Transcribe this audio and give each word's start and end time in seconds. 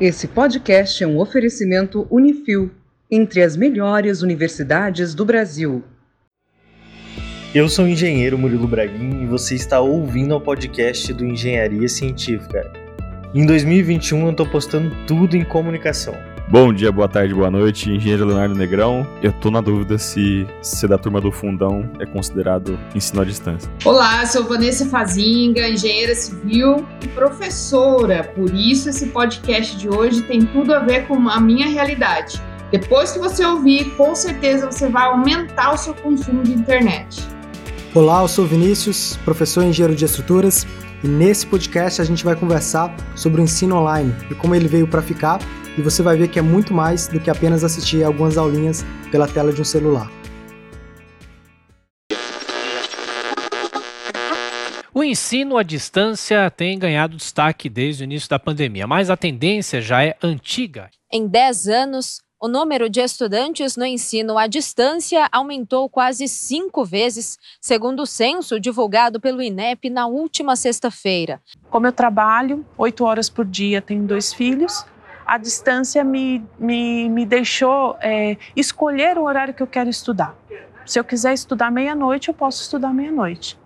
Esse 0.00 0.28
podcast 0.28 1.02
é 1.02 1.06
um 1.08 1.18
oferecimento 1.18 2.06
Unifil, 2.08 2.70
entre 3.10 3.42
as 3.42 3.56
melhores 3.56 4.22
universidades 4.22 5.12
do 5.12 5.24
Brasil. 5.24 5.82
Eu 7.52 7.68
sou 7.68 7.84
o 7.84 7.88
engenheiro 7.88 8.38
Murilo 8.38 8.68
Braguin 8.68 9.24
e 9.24 9.26
você 9.26 9.56
está 9.56 9.80
ouvindo 9.80 10.36
o 10.36 10.40
podcast 10.40 11.12
do 11.12 11.24
Engenharia 11.24 11.88
Científica. 11.88 12.72
Em 13.34 13.44
2021 13.44 14.26
eu 14.26 14.30
estou 14.30 14.46
postando 14.46 14.94
tudo 15.04 15.36
em 15.36 15.42
comunicação. 15.44 16.14
Bom 16.50 16.72
dia, 16.72 16.90
boa 16.90 17.06
tarde, 17.06 17.34
boa 17.34 17.50
noite, 17.50 17.90
engenheiro 17.90 18.24
Leonardo 18.24 18.54
Negrão. 18.54 19.06
Eu 19.22 19.30
tô 19.34 19.50
na 19.50 19.60
dúvida 19.60 19.98
se 19.98 20.46
ser 20.62 20.88
da 20.88 20.96
turma 20.96 21.20
do 21.20 21.30
fundão 21.30 21.86
é 21.98 22.06
considerado 22.06 22.78
ensino 22.94 23.20
à 23.20 23.24
distância. 23.26 23.70
Olá, 23.84 24.24
sou 24.24 24.44
Vanessa 24.44 24.86
Fazinga, 24.86 25.68
engenheira 25.68 26.14
civil 26.14 26.86
e 27.04 27.08
professora. 27.08 28.24
Por 28.34 28.54
isso 28.54 28.88
esse 28.88 29.08
podcast 29.08 29.76
de 29.76 29.90
hoje 29.90 30.22
tem 30.22 30.40
tudo 30.40 30.72
a 30.72 30.78
ver 30.78 31.06
com 31.06 31.28
a 31.28 31.38
minha 31.38 31.66
realidade. 31.66 32.40
Depois 32.70 33.12
que 33.12 33.18
você 33.18 33.44
ouvir, 33.44 33.94
com 33.96 34.14
certeza 34.14 34.72
você 34.72 34.88
vai 34.88 35.04
aumentar 35.04 35.74
o 35.74 35.76
seu 35.76 35.92
consumo 35.92 36.42
de 36.42 36.54
internet. 36.54 37.28
Olá, 37.94 38.22
eu 38.22 38.28
sou 38.28 38.46
Vinícius, 38.46 39.18
professor 39.22 39.64
e 39.64 39.66
engenheiro 39.66 39.94
de 39.94 40.06
estruturas, 40.06 40.66
e 41.02 41.08
nesse 41.08 41.46
podcast 41.46 42.00
a 42.00 42.04
gente 42.04 42.24
vai 42.24 42.34
conversar 42.34 42.94
sobre 43.14 43.40
o 43.40 43.44
ensino 43.44 43.76
online 43.76 44.14
e 44.30 44.34
como 44.34 44.54
ele 44.54 44.66
veio 44.68 44.88
para 44.88 45.02
ficar 45.02 45.38
e 45.76 45.82
você 45.82 46.02
vai 46.02 46.16
ver 46.16 46.28
que 46.28 46.38
é 46.38 46.42
muito 46.42 46.74
mais 46.74 47.06
do 47.06 47.20
que 47.20 47.30
apenas 47.30 47.62
assistir 47.62 48.02
algumas 48.02 48.36
aulinhas 48.36 48.84
pela 49.10 49.28
tela 49.28 49.52
de 49.52 49.60
um 49.60 49.64
celular. 49.64 50.10
O 54.92 55.04
ensino 55.04 55.56
à 55.56 55.62
distância 55.62 56.50
tem 56.50 56.76
ganhado 56.76 57.16
destaque 57.16 57.68
desde 57.68 58.02
o 58.02 58.04
início 58.04 58.28
da 58.28 58.36
pandemia, 58.36 58.84
mas 58.84 59.08
a 59.08 59.16
tendência 59.16 59.80
já 59.80 60.02
é 60.02 60.16
antiga. 60.20 60.90
Em 61.12 61.28
10 61.28 61.68
anos, 61.68 62.20
o 62.40 62.46
número 62.46 62.88
de 62.88 63.00
estudantes 63.00 63.76
no 63.76 63.84
ensino 63.84 64.38
à 64.38 64.46
distância 64.46 65.28
aumentou 65.32 65.88
quase 65.88 66.28
cinco 66.28 66.84
vezes, 66.84 67.38
segundo 67.60 68.02
o 68.02 68.06
censo 68.06 68.60
divulgado 68.60 69.20
pelo 69.20 69.42
INEP 69.42 69.90
na 69.90 70.06
última 70.06 70.54
sexta-feira. 70.54 71.40
Como 71.68 71.86
eu 71.86 71.92
trabalho 71.92 72.64
oito 72.76 73.04
horas 73.04 73.28
por 73.28 73.44
dia, 73.44 73.82
tenho 73.82 74.04
dois 74.04 74.32
filhos, 74.32 74.86
a 75.26 75.36
distância 75.36 76.04
me, 76.04 76.44
me, 76.58 77.08
me 77.08 77.26
deixou 77.26 77.96
é, 78.00 78.36
escolher 78.56 79.18
o 79.18 79.24
horário 79.24 79.52
que 79.52 79.62
eu 79.62 79.66
quero 79.66 79.90
estudar. 79.90 80.34
Se 80.86 80.98
eu 80.98 81.04
quiser 81.04 81.34
estudar 81.34 81.70
meia-noite, 81.70 82.28
eu 82.28 82.34
posso 82.34 82.62
estudar 82.62 82.94
meia-noite. 82.94 83.58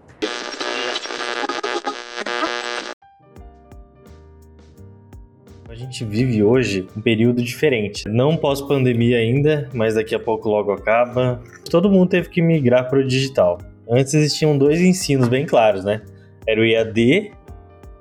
Gente 5.82 6.04
vive 6.04 6.42
hoje 6.42 6.86
um 6.96 7.00
período 7.00 7.42
diferente. 7.42 8.08
Não 8.08 8.36
pós-pandemia 8.36 9.18
ainda, 9.18 9.68
mas 9.74 9.94
daqui 9.94 10.14
a 10.14 10.18
pouco 10.18 10.48
logo 10.48 10.72
acaba. 10.72 11.42
Todo 11.70 11.90
mundo 11.90 12.08
teve 12.08 12.28
que 12.28 12.40
migrar 12.40 12.88
para 12.88 13.00
o 13.00 13.06
digital. 13.06 13.58
Antes 13.88 14.14
existiam 14.14 14.56
dois 14.56 14.80
ensinos 14.80 15.28
bem 15.28 15.44
claros, 15.44 15.84
né? 15.84 16.02
Era 16.46 16.60
o 16.60 16.64
EAD 16.64 17.32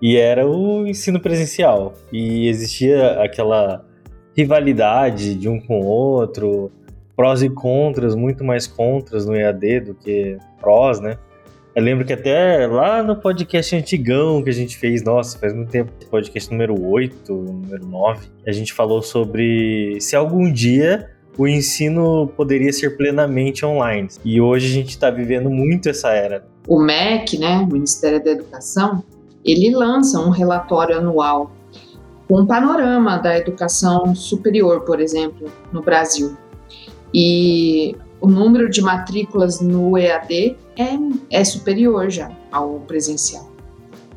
e 0.02 0.18
era 0.18 0.48
o 0.48 0.88
ensino 0.88 1.20
presencial. 1.20 1.94
E 2.12 2.48
existia 2.48 3.22
aquela 3.22 3.86
rivalidade 4.36 5.36
de 5.36 5.50
um 5.50 5.60
com 5.60 5.82
o 5.82 5.86
outro, 5.86 6.72
prós 7.16 7.42
e 7.44 7.50
contras, 7.50 8.16
muito 8.16 8.44
mais 8.44 8.68
contras 8.68 9.26
no 9.26 9.36
EAD 9.36 9.80
do 9.82 9.95
que 9.95 10.38
prós, 10.60 11.00
né? 11.00 11.18
Eu 11.73 11.83
lembro 11.83 12.05
que 12.05 12.11
até 12.11 12.67
lá 12.67 13.02
no 13.02 13.16
podcast 13.16 13.73
antigão 13.73 14.44
que 14.44 14.50
a 14.50 14.53
gente 14.53 14.77
fez, 14.77 15.02
nossa, 15.03 15.39
faz 15.39 15.53
muito 15.53 15.69
tempo, 15.69 15.91
podcast 16.09 16.52
número 16.52 16.86
8, 16.86 17.33
número 17.33 17.86
9, 17.86 18.27
a 18.45 18.52
gente 18.52 18.73
falou 18.73 19.02
sobre 19.02 19.97
se 20.02 20.14
algum 20.14 20.52
dia 20.52 21.09
o 21.38 21.47
ensino 21.47 22.27
poderia 22.36 22.73
ser 22.73 22.97
plenamente 22.97 23.66
online. 23.66 24.09
E 24.25 24.42
hoje 24.42 24.67
a 24.67 24.69
gente 24.69 24.89
está 24.89 25.09
vivendo 25.09 25.49
muito 25.49 25.88
essa 25.88 26.09
era. 26.09 26.45
O 26.67 26.77
MEC, 26.77 27.37
né, 27.37 27.60
o 27.60 27.67
Ministério 27.67 28.21
da 28.21 28.31
Educação, 28.31 29.02
ele 29.43 29.73
lança 29.73 30.20
um 30.20 30.30
relatório 30.30 30.98
anual 30.98 31.52
com 32.27 32.42
um 32.42 32.45
panorama 32.45 33.17
da 33.17 33.37
educação 33.37 34.14
superior, 34.14 34.81
por 34.81 34.99
exemplo, 34.99 35.49
no 35.71 35.81
Brasil. 35.81 36.36
E 37.14 37.95
o 38.20 38.27
número 38.27 38.70
de 38.70 38.81
matrículas 38.81 39.61
no 39.61 39.98
EAD 39.98 40.58
é, 40.81 41.39
é 41.39 41.43
superior 41.43 42.09
já 42.09 42.31
ao 42.52 42.80
presencial. 42.81 43.52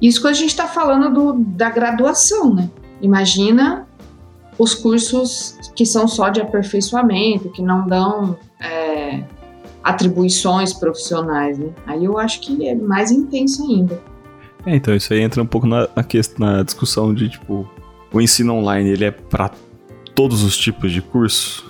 Isso 0.00 0.20
que 0.20 0.28
a 0.28 0.32
gente 0.32 0.50
está 0.50 0.66
falando 0.66 1.14
do, 1.14 1.32
da 1.32 1.70
graduação, 1.70 2.54
né? 2.54 2.70
Imagina 3.00 3.86
os 4.58 4.74
cursos 4.74 5.58
que 5.74 5.84
são 5.84 6.06
só 6.06 6.28
de 6.28 6.40
aperfeiçoamento, 6.40 7.50
que 7.50 7.62
não 7.62 7.86
dão 7.86 8.36
é, 8.60 9.24
atribuições 9.82 10.72
profissionais, 10.72 11.58
né? 11.58 11.70
Aí 11.86 12.04
eu 12.04 12.18
acho 12.18 12.40
que 12.40 12.68
é 12.68 12.74
mais 12.74 13.10
intenso 13.10 13.64
ainda. 13.64 14.00
É, 14.66 14.74
então 14.76 14.94
isso 14.94 15.12
aí 15.12 15.20
entra 15.20 15.42
um 15.42 15.46
pouco 15.46 15.66
na, 15.66 15.88
na, 15.94 16.04
na 16.38 16.62
discussão 16.62 17.14
de 17.14 17.28
tipo 17.28 17.68
o 18.12 18.20
ensino 18.20 18.54
online 18.54 18.90
ele 18.90 19.04
é 19.04 19.10
para 19.10 19.50
todos 20.14 20.42
os 20.42 20.56
tipos 20.56 20.92
de 20.92 21.02
curso 21.02 21.64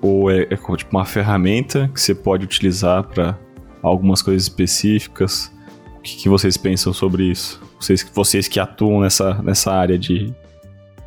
ou 0.00 0.30
é, 0.30 0.42
é 0.50 0.56
tipo 0.76 0.96
uma 0.96 1.04
ferramenta 1.04 1.90
que 1.92 2.00
você 2.00 2.14
pode 2.14 2.44
utilizar 2.44 3.02
para 3.04 3.38
algumas 3.82 4.22
coisas 4.22 4.44
específicas? 4.44 5.52
O 5.98 6.02
que, 6.02 6.16
que, 6.16 6.28
vocês 6.28 6.56
pensam 6.56 6.92
sobre 6.92 7.24
isso? 7.24 7.60
Vocês, 7.78 8.06
vocês 8.14 8.48
que 8.48 8.58
atuam 8.58 9.00
nessa, 9.00 9.34
nessa 9.42 9.72
área 9.72 9.98
de, 9.98 10.32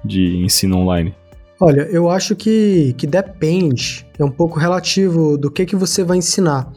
de 0.03 0.37
ensino 0.37 0.77
online? 0.77 1.13
Olha, 1.59 1.81
eu 1.83 2.09
acho 2.09 2.35
que, 2.35 2.93
que 2.97 3.07
depende, 3.07 4.05
é 4.19 4.23
um 4.23 4.31
pouco 4.31 4.59
relativo 4.59 5.37
do 5.37 5.49
que, 5.49 5.65
que 5.65 5.75
você 5.75 6.03
vai 6.03 6.17
ensinar 6.17 6.71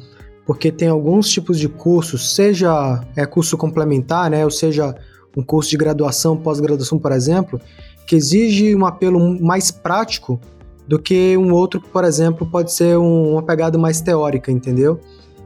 porque 0.48 0.72
tem 0.72 0.88
alguns 0.88 1.28
tipos 1.28 1.58
de 1.58 1.68
cursos, 1.68 2.34
seja 2.34 3.04
é 3.14 3.26
curso 3.26 3.54
complementar, 3.58 4.30
né, 4.30 4.46
ou 4.46 4.50
seja, 4.50 4.94
um 5.36 5.42
curso 5.42 5.68
de 5.68 5.76
graduação, 5.76 6.38
pós-graduação, 6.38 6.98
por 6.98 7.12
exemplo, 7.12 7.60
que 8.06 8.16
exige 8.16 8.74
um 8.74 8.86
apelo 8.86 9.38
mais 9.42 9.70
prático 9.70 10.40
do 10.88 10.98
que 10.98 11.36
um 11.36 11.52
outro 11.52 11.82
por 11.82 12.02
exemplo, 12.02 12.46
pode 12.50 12.72
ser 12.72 12.96
um, 12.96 13.32
uma 13.32 13.42
pegada 13.42 13.76
mais 13.76 14.00
teórica, 14.00 14.50
entendeu? 14.50 14.98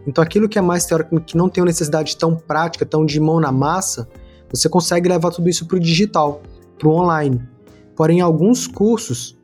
Então, 0.06 0.22
aquilo 0.22 0.48
que 0.48 0.58
é 0.58 0.62
mais 0.62 0.84
teórico, 0.84 1.20
que 1.20 1.36
não 1.36 1.48
tem 1.48 1.62
uma 1.62 1.68
necessidade 1.68 2.16
tão 2.16 2.34
prática, 2.34 2.84
tão 2.84 3.06
de 3.06 3.20
mão 3.20 3.38
na 3.38 3.52
massa, 3.52 4.08
você 4.50 4.68
consegue 4.68 5.08
levar 5.08 5.30
tudo 5.30 5.48
isso 5.48 5.66
para 5.66 5.76
o 5.76 5.80
digital, 5.80 6.42
para 6.78 6.88
o 6.88 6.92
online. 6.92 7.40
Porém, 7.96 8.20
alguns 8.20 8.66
cursos 8.66 9.38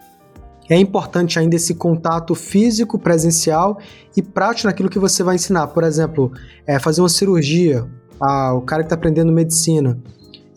é 0.69 0.76
importante 0.76 1.38
ainda 1.38 1.56
esse 1.56 1.74
contato 1.74 2.34
físico, 2.34 2.98
presencial 2.98 3.78
e 4.16 4.22
prático 4.22 4.66
naquilo 4.66 4.91
que 4.91 4.98
você 4.98 5.22
vai 5.22 5.36
ensinar. 5.36 5.69
Por 5.69 5.82
exemplo, 5.82 6.32
é, 6.66 6.78
fazer 6.78 7.00
uma 7.00 7.08
cirurgia, 7.08 7.86
ah, 8.20 8.52
o 8.52 8.60
cara 8.60 8.82
que 8.82 8.86
está 8.86 8.94
aprendendo 8.94 9.32
medicina, 9.32 9.98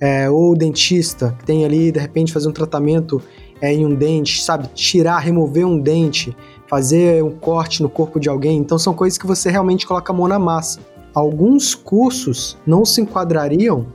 é, 0.01 0.29
ou 0.29 0.51
o 0.51 0.55
dentista, 0.55 1.35
que 1.39 1.45
tem 1.45 1.63
ali, 1.63 1.91
de 1.91 1.99
repente, 1.99 2.33
fazer 2.33 2.49
um 2.49 2.51
tratamento 2.51 3.21
é, 3.61 3.71
em 3.71 3.85
um 3.85 3.93
dente, 3.93 4.43
sabe? 4.43 4.67
Tirar, 4.73 5.19
remover 5.19 5.65
um 5.65 5.79
dente, 5.79 6.35
fazer 6.71 7.23
um 7.23 7.29
corte 7.31 7.83
no 7.83 7.89
corpo 7.89 8.19
de 8.19 8.29
alguém. 8.29 8.57
Então, 8.57 8.79
são 8.79 8.95
coisas 8.95 9.19
que 9.19 9.27
você 9.27 9.51
realmente 9.51 9.85
coloca 9.85 10.11
a 10.11 10.15
mão 10.15 10.27
na 10.27 10.39
massa. 10.39 10.79
Alguns 11.13 11.75
cursos 11.75 12.57
não 12.65 12.83
se 12.83 13.01
enquadrariam 13.01 13.85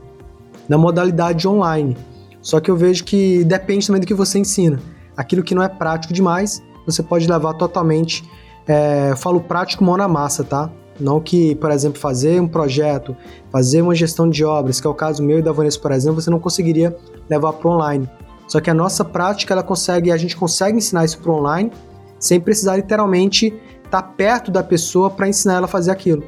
na 0.69 0.77
modalidade 0.77 1.45
online. 1.45 1.97
Só 2.41 2.61
que 2.61 2.71
eu 2.71 2.77
vejo 2.77 3.03
que 3.03 3.43
depende 3.43 3.85
também 3.85 3.99
do 3.99 4.07
que 4.07 4.13
você 4.13 4.39
ensina 4.39 4.79
aquilo 5.17 5.41
que 5.41 5.55
não 5.55 5.63
é 5.63 5.67
prático 5.67 6.13
demais, 6.13 6.61
você 6.85 7.01
pode 7.01 7.27
levar 7.27 7.55
totalmente. 7.55 8.23
É, 8.67 9.09
eu 9.11 9.17
falo 9.17 9.41
prático 9.41 9.83
mão 9.83 9.97
na 9.97 10.07
massa, 10.07 10.43
tá? 10.43 10.69
Não 10.99 11.19
que, 11.19 11.55
por 11.55 11.71
exemplo, 11.71 11.99
fazer 11.99 12.39
um 12.39 12.47
projeto, 12.47 13.15
fazer 13.51 13.81
uma 13.81 13.95
gestão 13.95 14.29
de 14.29 14.45
obras, 14.45 14.79
que 14.79 14.85
é 14.85 14.89
o 14.89 14.93
caso 14.93 15.23
meu 15.23 15.39
e 15.39 15.41
da 15.41 15.51
Vanessa, 15.51 15.79
por 15.79 15.91
exemplo, 15.91 16.21
você 16.21 16.29
não 16.29 16.39
conseguiria 16.39 16.95
levar 17.29 17.53
para 17.53 17.69
online. 17.69 18.09
Só 18.47 18.61
que 18.61 18.69
a 18.69 18.73
nossa 18.73 19.03
prática, 19.03 19.53
ela 19.53 19.63
consegue, 19.63 20.11
a 20.11 20.17
gente 20.17 20.37
consegue 20.37 20.77
ensinar 20.77 21.03
isso 21.03 21.19
para 21.19 21.31
online 21.31 21.71
sem 22.19 22.39
precisar 22.39 22.77
literalmente 22.77 23.47
estar 23.83 24.01
tá 24.01 24.03
perto 24.03 24.51
da 24.51 24.63
pessoa 24.63 25.09
para 25.09 25.27
ensinar 25.27 25.55
ela 25.55 25.65
a 25.65 25.69
fazer 25.69 25.91
aquilo. 25.91 26.23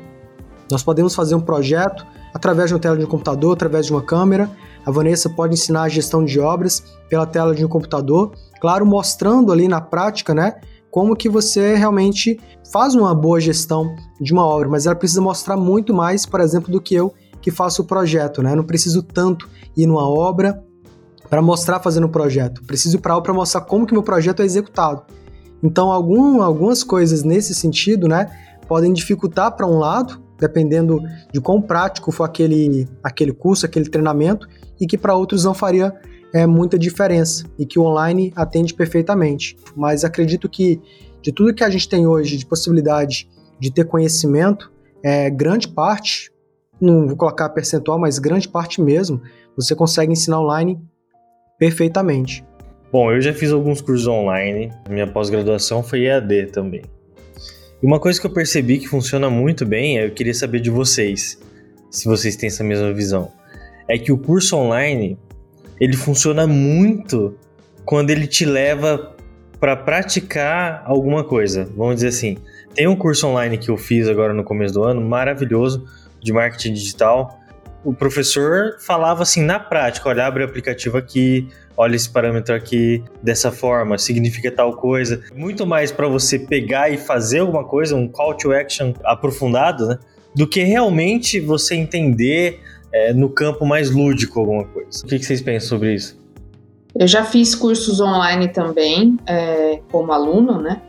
Nós 0.72 0.84
podemos 0.84 1.16
fazer 1.16 1.36
um 1.36 1.42
projeto 1.42 2.06
através 2.34 2.70
de 2.70 2.76
uma 2.76 2.80
tela 2.80 2.98
de 2.98 3.04
um 3.04 3.08
computador, 3.08 3.54
através 3.54 3.86
de 3.86 3.92
uma 3.92 4.02
câmera. 4.02 4.50
A 4.86 4.92
Vanessa 4.92 5.30
pode 5.30 5.54
ensinar 5.54 5.84
a 5.84 5.90
gestão 5.90 6.24
de 6.24 6.40
obras 6.40 6.84
pela 7.10 7.26
tela 7.26 7.56
de 7.56 7.66
um 7.66 7.68
computador 7.68 8.32
claro, 8.60 8.86
mostrando 8.86 9.52
ali 9.52 9.68
na 9.68 9.82
prática, 9.82 10.34
né, 10.34 10.56
como 10.92 11.16
que 11.16 11.30
você 11.30 11.76
realmente 11.76 12.40
faz 12.72 12.94
uma 12.94 13.14
boa 13.16 13.40
gestão 13.40 13.96
de 14.20 14.34
uma 14.34 14.46
obra, 14.46 14.68
mas 14.68 14.86
ela 14.86 14.96
precisa 14.96 15.22
mostrar 15.22 15.56
muito 15.56 15.94
mais, 15.94 16.26
por 16.26 16.42
exemplo, 16.42 16.72
do 16.72 16.82
que 16.82 16.96
eu 16.96 17.14
que 17.42 17.52
faço 17.52 17.84
o 17.84 17.86
projeto, 17.86 18.44
né? 18.44 18.54
Não 18.54 18.66
preciso 18.66 19.02
tanto 19.02 19.48
ir 19.78 19.86
numa 19.86 20.08
obra 20.08 20.62
para 21.30 21.42
mostrar 21.42 21.80
fazendo 21.80 22.06
o 22.06 22.10
projeto. 22.10 22.62
Preciso 22.66 22.98
ir 22.98 23.00
para 23.00 23.20
para 23.22 23.34
mostrar 23.34 23.62
como 23.62 23.86
que 23.86 23.94
meu 23.94 24.04
projeto 24.04 24.42
é 24.42 24.46
executado. 24.46 25.04
Então, 25.62 25.92
algum, 25.92 26.42
algumas 26.42 26.84
coisas 26.84 27.24
nesse 27.24 27.54
sentido, 27.54 28.08
né, 28.08 28.28
podem 28.68 28.94
dificultar 28.94 29.56
para 29.56 29.68
um 29.68 29.78
lado, 29.78 30.22
dependendo 30.40 31.02
de 31.34 31.42
quão 31.42 31.62
prático 31.62 32.12
for 32.12 32.24
aquele, 32.24 32.88
aquele 33.04 33.34
curso, 33.34 33.66
aquele 33.66 33.90
treinamento, 33.90 34.48
e 34.80 34.88
que 34.88 34.98
para 34.98 35.16
outros 35.16 35.44
não 35.44 35.54
faria 35.54 35.94
é 36.34 36.46
muita 36.46 36.78
diferença 36.78 37.44
e 37.58 37.66
que 37.66 37.80
o 37.80 37.84
online 37.84 38.32
atende 38.36 38.74
perfeitamente. 38.74 39.58
Mas 39.76 40.04
acredito 40.04 40.48
que 40.48 40.80
de 41.22 41.32
tudo 41.32 41.54
que 41.54 41.64
a 41.64 41.70
gente 41.70 41.90
tem 41.90 42.08
hoje 42.08 42.38
de 42.38 42.46
possibilidade 42.46 43.28
de 43.60 43.72
ter 43.72 43.86
conhecimento, 43.86 44.72
é 45.04 45.30
grande 45.30 45.68
parte, 45.68 46.32
não 46.80 47.08
vou 47.08 47.18
colocar 47.18 47.50
percentual, 47.50 48.00
mas 48.00 48.20
grande 48.20 48.48
parte 48.48 48.82
mesmo, 48.82 49.22
você 49.56 49.76
consegue 49.76 50.14
ensinar 50.14 50.40
online 50.40 50.80
perfeitamente. 51.58 52.46
Bom, 52.92 53.12
eu 53.12 53.22
já 53.22 53.32
fiz 53.32 53.52
alguns 53.52 53.82
cursos 53.82 54.08
online, 54.08 54.74
minha 54.90 55.06
pós-graduação 55.06 55.84
foi 55.84 56.06
EAD 56.06 56.48
também. 56.48 56.82
E 57.82 57.86
uma 57.86 58.00
coisa 58.00 58.20
que 58.20 58.26
eu 58.26 58.32
percebi 58.34 58.80
que 58.80 58.88
funciona 58.88 59.30
muito 59.30 59.64
bem, 59.64 59.98
eu 59.98 60.10
queria 60.10 60.34
saber 60.34 60.60
de 60.60 60.72
vocês, 60.72 61.40
se 61.92 62.06
vocês 62.06 62.36
têm 62.36 62.48
essa 62.48 62.64
mesma 62.64 62.92
visão, 62.92 63.32
é 63.88 63.96
que 63.98 64.12
o 64.12 64.18
curso 64.18 64.58
online, 64.58 65.20
ele 65.80 65.96
funciona 65.96 66.48
muito 66.48 67.38
quando 67.86 68.10
ele 68.10 68.26
te 68.26 68.44
leva 68.44 69.16
para 69.60 69.76
praticar 69.76 70.82
alguma 70.86 71.24
coisa. 71.24 71.70
Vamos 71.78 71.96
dizer 71.96 72.08
assim, 72.08 72.38
tem 72.74 72.88
um 72.88 72.96
curso 72.96 73.28
online 73.28 73.58
que 73.58 73.70
eu 73.70 73.78
fiz 73.78 74.08
agora 74.08 74.34
no 74.34 74.44
começo 74.44 74.74
do 74.74 74.84
ano, 74.84 75.00
maravilhoso, 75.00 75.86
de 76.22 76.34
marketing 76.34 76.74
digital. 76.74 77.39
O 77.84 77.94
professor 77.94 78.78
falava 78.80 79.24
assim 79.24 79.44
na 79.44 79.60
prática: 79.60 80.10
olha, 80.10 80.26
abre 80.26 80.44
o 80.44 80.46
aplicativo 80.46 80.98
aqui, 80.98 81.48
olha 81.78 81.96
esse 81.96 82.10
parâmetro 82.10 82.54
aqui 82.54 83.04
dessa 83.24 83.52
forma, 83.52 83.98
significa 83.98 84.52
tal 84.52 84.76
coisa. 84.76 85.24
Muito 85.34 85.66
mais 85.66 85.92
para 85.92 86.08
você 86.08 86.38
pegar 86.38 86.90
e 86.90 86.98
fazer 86.98 87.40
alguma 87.40 87.64
coisa, 87.64 87.96
um 87.96 88.08
call 88.08 88.36
to 88.36 88.52
action 88.52 88.94
aprofundado, 89.04 89.88
né? 89.88 90.00
Do 90.36 90.46
que 90.46 90.62
realmente 90.62 91.40
você 91.40 91.76
entender 91.76 92.60
é, 92.92 93.14
no 93.14 93.30
campo 93.30 93.66
mais 93.66 93.90
lúdico 93.90 94.40
alguma 94.40 94.66
coisa. 94.66 95.04
O 95.04 95.08
que, 95.08 95.18
que 95.18 95.26
vocês 95.26 95.42
pensam 95.42 95.70
sobre 95.70 95.94
isso? 95.94 96.20
Eu 96.94 97.08
já 97.08 97.24
fiz 97.24 97.56
cursos 97.56 98.02
online 98.02 98.50
também, 98.50 99.18
é, 99.26 99.80
como 99.92 100.12
aluno, 100.12 100.62
né? 100.62 100.82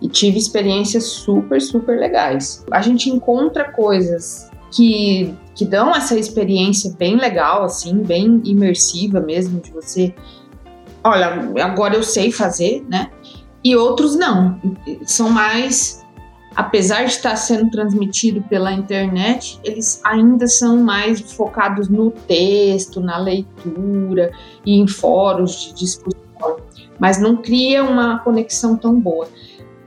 E 0.00 0.08
tive 0.08 0.38
experiências 0.38 1.04
super, 1.04 1.60
super 1.60 1.98
legais. 1.98 2.64
A 2.72 2.82
gente 2.82 3.08
encontra 3.08 3.70
coisas 3.70 4.50
que, 4.72 5.34
que 5.54 5.64
dão 5.64 5.94
essa 5.94 6.18
experiência 6.18 6.94
bem 6.98 7.16
legal, 7.16 7.62
assim, 7.62 8.02
bem 8.02 8.40
imersiva 8.44 9.20
mesmo, 9.20 9.60
de 9.60 9.70
você. 9.70 10.14
Olha, 11.04 11.52
agora 11.62 11.94
eu 11.94 12.02
sei 12.02 12.32
fazer, 12.32 12.84
né? 12.88 13.10
E 13.62 13.76
outros 13.76 14.16
não. 14.16 14.60
São 15.04 15.30
mais. 15.30 16.02
Apesar 16.54 17.04
de 17.04 17.12
estar 17.12 17.34
sendo 17.36 17.70
transmitido 17.70 18.42
pela 18.42 18.72
internet, 18.72 19.58
eles 19.64 20.02
ainda 20.04 20.46
são 20.46 20.76
mais 20.76 21.32
focados 21.32 21.88
no 21.88 22.10
texto, 22.10 23.00
na 23.00 23.16
leitura 23.16 24.30
e 24.66 24.78
em 24.78 24.86
fóruns 24.86 25.52
de 25.52 25.72
discussão, 25.72 26.56
mas 26.98 27.18
não 27.18 27.36
cria 27.36 27.82
uma 27.82 28.18
conexão 28.18 28.76
tão 28.76 29.00
boa. 29.00 29.26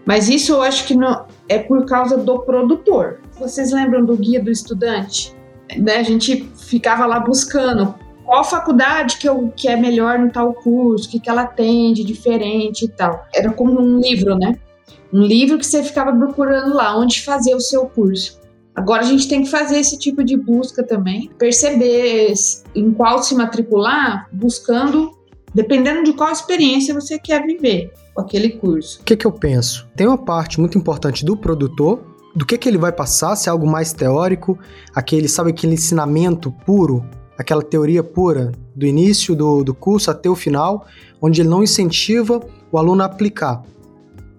Mas 0.08 0.28
isso 0.28 0.54
eu 0.54 0.62
acho 0.64 0.88
que 0.88 0.96
não, 0.96 1.26
é 1.48 1.60
por 1.60 1.86
causa 1.86 2.18
do 2.18 2.40
produtor. 2.40 3.20
Vocês 3.40 3.72
lembram 3.72 4.06
do 4.06 4.16
guia 4.16 4.42
do 4.42 4.50
estudante? 4.50 5.36
Né, 5.78 5.98
a 5.98 6.04
gente 6.04 6.50
ficava 6.56 7.06
lá 7.06 7.20
buscando 7.20 7.96
qual 8.24 8.44
faculdade 8.44 9.18
que, 9.18 9.28
eu, 9.28 9.52
que 9.56 9.68
é 9.68 9.76
melhor 9.76 10.18
no 10.18 10.32
tal 10.32 10.54
curso, 10.54 11.08
o 11.08 11.12
que, 11.12 11.20
que 11.20 11.30
ela 11.30 11.46
tem 11.46 11.94
de 11.94 12.04
diferente 12.04 12.86
e 12.86 12.88
tal. 12.88 13.26
Era 13.34 13.52
como 13.52 13.80
um 13.80 14.00
livro, 14.00 14.36
né? 14.36 14.56
Um 15.14 15.22
livro 15.22 15.58
que 15.58 15.66
você 15.66 15.84
ficava 15.84 16.12
procurando 16.14 16.74
lá, 16.74 16.98
onde 16.98 17.22
fazer 17.24 17.54
o 17.56 17.60
seu 17.60 17.86
curso. 17.86 18.40
Agora 18.76 19.04
a 19.04 19.06
gente 19.06 19.28
tem 19.28 19.44
que 19.44 19.50
fazer 19.50 19.80
esse 19.80 19.98
tipo 19.98 20.24
de 20.24 20.36
busca 20.36 20.84
também, 20.84 21.30
perceber 21.38 22.34
em 22.74 22.92
qual 22.92 23.24
se 23.24 23.34
matricular, 23.34 24.28
buscando, 24.32 25.12
dependendo 25.54 26.04
de 26.04 26.14
qual 26.14 26.32
experiência 26.32 26.94
você 26.94 27.18
quer 27.18 27.46
viver 27.46 27.94
com 28.14 28.22
aquele 28.22 28.50
curso. 28.50 29.00
O 29.02 29.04
que, 29.04 29.16
que 29.16 29.26
eu 29.26 29.32
penso? 29.32 29.88
Tem 29.96 30.08
uma 30.08 30.18
parte 30.18 30.60
muito 30.60 30.78
importante 30.78 31.24
do 31.24 31.38
produtor, 31.38 32.15
do 32.36 32.46
que, 32.46 32.58
que 32.58 32.68
ele 32.68 32.78
vai 32.78 32.92
passar, 32.92 33.36
se 33.36 33.48
é 33.48 33.52
algo 33.52 33.66
mais 33.66 33.94
teórico, 33.94 34.60
aquele, 34.94 35.28
sabe, 35.28 35.52
aquele 35.52 35.76
ensinamento 35.76 36.52
puro, 36.52 37.06
aquela 37.38 37.64
teoria 37.64 38.04
pura, 38.04 38.52
do 38.76 38.86
início 38.86 39.34
do, 39.34 39.64
do 39.64 39.74
curso 39.74 40.12
até 40.12 40.30
o 40.30 40.36
final, 40.36 40.86
onde 41.22 41.42
ele 41.42 41.50
não 41.50 41.64
incentiva 41.64 42.42
o 42.72 42.78
aluno 42.78 43.04
a 43.04 43.06
aplicar. 43.06 43.64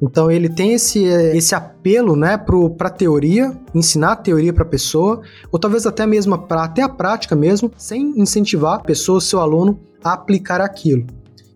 Então 0.01 0.31
ele 0.31 0.51
tem 0.51 0.75
esse, 0.75 1.05
esse 1.05 1.55
apelo 1.55 2.15
né, 2.15 2.37
para 2.37 2.89
a 2.89 2.91
teoria, 2.91 3.59
ensinar 3.75 4.13
a 4.13 4.17
teoria 4.17 4.53
para 4.53 4.63
a 4.63 4.69
pessoa, 4.69 5.23
ou 5.51 5.59
talvez 5.59 5.87
até 5.87 6.07
mesmo 6.07 6.37
para 6.37 6.65
até 6.65 6.83
a 6.83 6.89
prática 6.89 7.35
mesmo, 7.35 7.73
sem 7.79 8.13
incentivar 8.21 8.75
a 8.75 8.81
pessoa, 8.81 9.23
seu 9.23 9.41
aluno, 9.41 9.81
a 10.05 10.13
aplicar 10.13 10.61
aquilo. 10.61 11.07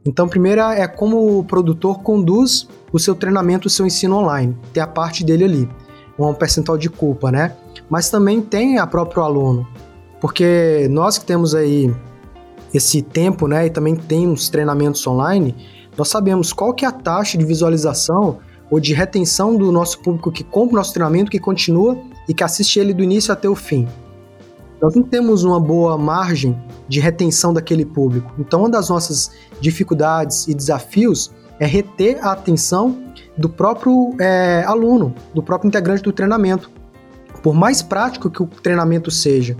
Então, 0.06 0.26
primeiro 0.26 0.62
é 0.62 0.88
como 0.88 1.38
o 1.38 1.44
produtor 1.44 2.00
conduz 2.02 2.66
o 2.90 2.98
seu 2.98 3.14
treinamento, 3.14 3.68
o 3.68 3.70
seu 3.70 3.86
ensino 3.86 4.16
online. 4.16 4.56
Tem 4.72 4.82
a 4.82 4.86
parte 4.86 5.22
dele 5.22 5.44
ali, 5.44 5.68
um 6.28 6.34
percentual 6.34 6.76
de 6.76 6.90
culpa, 6.90 7.30
né? 7.30 7.56
Mas 7.88 8.10
também 8.10 8.40
tem 8.40 8.78
a 8.78 8.86
próprio 8.86 9.22
aluno, 9.22 9.66
porque 10.20 10.88
nós 10.90 11.18
que 11.18 11.24
temos 11.24 11.54
aí 11.54 11.92
esse 12.72 13.02
tempo, 13.02 13.48
né, 13.48 13.66
e 13.66 13.70
também 13.70 13.96
temos 13.96 14.48
treinamentos 14.48 15.04
online, 15.06 15.56
nós 15.96 16.08
sabemos 16.08 16.52
qual 16.52 16.72
que 16.72 16.84
é 16.84 16.88
a 16.88 16.92
taxa 16.92 17.36
de 17.36 17.44
visualização 17.44 18.38
ou 18.70 18.78
de 18.78 18.94
retenção 18.94 19.56
do 19.56 19.72
nosso 19.72 19.98
público 20.00 20.30
que 20.30 20.44
compra 20.44 20.74
o 20.74 20.76
nosso 20.76 20.92
treinamento, 20.92 21.30
que 21.30 21.40
continua 21.40 21.98
e 22.28 22.34
que 22.34 22.44
assiste 22.44 22.78
ele 22.78 22.94
do 22.94 23.02
início 23.02 23.32
até 23.32 23.48
o 23.48 23.56
fim 23.56 23.88
nós 24.80 24.94
não 24.94 25.02
temos 25.02 25.44
uma 25.44 25.60
boa 25.60 25.98
margem 25.98 26.58
de 26.88 27.00
retenção 27.00 27.52
daquele 27.52 27.84
público. 27.84 28.32
Então, 28.38 28.60
uma 28.60 28.70
das 28.70 28.88
nossas 28.88 29.30
dificuldades 29.60 30.48
e 30.48 30.54
desafios 30.54 31.30
é 31.60 31.66
reter 31.66 32.18
a 32.26 32.32
atenção 32.32 32.98
do 33.38 33.48
próprio 33.48 34.16
é, 34.18 34.64
aluno, 34.66 35.14
do 35.32 35.42
próprio 35.42 35.68
integrante 35.68 36.02
do 36.02 36.12
treinamento. 36.12 36.70
Por 37.42 37.54
mais 37.54 37.82
prático 37.82 38.28
que 38.28 38.42
o 38.42 38.46
treinamento 38.46 39.10
seja, 39.10 39.56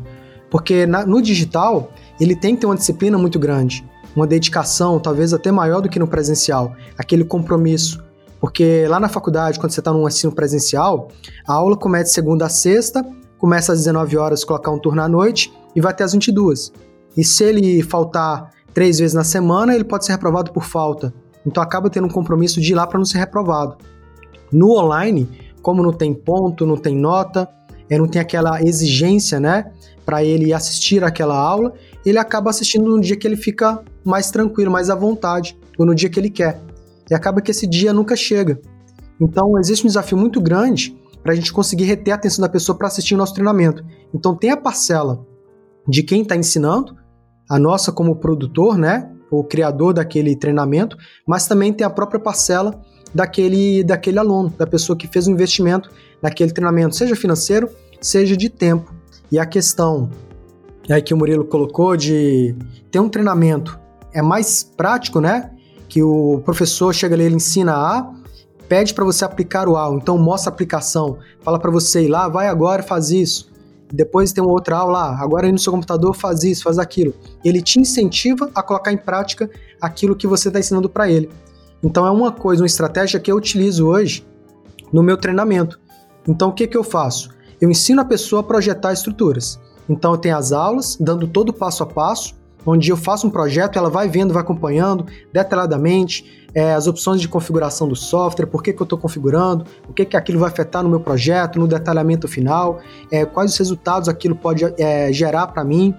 porque 0.51 0.87
na, 0.87 1.07
no 1.07 1.23
digital 1.23 1.93
ele 2.19 2.35
tem 2.35 2.55
que 2.55 2.63
ter 2.63 2.67
uma 2.67 2.75
disciplina 2.75 3.17
muito 3.17 3.39
grande, 3.39 3.89
uma 4.17 4.27
dedicação 4.27 4.99
talvez 4.99 5.33
até 5.33 5.53
maior 5.53 5.81
do 5.81 5.89
que 5.89 5.99
no 5.99 6.09
presencial, 6.09 6.75
aquele 6.99 7.25
compromisso. 7.25 8.03
Porque 8.41 8.87
lá 8.89 8.99
na 8.99 9.09
faculdade, 9.09 9.61
quando 9.61 9.71
você 9.71 9.81
está 9.81 9.93
num 9.93 10.09
ensino 10.09 10.33
presencial, 10.33 11.09
a 11.47 11.53
aula 11.53 11.77
começa 11.77 12.05
de 12.05 12.11
segunda 12.13 12.47
a 12.47 12.49
sexta 12.49 13.05
começa 13.41 13.73
às 13.73 13.79
19 13.79 14.19
horas, 14.19 14.45
colocar 14.45 14.71
um 14.71 14.79
turno 14.79 15.01
à 15.01 15.09
noite 15.09 15.51
e 15.75 15.81
vai 15.81 15.93
até 15.93 16.05
às 16.05 16.13
22. 16.13 16.73
E 17.17 17.25
se 17.25 17.43
ele 17.43 17.83
faltar 17.83 18.51
três 18.75 18.99
vezes 18.99 19.15
na 19.15 19.25
semana, 19.25 19.75
ele 19.75 19.83
pode 19.83 20.05
ser 20.05 20.13
reprovado 20.13 20.53
por 20.53 20.63
falta. 20.63 21.13
Então 21.47 21.63
acaba 21.63 21.89
tendo 21.89 22.07
um 22.07 22.11
compromisso 22.11 22.61
de 22.61 22.73
ir 22.73 22.75
lá 22.75 22.87
para 22.87 22.99
não 22.99 23.05
ser 23.05 23.19
reprovado. 23.19 23.77
No 24.53 24.77
online, 24.79 25.29
como 25.63 25.83
não 25.83 25.93
tem 25.93 26.13
ponto, 26.13 26.67
não 26.67 26.77
tem 26.77 26.97
nota, 26.97 27.49
é, 27.89 27.99
não 27.99 28.07
tem 28.07 28.21
aquela 28.21 28.63
exigência, 28.63 29.41
né, 29.41 29.73
para 30.05 30.25
ele 30.25 30.53
assistir 30.53 31.05
aquela 31.05 31.37
aula, 31.37 31.73
ele 32.05 32.19
acaba 32.19 32.51
assistindo 32.51 32.89
no 32.89 33.01
dia 33.01 33.17
que 33.17 33.27
ele 33.27 33.37
fica 33.37 33.83
mais 34.05 34.31
tranquilo, 34.31 34.71
mais 34.71 34.91
à 34.91 34.95
vontade, 34.95 35.59
ou 35.79 35.87
no 35.87 35.95
dia 35.95 36.09
que 36.09 36.19
ele 36.19 36.31
quer. 36.31 36.61
E 37.11 37.15
acaba 37.15 37.41
que 37.41 37.51
esse 37.51 37.67
dia 37.67 37.93
nunca 37.93 38.17
chega. 38.17 38.61
Então 39.21 39.59
existe 39.59 39.85
um 39.85 39.89
desafio 39.89 40.17
muito 40.17 40.41
grande 40.41 40.97
para 41.23 41.33
a 41.33 41.37
gente 41.37 41.53
conseguir 41.53 41.85
reter 41.85 42.13
a 42.13 42.15
atenção 42.15 42.43
da 42.43 42.49
pessoa 42.49 42.77
para 42.77 42.87
assistir 42.89 43.15
o 43.15 43.19
nosso 43.19 43.35
treinamento. 43.35 43.85
Então 44.15 44.35
tem 44.35 44.51
a 44.51 44.57
parcela 44.57 45.27
de 45.87 46.03
quem 46.03 46.23
está 46.23 46.37
ensinando, 46.37 46.97
a 47.49 47.59
nossa 47.59 47.93
como 47.93 48.17
produtor, 48.17 48.79
né, 48.79 49.11
o 49.31 49.45
criador 49.45 49.95
daquele 49.95 50.35
treinamento, 50.35 50.97
mas 51.27 51.47
também 51.47 51.73
tem 51.73 51.87
a 51.87 51.91
própria 51.91 52.21
parcela 52.21 52.81
daquele, 53.15 53.85
daquele 53.85 54.19
aluno, 54.19 54.53
da 54.57 54.67
pessoa 54.67 54.97
que 54.97 55.07
fez 55.07 55.27
o 55.27 55.31
um 55.31 55.35
investimento 55.35 55.91
naquele 56.21 56.53
treinamento, 56.53 56.97
seja 56.97 57.15
financeiro, 57.15 57.69
seja 58.01 58.37
de 58.37 58.49
tempo. 58.49 58.93
E 59.31 59.39
a 59.39 59.47
questão 59.47 60.11
aí 60.93 61.03
que 61.03 61.15
o 61.15 61.17
Murilo 61.17 61.45
colocou 61.45 61.97
de 61.97 62.55
ter 62.91 62.99
um 62.99 63.09
treinamento 63.09 63.79
é 64.13 64.21
mais 64.21 64.63
prático, 64.65 65.21
né? 65.21 65.51
Que 65.89 66.03
o 66.03 66.41
professor 66.45 66.93
chega 66.95 67.15
ali, 67.15 67.25
ele 67.25 67.37
ensina 67.37 67.75
A, 67.75 68.13
pede 68.69 68.95
para 68.95 69.05
você 69.05 69.25
aplicar 69.25 69.69
o 69.69 69.77
AU, 69.77 69.99
então 69.99 70.19
mostra 70.19 70.51
a 70.51 70.53
aplicação, 70.53 71.19
fala 71.43 71.59
para 71.59 71.71
você 71.71 72.05
ir 72.05 72.09
lá, 72.09 72.29
vai 72.29 72.49
agora, 72.49 72.83
faz 72.83 73.11
isso. 73.11 73.50
Depois 73.93 74.33
tem 74.33 74.43
uma 74.43 74.53
outra 74.53 74.77
aula 74.77 74.93
lá, 74.93 75.19
agora 75.21 75.47
aí 75.47 75.53
no 75.53 75.59
seu 75.59 75.73
computador 75.73 76.15
faz 76.15 76.45
isso, 76.45 76.63
faz 76.63 76.79
aquilo. 76.79 77.15
Ele 77.45 77.61
te 77.61 77.81
incentiva 77.81 78.51
a 78.55 78.63
colocar 78.63 78.93
em 78.93 78.97
prática 78.97 79.51
aquilo 79.81 80.15
que 80.15 80.27
você 80.27 80.49
está 80.49 80.61
ensinando 80.61 80.89
para 80.89 81.11
ele. 81.11 81.29
Então 81.83 82.07
é 82.07 82.11
uma 82.11 82.31
coisa, 82.31 82.63
uma 82.63 82.67
estratégia 82.67 83.19
que 83.19 83.31
eu 83.31 83.37
utilizo 83.37 83.87
hoje 83.87 84.27
no 84.93 85.03
meu 85.03 85.17
treinamento. 85.17 85.81
Então 86.27 86.51
o 86.51 86.53
que, 86.53 86.67
que 86.67 86.77
eu 86.77 86.85
faço? 86.85 87.31
Eu 87.61 87.71
ensino 87.71 88.01
a 88.01 88.05
pessoa 88.05 88.41
a 88.41 88.45
projetar 88.45 88.93
estruturas. 88.93 89.59
Então 89.89 90.13
eu 90.13 90.19
tenho 90.19 90.37
as 90.37 90.53
aulas, 90.53 90.97
dando 91.01 91.27
todo 91.27 91.49
o 91.49 91.53
passo 91.53 91.83
a 91.83 91.87
passo, 91.87 92.40
onde 92.65 92.91
eu 92.91 92.97
faço 92.97 93.27
um 93.27 93.31
projeto, 93.31 93.79
ela 93.79 93.91
vai 93.91 94.09
vendo, 94.09 94.33
vai 94.33 94.43
acompanhando 94.43 95.07
detalhadamente 95.33 96.41
é, 96.55 96.75
as 96.75 96.87
opções 96.87 97.21
de 97.21 97.29
configuração 97.29 97.89
do 97.89 97.97
software, 97.97 98.47
por 98.47 98.63
que, 98.63 98.73
que 98.73 98.81
eu 98.81 98.85
estou 98.85 98.99
configurando, 98.99 99.65
o 99.89 99.93
que, 99.93 100.05
que 100.05 100.17
aquilo 100.17 100.39
vai 100.39 100.51
afetar 100.51 100.83
no 100.83 100.89
meu 100.89 101.01
projeto, 101.01 101.59
no 101.59 101.67
detalhamento 101.67 102.27
final, 102.27 102.81
é, 103.11 103.25
quais 103.25 103.53
os 103.53 103.59
resultados 103.59 104.09
aquilo 104.09 104.35
pode 104.35 104.65
é, 104.79 105.13
gerar 105.13 105.49
para 105.49 105.65
mim. 105.65 105.95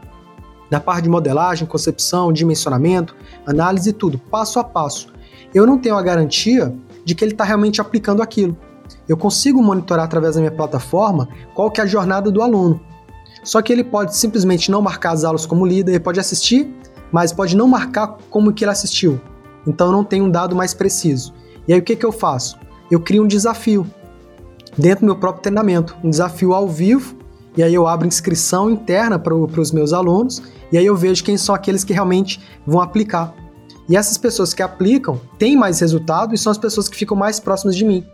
da 0.69 0.79
parte 0.79 1.03
de 1.03 1.09
modelagem, 1.09 1.67
concepção, 1.67 2.31
dimensionamento, 2.31 3.13
análise 3.45 3.91
tudo, 3.91 4.17
passo 4.17 4.57
a 4.57 4.63
passo. 4.63 5.09
Eu 5.53 5.65
não 5.65 5.77
tenho 5.77 5.97
a 5.97 6.01
garantia 6.01 6.73
de 7.03 7.13
que 7.13 7.25
ele 7.25 7.33
está 7.33 7.43
realmente 7.43 7.81
aplicando 7.81 8.21
aquilo. 8.21 8.55
Eu 9.07 9.17
consigo 9.17 9.61
monitorar 9.61 10.05
através 10.05 10.35
da 10.35 10.41
minha 10.41 10.51
plataforma 10.51 11.27
qual 11.53 11.69
que 11.69 11.81
é 11.81 11.83
a 11.83 11.87
jornada 11.87 12.31
do 12.31 12.41
aluno. 12.41 12.79
Só 13.43 13.62
que 13.62 13.74
ele 13.74 13.83
pode 13.83 14.15
simplesmente 14.15 14.69
não 14.69 14.81
marcar 14.81 15.12
as 15.12 15.24
aulas 15.24 15.45
como 15.45 15.65
líder, 15.65 15.93
ele 15.93 16.00
pode 16.00 16.19
assistir, 16.19 16.69
mas 17.12 17.33
pode 17.33 17.55
não 17.55 17.67
marcar 17.67 18.17
como 18.29 18.53
que 18.53 18.63
ele 18.63 18.71
assistiu. 18.71 19.19
Então 19.65 19.91
não 19.91 20.03
tenho 20.03 20.25
um 20.25 20.29
dado 20.29 20.55
mais 20.55 20.74
preciso. 20.74 21.33
E 21.67 21.74
aí 21.74 21.79
o 21.79 21.83
que, 21.83 21.95
que 21.95 22.05
eu 22.05 22.12
faço? 22.12 22.57
Eu 22.89 23.00
crio 23.00 23.24
um 23.24 23.27
desafio 23.27 23.86
dentro 24.77 25.01
do 25.01 25.07
meu 25.07 25.15
próprio 25.15 25.43
treinamento, 25.43 25.95
um 26.03 26.10
desafio 26.10 26.53
ao 26.53 26.67
vivo, 26.67 27.15
e 27.55 27.63
aí 27.63 27.74
eu 27.74 27.88
abro 27.88 28.07
inscrição 28.07 28.69
interna 28.69 29.19
para 29.19 29.36
os 29.36 29.71
meus 29.71 29.91
alunos, 29.91 30.41
e 30.71 30.77
aí 30.77 30.86
eu 30.86 30.95
vejo 30.95 31.24
quem 31.24 31.38
são 31.38 31.53
aqueles 31.53 31.83
que 31.83 31.93
realmente 31.93 32.39
vão 32.65 32.81
aplicar. 32.81 33.33
E 33.89 33.98
essas 33.98 34.17
pessoas 34.17 34.53
que 34.53 34.63
aplicam 34.63 35.19
têm 35.38 35.57
mais 35.57 35.79
resultado 35.79 36.33
e 36.33 36.38
são 36.38 36.51
as 36.51 36.57
pessoas 36.57 36.88
que 36.88 36.95
ficam 36.95 37.17
mais 37.17 37.39
próximas 37.39 37.75
de 37.75 37.83
mim. 37.83 38.05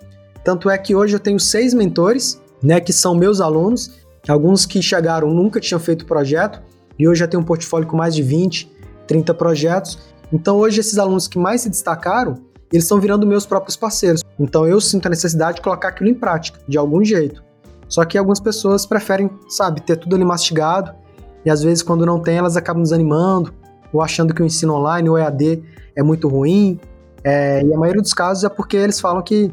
Tanto 0.43 0.69
é 0.69 0.77
que 0.77 0.95
hoje 0.95 1.15
eu 1.15 1.19
tenho 1.19 1.39
seis 1.39 1.73
mentores, 1.73 2.41
né, 2.63 2.79
que 2.79 2.91
são 2.91 3.13
meus 3.13 3.39
alunos, 3.39 3.91
alguns 4.31 4.65
que 4.65 4.81
chegaram 4.81 5.29
nunca 5.29 5.59
tinham 5.59 5.79
feito 5.79 6.05
projeto, 6.05 6.61
e 6.99 7.07
hoje 7.07 7.19
já 7.19 7.27
tem 7.27 7.39
um 7.39 7.43
portfólio 7.43 7.87
com 7.87 7.95
mais 7.95 8.15
de 8.15 8.23
20, 8.23 8.71
30 9.07 9.33
projetos. 9.33 9.99
Então 10.31 10.57
hoje 10.57 10.79
esses 10.79 10.97
alunos 10.97 11.27
que 11.27 11.37
mais 11.37 11.61
se 11.61 11.69
destacaram, 11.69 12.35
eles 12.71 12.83
estão 12.83 12.99
virando 12.99 13.25
meus 13.25 13.45
próprios 13.45 13.75
parceiros. 13.75 14.23
Então 14.39 14.65
eu 14.67 14.81
sinto 14.81 15.05
a 15.05 15.09
necessidade 15.09 15.57
de 15.57 15.61
colocar 15.61 15.89
aquilo 15.89 16.09
em 16.09 16.13
prática, 16.13 16.59
de 16.67 16.77
algum 16.77 17.03
jeito. 17.03 17.43
Só 17.87 18.03
que 18.03 18.17
algumas 18.17 18.39
pessoas 18.39 18.85
preferem, 18.85 19.29
sabe, 19.47 19.81
ter 19.81 19.95
tudo 19.95 20.15
ali 20.15 20.25
mastigado, 20.25 20.93
e 21.45 21.49
às 21.49 21.63
vezes 21.63 21.81
quando 21.81 22.05
não 22.05 22.19
tem, 22.19 22.37
elas 22.37 22.57
acabam 22.57 22.83
desanimando, 22.83 23.53
ou 23.93 24.01
achando 24.01 24.33
que 24.33 24.41
o 24.41 24.45
ensino 24.45 24.73
online, 24.73 25.09
o 25.09 25.17
EAD, 25.17 25.63
é 25.95 26.03
muito 26.03 26.27
ruim. 26.27 26.79
É, 27.23 27.63
e 27.63 27.73
a 27.73 27.77
maioria 27.77 28.01
dos 28.01 28.13
casos 28.13 28.43
é 28.43 28.49
porque 28.49 28.75
eles 28.75 28.99
falam 28.99 29.21
que 29.21 29.51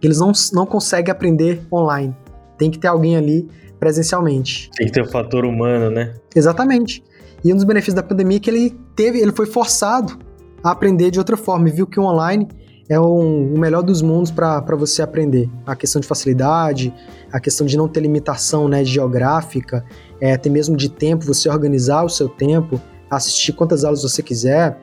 eles 0.00 0.20
não, 0.20 0.32
não 0.52 0.64
conseguem 0.64 1.10
aprender 1.10 1.66
online. 1.72 2.16
Tem 2.56 2.70
que 2.70 2.78
ter 2.78 2.86
alguém 2.86 3.16
ali 3.16 3.48
presencialmente. 3.86 4.68
Tem 4.76 4.88
que 4.88 4.92
ter 4.92 5.02
o 5.02 5.06
fator 5.06 5.44
humano, 5.44 5.90
né? 5.90 6.14
Exatamente. 6.34 7.04
E 7.44 7.52
um 7.52 7.54
dos 7.54 7.64
benefícios 7.64 7.94
da 7.94 8.02
pandemia 8.02 8.38
é 8.38 8.40
que 8.40 8.50
ele 8.50 8.76
teve, 8.96 9.20
ele 9.20 9.30
foi 9.30 9.46
forçado 9.46 10.18
a 10.62 10.72
aprender 10.72 11.12
de 11.12 11.20
outra 11.20 11.36
forma 11.36 11.68
e 11.68 11.72
viu 11.72 11.86
que 11.86 12.00
o 12.00 12.02
online 12.02 12.48
é 12.88 12.98
um, 12.98 13.54
o 13.54 13.58
melhor 13.58 13.82
dos 13.82 14.02
mundos 14.02 14.32
para 14.32 14.74
você 14.74 15.02
aprender. 15.02 15.48
A 15.64 15.76
questão 15.76 16.00
de 16.00 16.06
facilidade, 16.08 16.92
a 17.32 17.38
questão 17.38 17.64
de 17.64 17.76
não 17.76 17.86
ter 17.86 18.00
limitação 18.00 18.66
né, 18.66 18.84
geográfica, 18.84 19.84
é, 20.20 20.32
até 20.32 20.50
mesmo 20.50 20.76
de 20.76 20.88
tempo, 20.88 21.24
você 21.24 21.48
organizar 21.48 22.02
o 22.02 22.08
seu 22.08 22.28
tempo, 22.28 22.80
assistir 23.08 23.52
quantas 23.52 23.84
aulas 23.84 24.02
você 24.02 24.20
quiser. 24.20 24.80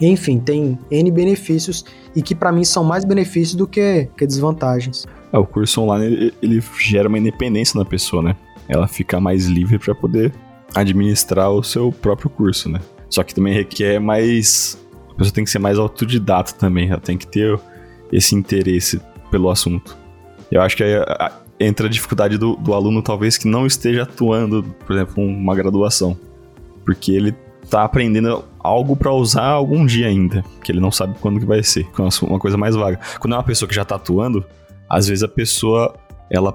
Enfim, 0.00 0.38
tem 0.38 0.78
N 0.90 1.10
benefícios 1.10 1.84
e 2.16 2.22
que 2.22 2.34
para 2.34 2.50
mim 2.50 2.64
são 2.64 2.82
mais 2.82 3.04
benefícios 3.04 3.54
do 3.54 3.66
que, 3.66 4.08
que 4.16 4.26
desvantagens. 4.26 5.06
É, 5.32 5.38
o 5.38 5.46
curso 5.46 5.82
online 5.82 6.06
ele, 6.06 6.34
ele 6.42 6.62
gera 6.78 7.08
uma 7.08 7.18
independência 7.18 7.78
na 7.78 7.84
pessoa, 7.84 8.22
né? 8.22 8.36
Ela 8.68 8.88
fica 8.88 9.20
mais 9.20 9.46
livre 9.46 9.78
para 9.78 9.94
poder 9.94 10.32
administrar 10.74 11.50
o 11.50 11.62
seu 11.62 11.92
próprio 11.92 12.30
curso, 12.30 12.68
né? 12.68 12.80
Só 13.08 13.22
que 13.22 13.34
também 13.34 13.52
requer 13.52 14.00
mais. 14.00 14.78
A 15.10 15.14
pessoa 15.14 15.34
tem 15.34 15.44
que 15.44 15.50
ser 15.50 15.58
mais 15.58 15.78
autodidata 15.78 16.52
também, 16.52 16.88
ela 16.88 17.00
tem 17.00 17.18
que 17.18 17.26
ter 17.26 17.58
esse 18.12 18.34
interesse 18.34 19.00
pelo 19.30 19.50
assunto. 19.50 19.96
Eu 20.50 20.62
acho 20.62 20.76
que 20.76 20.82
aí 20.82 20.94
entra 21.58 21.86
a 21.86 21.90
dificuldade 21.90 22.38
do, 22.38 22.56
do 22.56 22.72
aluno, 22.72 23.02
talvez, 23.02 23.36
que 23.36 23.46
não 23.46 23.66
esteja 23.66 24.04
atuando, 24.04 24.62
por 24.86 24.96
exemplo, 24.96 25.22
uma 25.22 25.54
graduação. 25.54 26.16
Porque 26.84 27.12
ele 27.12 27.34
tá 27.70 27.84
aprendendo 27.84 28.44
algo 28.58 28.96
para 28.96 29.12
usar 29.12 29.46
algum 29.46 29.86
dia 29.86 30.08
ainda, 30.08 30.44
que 30.62 30.72
ele 30.72 30.80
não 30.80 30.90
sabe 30.90 31.14
quando 31.20 31.38
que 31.38 31.46
vai 31.46 31.62
ser, 31.62 31.86
é 31.86 32.24
uma 32.26 32.38
coisa 32.38 32.56
mais 32.56 32.74
vaga. 32.74 32.98
Quando 33.18 33.34
é 33.34 33.36
uma 33.36 33.44
pessoa 33.44 33.68
que 33.68 33.74
já 33.74 33.84
tá 33.84 33.94
atuando, 33.94 34.44
às 34.88 35.06
vezes 35.06 35.22
a 35.22 35.28
pessoa, 35.28 35.94
ela 36.28 36.52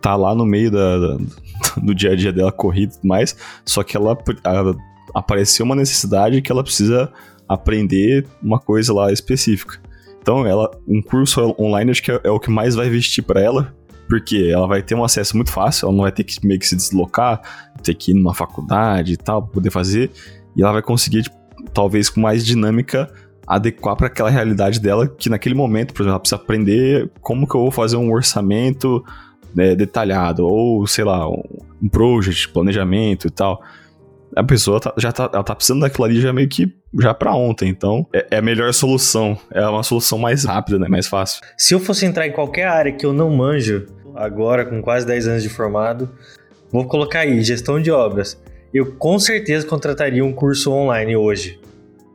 tá 0.00 0.14
lá 0.14 0.34
no 0.34 0.44
meio 0.44 0.70
da, 0.70 0.98
da 0.98 1.16
do 1.82 1.94
dia 1.94 2.12
a 2.12 2.16
dia 2.16 2.32
dela, 2.32 2.52
corrida 2.52 2.92
tudo 2.92 3.08
mais, 3.08 3.36
só 3.64 3.82
que 3.82 3.96
ela, 3.96 4.16
ela 4.44 4.76
apareceu 5.14 5.64
uma 5.64 5.74
necessidade 5.74 6.42
que 6.42 6.52
ela 6.52 6.62
precisa 6.62 7.10
aprender 7.48 8.26
uma 8.42 8.60
coisa 8.60 8.92
lá 8.92 9.10
específica. 9.10 9.80
Então, 10.20 10.46
ela, 10.46 10.70
um 10.86 11.00
curso 11.00 11.56
online 11.58 11.90
acho 11.90 12.02
que 12.02 12.12
é, 12.12 12.20
é 12.24 12.30
o 12.30 12.38
que 12.38 12.50
mais 12.50 12.74
vai 12.74 12.90
vestir 12.90 13.22
para 13.22 13.40
ela, 13.40 13.74
porque 14.06 14.50
ela 14.52 14.66
vai 14.66 14.82
ter 14.82 14.94
um 14.94 15.04
acesso 15.04 15.34
muito 15.34 15.50
fácil, 15.50 15.86
ela 15.86 15.96
não 15.96 16.02
vai 16.02 16.12
ter 16.12 16.24
que 16.24 16.46
meio 16.46 16.60
que 16.60 16.66
se 16.66 16.76
deslocar, 16.76 17.40
ter 17.82 17.94
que 17.94 18.10
ir 18.10 18.14
numa 18.14 18.34
faculdade 18.34 19.14
e 19.14 19.16
tal, 19.16 19.42
poder 19.42 19.70
fazer, 19.70 20.10
e 20.56 20.62
ela 20.62 20.72
vai 20.72 20.82
conseguir, 20.82 21.22
tipo, 21.22 21.36
talvez 21.72 22.08
com 22.08 22.20
mais 22.20 22.44
dinâmica, 22.44 23.10
adequar 23.46 23.96
para 23.96 24.08
aquela 24.08 24.28
realidade 24.28 24.78
dela, 24.78 25.08
que 25.08 25.30
naquele 25.30 25.54
momento, 25.54 25.94
por 25.94 26.02
exemplo, 26.02 26.12
ela 26.12 26.20
precisa 26.20 26.36
aprender 26.36 27.10
como 27.20 27.48
que 27.48 27.54
eu 27.54 27.62
vou 27.62 27.70
fazer 27.70 27.96
um 27.96 28.12
orçamento 28.12 29.02
né, 29.54 29.74
detalhado, 29.74 30.46
ou 30.46 30.86
sei 30.86 31.04
lá, 31.04 31.28
um, 31.28 31.42
project, 31.90 32.50
planejamento 32.50 33.26
e 33.26 33.30
tal. 33.30 33.62
A 34.36 34.44
pessoa 34.44 34.78
tá, 34.78 34.92
já 34.98 35.10
tá, 35.10 35.30
ela 35.32 35.42
tá 35.42 35.54
precisando 35.54 35.80
daquilo 35.80 36.04
ali 36.04 36.20
já 36.20 36.32
meio 36.32 36.48
que 36.48 36.70
já 37.00 37.14
para 37.14 37.34
ontem, 37.34 37.68
então 37.68 38.06
é, 38.12 38.26
é, 38.32 38.38
a 38.38 38.42
melhor 38.42 38.72
solução, 38.74 39.38
é 39.50 39.66
uma 39.66 39.82
solução 39.82 40.18
mais 40.18 40.44
rápida, 40.44 40.78
né, 40.78 40.86
mais 40.88 41.06
fácil. 41.06 41.40
Se 41.56 41.74
eu 41.74 41.80
fosse 41.80 42.04
entrar 42.04 42.26
em 42.26 42.32
qualquer 42.32 42.66
área 42.68 42.92
que 42.92 43.06
eu 43.06 43.14
não 43.14 43.30
manjo, 43.30 43.86
agora 44.14 44.64
com 44.66 44.82
quase 44.82 45.06
10 45.06 45.28
anos 45.28 45.42
de 45.42 45.48
formado, 45.48 46.10
vou 46.70 46.86
colocar 46.86 47.20
aí 47.20 47.42
gestão 47.42 47.80
de 47.80 47.90
obras. 47.90 48.38
Eu 48.72 48.92
com 48.92 49.18
certeza 49.18 49.66
contrataria 49.66 50.24
um 50.24 50.32
curso 50.32 50.70
online 50.70 51.16
hoje 51.16 51.58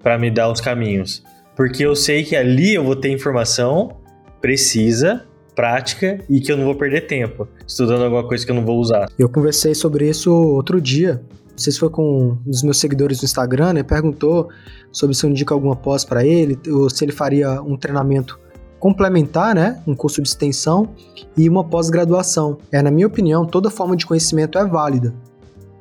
para 0.02 0.18
me 0.18 0.30
dar 0.30 0.52
os 0.52 0.62
caminhos, 0.62 1.24
porque 1.56 1.84
eu 1.84 1.96
sei 1.96 2.24
que 2.24 2.36
ali 2.36 2.76
eu 2.76 2.84
vou 2.84 2.96
ter 2.96 3.10
informação 3.10 3.98
precisa 4.40 5.26
prática 5.56 6.20
e 6.30 6.42
que 6.42 6.52
eu 6.52 6.58
não 6.58 6.66
vou 6.66 6.76
perder 6.76 7.08
tempo 7.08 7.48
estudando 7.68 8.04
alguma 8.04 8.28
coisa 8.28 8.46
que 8.46 8.52
eu 8.52 8.56
não 8.56 8.66
vou 8.66 8.80
usar. 8.80 9.08
Eu 9.18 9.30
conversei 9.30 9.74
sobre 9.74 10.10
isso 10.10 10.32
outro 10.32 10.82
dia. 10.82 11.24
Não 11.52 11.58
sei 11.58 11.72
se 11.72 11.80
foi 11.80 11.90
com 11.90 12.38
um 12.46 12.50
dos 12.50 12.64
meus 12.64 12.78
seguidores 12.80 13.22
no 13.22 13.26
Instagram, 13.26 13.74
né? 13.74 13.84
Perguntou 13.84 14.50
sobre 14.92 15.16
se 15.16 15.26
eu 15.26 15.30
indico 15.30 15.54
alguma 15.54 15.76
pós 15.76 16.04
para 16.04 16.26
ele, 16.26 16.58
ou 16.68 16.90
se 16.90 17.06
ele 17.06 17.12
faria 17.12 17.62
um 17.62 17.78
treinamento 17.78 18.40
complementar, 18.80 19.56
né? 19.56 19.82
Um 19.88 19.96
curso 19.96 20.22
de 20.22 20.28
extensão 20.28 20.90
e 21.38 21.48
uma 21.48 21.64
pós-graduação. 21.64 22.58
É, 22.72 22.82
na 22.82 22.92
minha 22.92 23.08
opinião, 23.08 23.46
toda 23.46 23.70
forma 23.70 23.96
de 23.96 24.06
conhecimento 24.06 24.58
é 24.58 24.66
válida. 24.66 25.14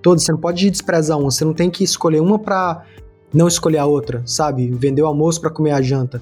Toda, 0.03 0.21
você 0.21 0.33
não 0.33 0.39
pode 0.39 0.69
desprezar 0.69 1.19
uma, 1.19 1.31
você 1.31 1.45
não 1.45 1.55
tem 1.55 1.71
que 1.71 1.85
escolher 1.85 2.21
uma 2.21 2.39
para 2.39 2.85
não 3.33 3.49
escolher 3.49 3.79
a 3.79 3.87
outra, 3.87 4.23
sabe? 4.27 4.69
Vender 4.71 5.03
o 5.03 5.07
almoço 5.07 5.41
para 5.41 5.51
comer 5.51 5.71
a 5.71 5.81
janta. 5.81 6.21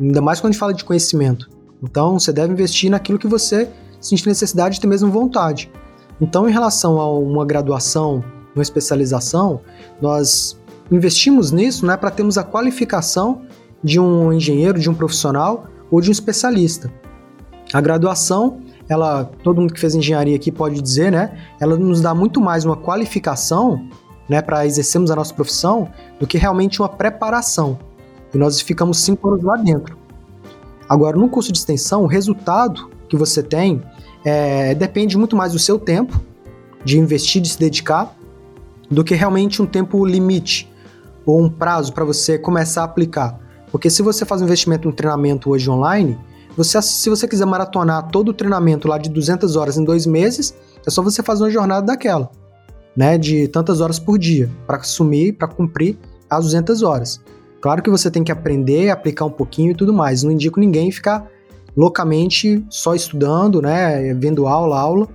Ainda 0.00 0.20
mais 0.20 0.40
quando 0.40 0.50
a 0.50 0.52
gente 0.52 0.60
fala 0.60 0.72
de 0.72 0.84
conhecimento. 0.84 1.50
Então, 1.82 2.18
você 2.18 2.32
deve 2.32 2.52
investir 2.52 2.90
naquilo 2.90 3.18
que 3.18 3.26
você 3.26 3.68
sente 4.00 4.26
necessidade 4.26 4.78
e 4.78 4.80
tem 4.80 4.88
mesmo 4.88 5.10
vontade. 5.10 5.70
Então, 6.20 6.48
em 6.48 6.52
relação 6.52 7.00
a 7.00 7.10
uma 7.18 7.44
graduação, 7.44 8.24
uma 8.54 8.62
especialização, 8.62 9.60
nós 10.00 10.58
investimos 10.90 11.52
nisso 11.52 11.84
né, 11.84 11.96
para 11.96 12.10
termos 12.10 12.38
a 12.38 12.44
qualificação 12.44 13.42
de 13.82 14.00
um 14.00 14.32
engenheiro, 14.32 14.78
de 14.78 14.88
um 14.88 14.94
profissional 14.94 15.66
ou 15.90 16.00
de 16.00 16.08
um 16.08 16.12
especialista. 16.12 16.90
A 17.72 17.80
graduação, 17.80 18.60
ela, 18.88 19.24
todo 19.42 19.60
mundo 19.60 19.74
que 19.74 19.80
fez 19.80 19.94
engenharia 19.94 20.36
aqui 20.36 20.52
pode 20.52 20.80
dizer, 20.80 21.10
né, 21.10 21.36
ela 21.60 21.76
nos 21.76 22.00
dá 22.00 22.14
muito 22.14 22.40
mais 22.40 22.64
uma 22.64 22.76
qualificação 22.76 23.88
né, 24.28 24.40
para 24.40 24.66
exercermos 24.66 25.10
a 25.10 25.16
nossa 25.16 25.34
profissão 25.34 25.88
do 26.18 26.26
que 26.26 26.38
realmente 26.38 26.80
uma 26.80 26.88
preparação. 26.88 27.78
E 28.32 28.38
nós 28.38 28.60
ficamos 28.60 28.98
cinco 29.00 29.28
anos 29.28 29.42
lá 29.42 29.56
dentro. 29.56 29.96
Agora, 30.88 31.16
no 31.16 31.28
curso 31.28 31.50
de 31.50 31.58
extensão, 31.58 32.04
o 32.04 32.06
resultado 32.06 32.90
que 33.08 33.16
você 33.16 33.42
tem 33.42 33.82
é, 34.24 34.74
depende 34.74 35.16
muito 35.16 35.36
mais 35.36 35.52
do 35.52 35.58
seu 35.58 35.78
tempo, 35.78 36.20
de 36.84 36.98
investir, 36.98 37.42
de 37.42 37.48
se 37.48 37.58
dedicar, 37.58 38.14
do 38.90 39.02
que 39.02 39.14
realmente 39.14 39.60
um 39.60 39.66
tempo 39.66 40.04
limite 40.04 40.70
ou 41.24 41.42
um 41.42 41.50
prazo 41.50 41.92
para 41.92 42.04
você 42.04 42.38
começar 42.38 42.82
a 42.82 42.84
aplicar. 42.84 43.38
Porque 43.70 43.90
se 43.90 44.00
você 44.00 44.24
faz 44.24 44.40
um 44.40 44.44
investimento 44.44 44.88
no 44.88 44.94
treinamento 44.94 45.50
hoje 45.50 45.68
online, 45.68 46.16
você, 46.56 46.80
se 46.80 47.10
você 47.10 47.28
quiser 47.28 47.44
maratonar 47.44 48.08
todo 48.10 48.30
o 48.30 48.34
treinamento 48.34 48.88
lá 48.88 48.96
de 48.96 49.10
200 49.10 49.56
horas 49.56 49.76
em 49.76 49.84
dois 49.84 50.06
meses, 50.06 50.54
é 50.86 50.90
só 50.90 51.02
você 51.02 51.22
fazer 51.22 51.44
uma 51.44 51.50
jornada 51.50 51.86
daquela, 51.86 52.30
né, 52.96 53.18
de 53.18 53.46
tantas 53.48 53.80
horas 53.80 53.98
por 53.98 54.18
dia, 54.18 54.50
para 54.66 54.78
assumir, 54.78 55.34
para 55.34 55.48
cumprir 55.48 55.98
as 56.30 56.44
200 56.44 56.82
horas. 56.82 57.20
Claro 57.60 57.82
que 57.82 57.90
você 57.90 58.10
tem 58.10 58.24
que 58.24 58.32
aprender, 58.32 58.90
aplicar 58.90 59.24
um 59.24 59.30
pouquinho 59.30 59.72
e 59.72 59.74
tudo 59.74 59.92
mais. 59.92 60.22
Não 60.22 60.30
indico 60.30 60.58
ninguém 60.58 60.90
ficar 60.90 61.28
loucamente 61.76 62.64
só 62.70 62.94
estudando, 62.94 63.60
né, 63.60 64.14
vendo 64.14 64.46
aula, 64.46 64.78
aula. 64.78 65.08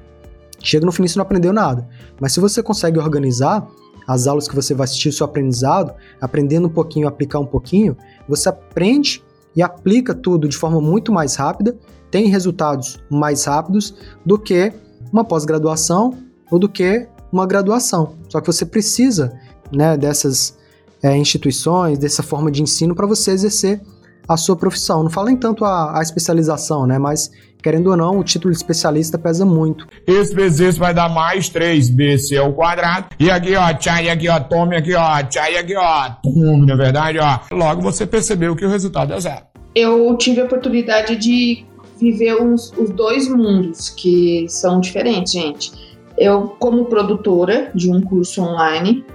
Chega 0.59 0.85
no 0.85 0.91
fim 0.91 1.05
e 1.05 1.15
não 1.15 1.23
aprendeu 1.23 1.51
nada. 1.51 1.87
Mas 2.19 2.33
se 2.33 2.39
você 2.39 2.61
consegue 2.61 2.99
organizar 2.99 3.67
as 4.07 4.27
aulas 4.27 4.47
que 4.47 4.55
você 4.55 4.73
vai 4.73 4.83
assistir, 4.83 5.09
o 5.09 5.13
seu 5.13 5.25
aprendizado, 5.25 5.93
aprendendo 6.19 6.67
um 6.67 6.71
pouquinho, 6.71 7.07
aplicar 7.07 7.39
um 7.39 7.45
pouquinho, 7.45 7.97
você 8.27 8.49
aprende 8.49 9.23
e 9.55 9.61
aplica 9.61 10.13
tudo 10.13 10.47
de 10.47 10.57
forma 10.57 10.79
muito 10.79 11.11
mais 11.11 11.35
rápida, 11.35 11.77
tem 12.09 12.27
resultados 12.27 12.99
mais 13.09 13.45
rápidos 13.45 13.95
do 14.25 14.37
que 14.37 14.73
uma 15.11 15.23
pós-graduação 15.23 16.17
ou 16.49 16.59
do 16.59 16.69
que 16.69 17.07
uma 17.31 17.45
graduação. 17.45 18.15
Só 18.29 18.41
que 18.41 18.47
você 18.47 18.65
precisa 18.65 19.31
né, 19.71 19.97
dessas 19.97 20.57
é, 21.01 21.15
instituições, 21.17 21.97
dessa 21.97 22.21
forma 22.21 22.51
de 22.51 22.61
ensino 22.61 22.93
para 22.93 23.07
você 23.07 23.31
exercer 23.31 23.81
a 24.27 24.37
sua 24.37 24.55
profissão. 24.55 25.03
Não 25.03 25.09
falo 25.09 25.27
nem 25.27 25.37
tanto 25.37 25.65
a, 25.65 25.99
a, 25.99 26.01
especialização, 26.01 26.85
né? 26.85 26.97
Mas, 26.97 27.31
querendo 27.61 27.87
ou 27.91 27.97
não, 27.97 28.19
o 28.19 28.23
título 28.23 28.51
de 28.51 28.57
especialista 28.57 29.17
pesa 29.17 29.45
muito. 29.45 29.87
Esse 30.07 30.33
vezes 30.33 30.59
esse 30.59 30.79
vai 30.79 30.93
dar 30.93 31.09
mais 31.09 31.49
3bc 31.49 32.37
ao 32.39 32.53
quadrado. 32.53 33.07
E 33.19 33.29
aqui, 33.29 33.55
ó, 33.55 33.73
tchai, 33.73 34.09
aqui, 34.09 34.29
ó, 34.29 34.39
tome 34.39 34.75
aqui, 34.75 34.93
ó, 34.93 35.23
tchai, 35.23 35.57
aqui, 35.57 35.75
ó, 35.75 36.09
tome, 36.23 36.65
na 36.65 36.75
verdade, 36.75 37.19
ó. 37.19 37.39
Logo 37.51 37.81
você 37.81 38.05
percebeu 38.05 38.55
que 38.55 38.65
o 38.65 38.69
resultado 38.69 39.13
é 39.13 39.19
zero. 39.19 39.45
Eu 39.73 40.15
tive 40.17 40.41
a 40.41 40.45
oportunidade 40.45 41.15
de 41.15 41.65
viver 41.99 42.41
uns, 42.41 42.73
os 42.77 42.89
dois 42.89 43.29
mundos 43.29 43.89
que 43.89 44.45
são 44.49 44.79
diferentes, 44.79 45.33
gente. 45.33 45.71
Eu, 46.17 46.55
como 46.59 46.85
produtora 46.85 47.71
de 47.73 47.91
um 47.91 48.01
curso 48.01 48.41
online, 48.41 49.05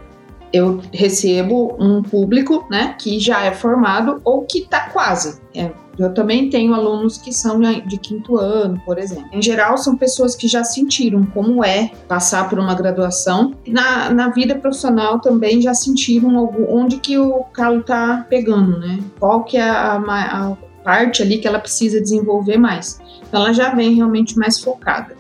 eu 0.57 0.81
recebo 0.93 1.77
um 1.79 2.03
público, 2.03 2.67
né, 2.71 2.95
que 2.99 3.19
já 3.19 3.45
é 3.45 3.53
formado 3.53 4.21
ou 4.25 4.43
que 4.43 4.59
está 4.59 4.89
quase. 4.91 5.41
É, 5.55 5.71
eu 5.99 6.13
também 6.13 6.51
tenho 6.51 6.75
alunos 6.75 7.17
que 7.17 7.33
são 7.33 7.61
de 7.61 7.99
quinto 7.99 8.37
ano, 8.37 8.81
por 8.85 8.99
exemplo. 8.99 9.29
Em 9.33 9.41
geral, 9.41 9.79
são 9.79 9.97
pessoas 9.97 10.37
que 10.37 10.47
já 10.47 10.63
sentiram 10.63 11.25
como 11.27 11.65
é 11.65 11.91
passar 12.07 12.49
por 12.51 12.59
uma 12.59 12.75
graduação. 12.75 13.55
Na, 13.67 14.11
na 14.11 14.29
vida 14.29 14.55
profissional 14.55 15.21
também 15.21 15.63
já 15.63 15.73
sentiram 15.73 16.37
algum, 16.37 16.67
onde 16.69 16.99
que 16.99 17.19
o 17.19 17.45
calo 17.45 17.81
está 17.81 18.27
pegando, 18.29 18.79
né? 18.79 18.99
Qual 19.19 19.45
que 19.45 19.57
é 19.57 19.63
a, 19.63 19.95
a, 19.97 20.53
a 20.53 20.57
parte 20.87 21.21
ali 21.21 21.39
que 21.39 21.49
ela 21.49 21.59
precisa 21.59 22.01
desenvolver 22.01 22.59
mais. 22.59 23.01
Então, 23.27 23.41
ela 23.41 23.53
já 23.53 23.75
vem 23.75 23.95
realmente 23.95 24.39
mais 24.39 24.61
focada. 24.61 25.17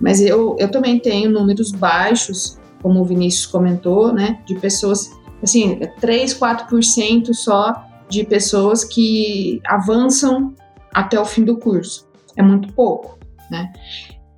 Mas 0.00 0.20
eu, 0.20 0.56
eu 0.58 0.68
também 0.68 0.98
tenho 0.98 1.30
números 1.30 1.70
baixos 1.70 2.58
como 2.84 3.00
o 3.00 3.04
Vinícius 3.04 3.46
comentou, 3.46 4.12
né, 4.12 4.40
de 4.44 4.54
pessoas, 4.56 5.10
assim, 5.42 5.80
3, 6.00 6.38
4% 6.38 7.32
só 7.32 7.82
de 8.10 8.24
pessoas 8.24 8.84
que 8.84 9.58
avançam 9.64 10.54
até 10.92 11.18
o 11.18 11.24
fim 11.24 11.44
do 11.44 11.56
curso. 11.56 12.06
É 12.36 12.42
muito 12.42 12.70
pouco, 12.74 13.18
né? 13.50 13.72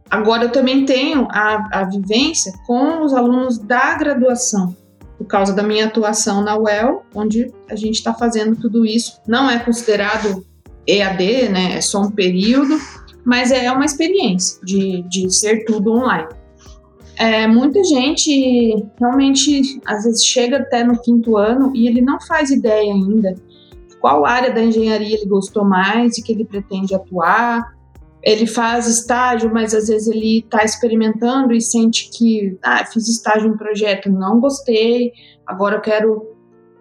Agora, 0.08 0.44
eu 0.44 0.52
também 0.52 0.84
tenho 0.84 1.26
a, 1.28 1.80
a 1.80 1.84
vivência 1.86 2.52
com 2.68 3.02
os 3.02 3.12
alunos 3.12 3.58
da 3.58 3.96
graduação, 3.96 4.76
por 5.18 5.26
causa 5.26 5.52
da 5.52 5.64
minha 5.64 5.86
atuação 5.86 6.40
na 6.40 6.56
UEL, 6.56 7.02
onde 7.12 7.52
a 7.68 7.74
gente 7.74 7.96
está 7.96 8.14
fazendo 8.14 8.54
tudo 8.54 8.86
isso. 8.86 9.20
Não 9.26 9.50
é 9.50 9.58
considerado 9.58 10.46
EAD, 10.86 11.48
né? 11.48 11.78
É 11.78 11.80
só 11.80 12.02
um 12.02 12.12
período, 12.12 12.78
mas 13.24 13.50
é 13.50 13.72
uma 13.72 13.84
experiência 13.84 14.60
de, 14.64 15.02
de 15.08 15.34
ser 15.34 15.64
tudo 15.64 15.90
online. 15.90 16.28
É, 17.18 17.46
muita 17.46 17.82
gente 17.82 18.84
realmente, 19.00 19.80
às 19.86 20.04
vezes, 20.04 20.24
chega 20.24 20.58
até 20.58 20.84
no 20.84 21.00
quinto 21.00 21.36
ano 21.36 21.72
e 21.74 21.88
ele 21.88 22.00
não 22.00 22.20
faz 22.20 22.50
ideia 22.50 22.92
ainda 22.92 23.34
qual 24.00 24.24
área 24.24 24.52
da 24.52 24.62
engenharia 24.62 25.16
ele 25.16 25.26
gostou 25.26 25.64
mais 25.64 26.16
e 26.16 26.22
que 26.22 26.30
ele 26.30 26.44
pretende 26.44 26.94
atuar. 26.94 27.74
Ele 28.22 28.46
faz 28.46 28.86
estágio, 28.86 29.52
mas 29.52 29.74
às 29.74 29.88
vezes 29.88 30.06
ele 30.06 30.38
está 30.38 30.64
experimentando 30.64 31.52
e 31.52 31.60
sente 31.60 32.10
que, 32.10 32.56
ah, 32.62 32.84
fiz 32.84 33.08
estágio 33.08 33.48
em 33.48 33.56
projeto, 33.56 34.10
não 34.10 34.38
gostei, 34.38 35.12
agora 35.46 35.76
eu 35.76 35.80
quero 35.80 36.36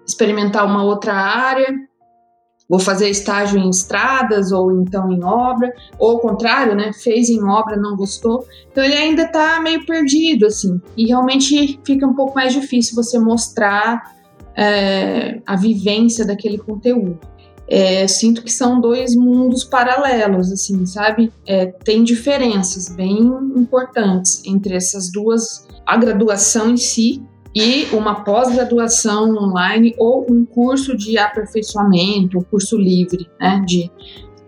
experimentar 0.07 0.65
uma 0.65 0.83
outra 0.83 1.13
área 1.13 1.67
vou 2.69 2.79
fazer 2.79 3.09
estágio 3.09 3.59
em 3.59 3.69
estradas 3.69 4.51
ou 4.51 4.71
então 4.71 5.11
em 5.11 5.23
obra, 5.23 5.71
ou 5.99 6.11
ao 6.11 6.19
contrário, 6.19 6.75
né, 6.75 6.91
fez 6.93 7.29
em 7.29 7.43
obra, 7.43 7.77
não 7.77 7.95
gostou. 7.95 8.45
Então 8.71 8.83
ele 8.83 8.95
ainda 8.95 9.23
está 9.23 9.59
meio 9.61 9.85
perdido, 9.85 10.45
assim, 10.45 10.81
e 10.97 11.07
realmente 11.07 11.79
fica 11.85 12.05
um 12.05 12.13
pouco 12.13 12.35
mais 12.35 12.53
difícil 12.53 12.95
você 12.95 13.19
mostrar 13.19 14.15
é, 14.55 15.41
a 15.45 15.55
vivência 15.55 16.25
daquele 16.25 16.57
conteúdo. 16.57 17.19
É, 17.67 18.07
sinto 18.07 18.43
que 18.43 18.51
são 18.51 18.79
dois 18.79 19.15
mundos 19.15 19.63
paralelos, 19.63 20.51
assim, 20.51 20.85
sabe? 20.85 21.33
É, 21.47 21.65
tem 21.65 22.03
diferenças 22.03 22.89
bem 22.89 23.17
importantes 23.55 24.43
entre 24.45 24.75
essas 24.75 25.11
duas, 25.11 25.67
a 25.85 25.97
graduação 25.97 26.69
em 26.69 26.77
si 26.77 27.23
e 27.55 27.85
uma 27.93 28.23
pós-graduação 28.23 29.33
online 29.37 29.95
ou 29.97 30.25
um 30.29 30.45
curso 30.45 30.95
de 30.97 31.17
aperfeiçoamento, 31.17 32.37
um 32.37 32.43
curso 32.43 32.77
livre, 32.77 33.29
né, 33.39 33.63
de 33.65 33.89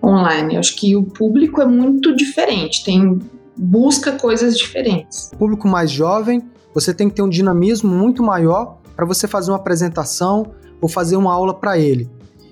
online. 0.04 0.56
Eu 0.56 0.60
acho 0.60 0.76
que 0.76 0.96
o 0.96 1.04
público 1.04 1.62
é 1.62 1.66
muito 1.66 2.14
diferente, 2.16 2.84
tem 2.84 3.20
busca 3.56 4.12
coisas 4.12 4.58
diferentes. 4.58 5.32
Público 5.38 5.68
mais 5.68 5.90
jovem, 5.90 6.44
você 6.74 6.94
tem 6.94 7.10
que 7.10 7.16
ter 7.16 7.22
um 7.22 7.30
dinamismo 7.30 7.90
muito 7.90 8.22
maior 8.22 8.78
para 8.96 9.06
você 9.06 9.28
fazer 9.28 9.52
uma 9.52 9.58
apresentação 9.58 10.52
ou 10.82 10.90
fazer 10.90 11.16
uma 11.16 11.34
aula 11.34 11.54
para 11.54 11.80
ele. 11.80 12.10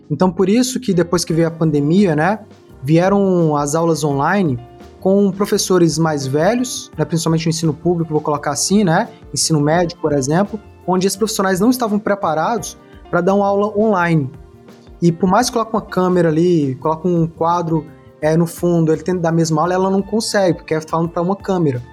Então, 0.10 0.32
por 0.32 0.48
isso 0.48 0.80
que 0.80 0.94
depois 0.94 1.26
que 1.26 1.34
veio 1.34 1.48
a 1.48 1.52
pandemia, 1.52 2.16
né, 2.16 2.40
vieram 2.82 3.58
as 3.58 3.76
aulas 3.76 4.04
online 4.04 4.58
com 5.06 5.32
professores 5.32 6.00
mais 6.00 6.26
velhos, 6.26 6.90
né, 6.98 7.06
principalmente 7.06 7.46
no 7.46 7.52
ensino 7.52 7.72
público, 7.76 8.12
vou 8.12 8.22
colocar 8.22 8.50
assim, 8.50 8.84
né, 8.84 9.08
ensino 9.32 9.60
médio, 9.60 10.00
por 10.00 10.12
exemplo, 10.12 10.60
onde 10.88 11.06
esses 11.06 11.16
profissionais 11.16 11.60
não 11.60 11.70
estavam 11.70 12.00
preparados 12.00 12.76
para 13.12 13.22
dar 13.22 13.36
uma 13.36 13.46
aula 13.46 13.68
online. 13.78 14.32
E 15.00 15.12
por 15.12 15.30
mais 15.30 15.48
que 15.48 15.54
coloque 15.54 15.74
uma 15.74 15.82
câmera 15.84 16.30
ali, 16.30 16.74
coloque 16.82 17.08
um 17.08 17.28
quadro 17.28 17.86
é, 18.20 18.36
no 18.36 18.48
fundo, 18.48 18.92
ele 18.92 19.04
tenta 19.04 19.20
dar 19.20 19.30
a 19.30 19.32
mesma 19.32 19.62
aula, 19.62 19.76
ela 19.76 19.92
não 19.92 20.02
consegue, 20.02 20.58
porque 20.58 20.74
é 20.74 20.82
falando 20.82 21.10
para 21.10 21.22
uma 21.22 21.36
câmera. 21.36 21.84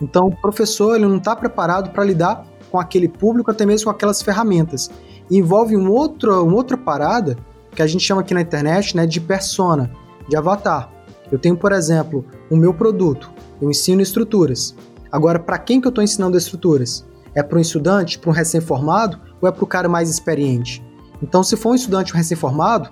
Então, 0.00 0.28
o 0.28 0.36
professor 0.40 0.96
ele 0.96 1.04
não 1.04 1.18
está 1.18 1.36
preparado 1.36 1.90
para 1.90 2.04
lidar 2.04 2.46
com 2.70 2.80
aquele 2.80 3.06
público, 3.06 3.50
até 3.50 3.66
mesmo 3.66 3.84
com 3.84 3.90
aquelas 3.90 4.22
ferramentas. 4.22 4.90
E 5.30 5.36
envolve 5.36 5.76
um 5.76 5.90
outro, 5.90 6.42
uma 6.42 6.56
outra 6.56 6.78
parada 6.78 7.36
que 7.72 7.82
a 7.82 7.86
gente 7.86 8.02
chama 8.02 8.22
aqui 8.22 8.32
na 8.32 8.40
internet 8.40 8.96
né, 8.96 9.04
de 9.04 9.20
persona, 9.20 9.90
de 10.26 10.34
avatar. 10.34 10.95
Eu 11.30 11.38
tenho, 11.38 11.56
por 11.56 11.72
exemplo, 11.72 12.24
o 12.50 12.56
meu 12.56 12.72
produto, 12.72 13.30
eu 13.60 13.70
ensino 13.70 14.00
estruturas. 14.00 14.74
Agora, 15.10 15.38
para 15.38 15.58
quem 15.58 15.80
que 15.80 15.86
eu 15.86 15.90
estou 15.90 16.04
ensinando 16.04 16.36
estruturas? 16.36 17.04
É 17.34 17.42
para 17.42 17.58
um 17.58 17.60
estudante, 17.60 18.18
para 18.18 18.30
um 18.30 18.32
recém-formado 18.32 19.20
ou 19.40 19.48
é 19.48 19.52
para 19.52 19.64
o 19.64 19.66
cara 19.66 19.88
mais 19.88 20.08
experiente? 20.08 20.84
Então, 21.22 21.42
se 21.42 21.56
for 21.56 21.70
um 21.70 21.74
estudante 21.74 22.12
um 22.12 22.16
recém-formado, 22.16 22.90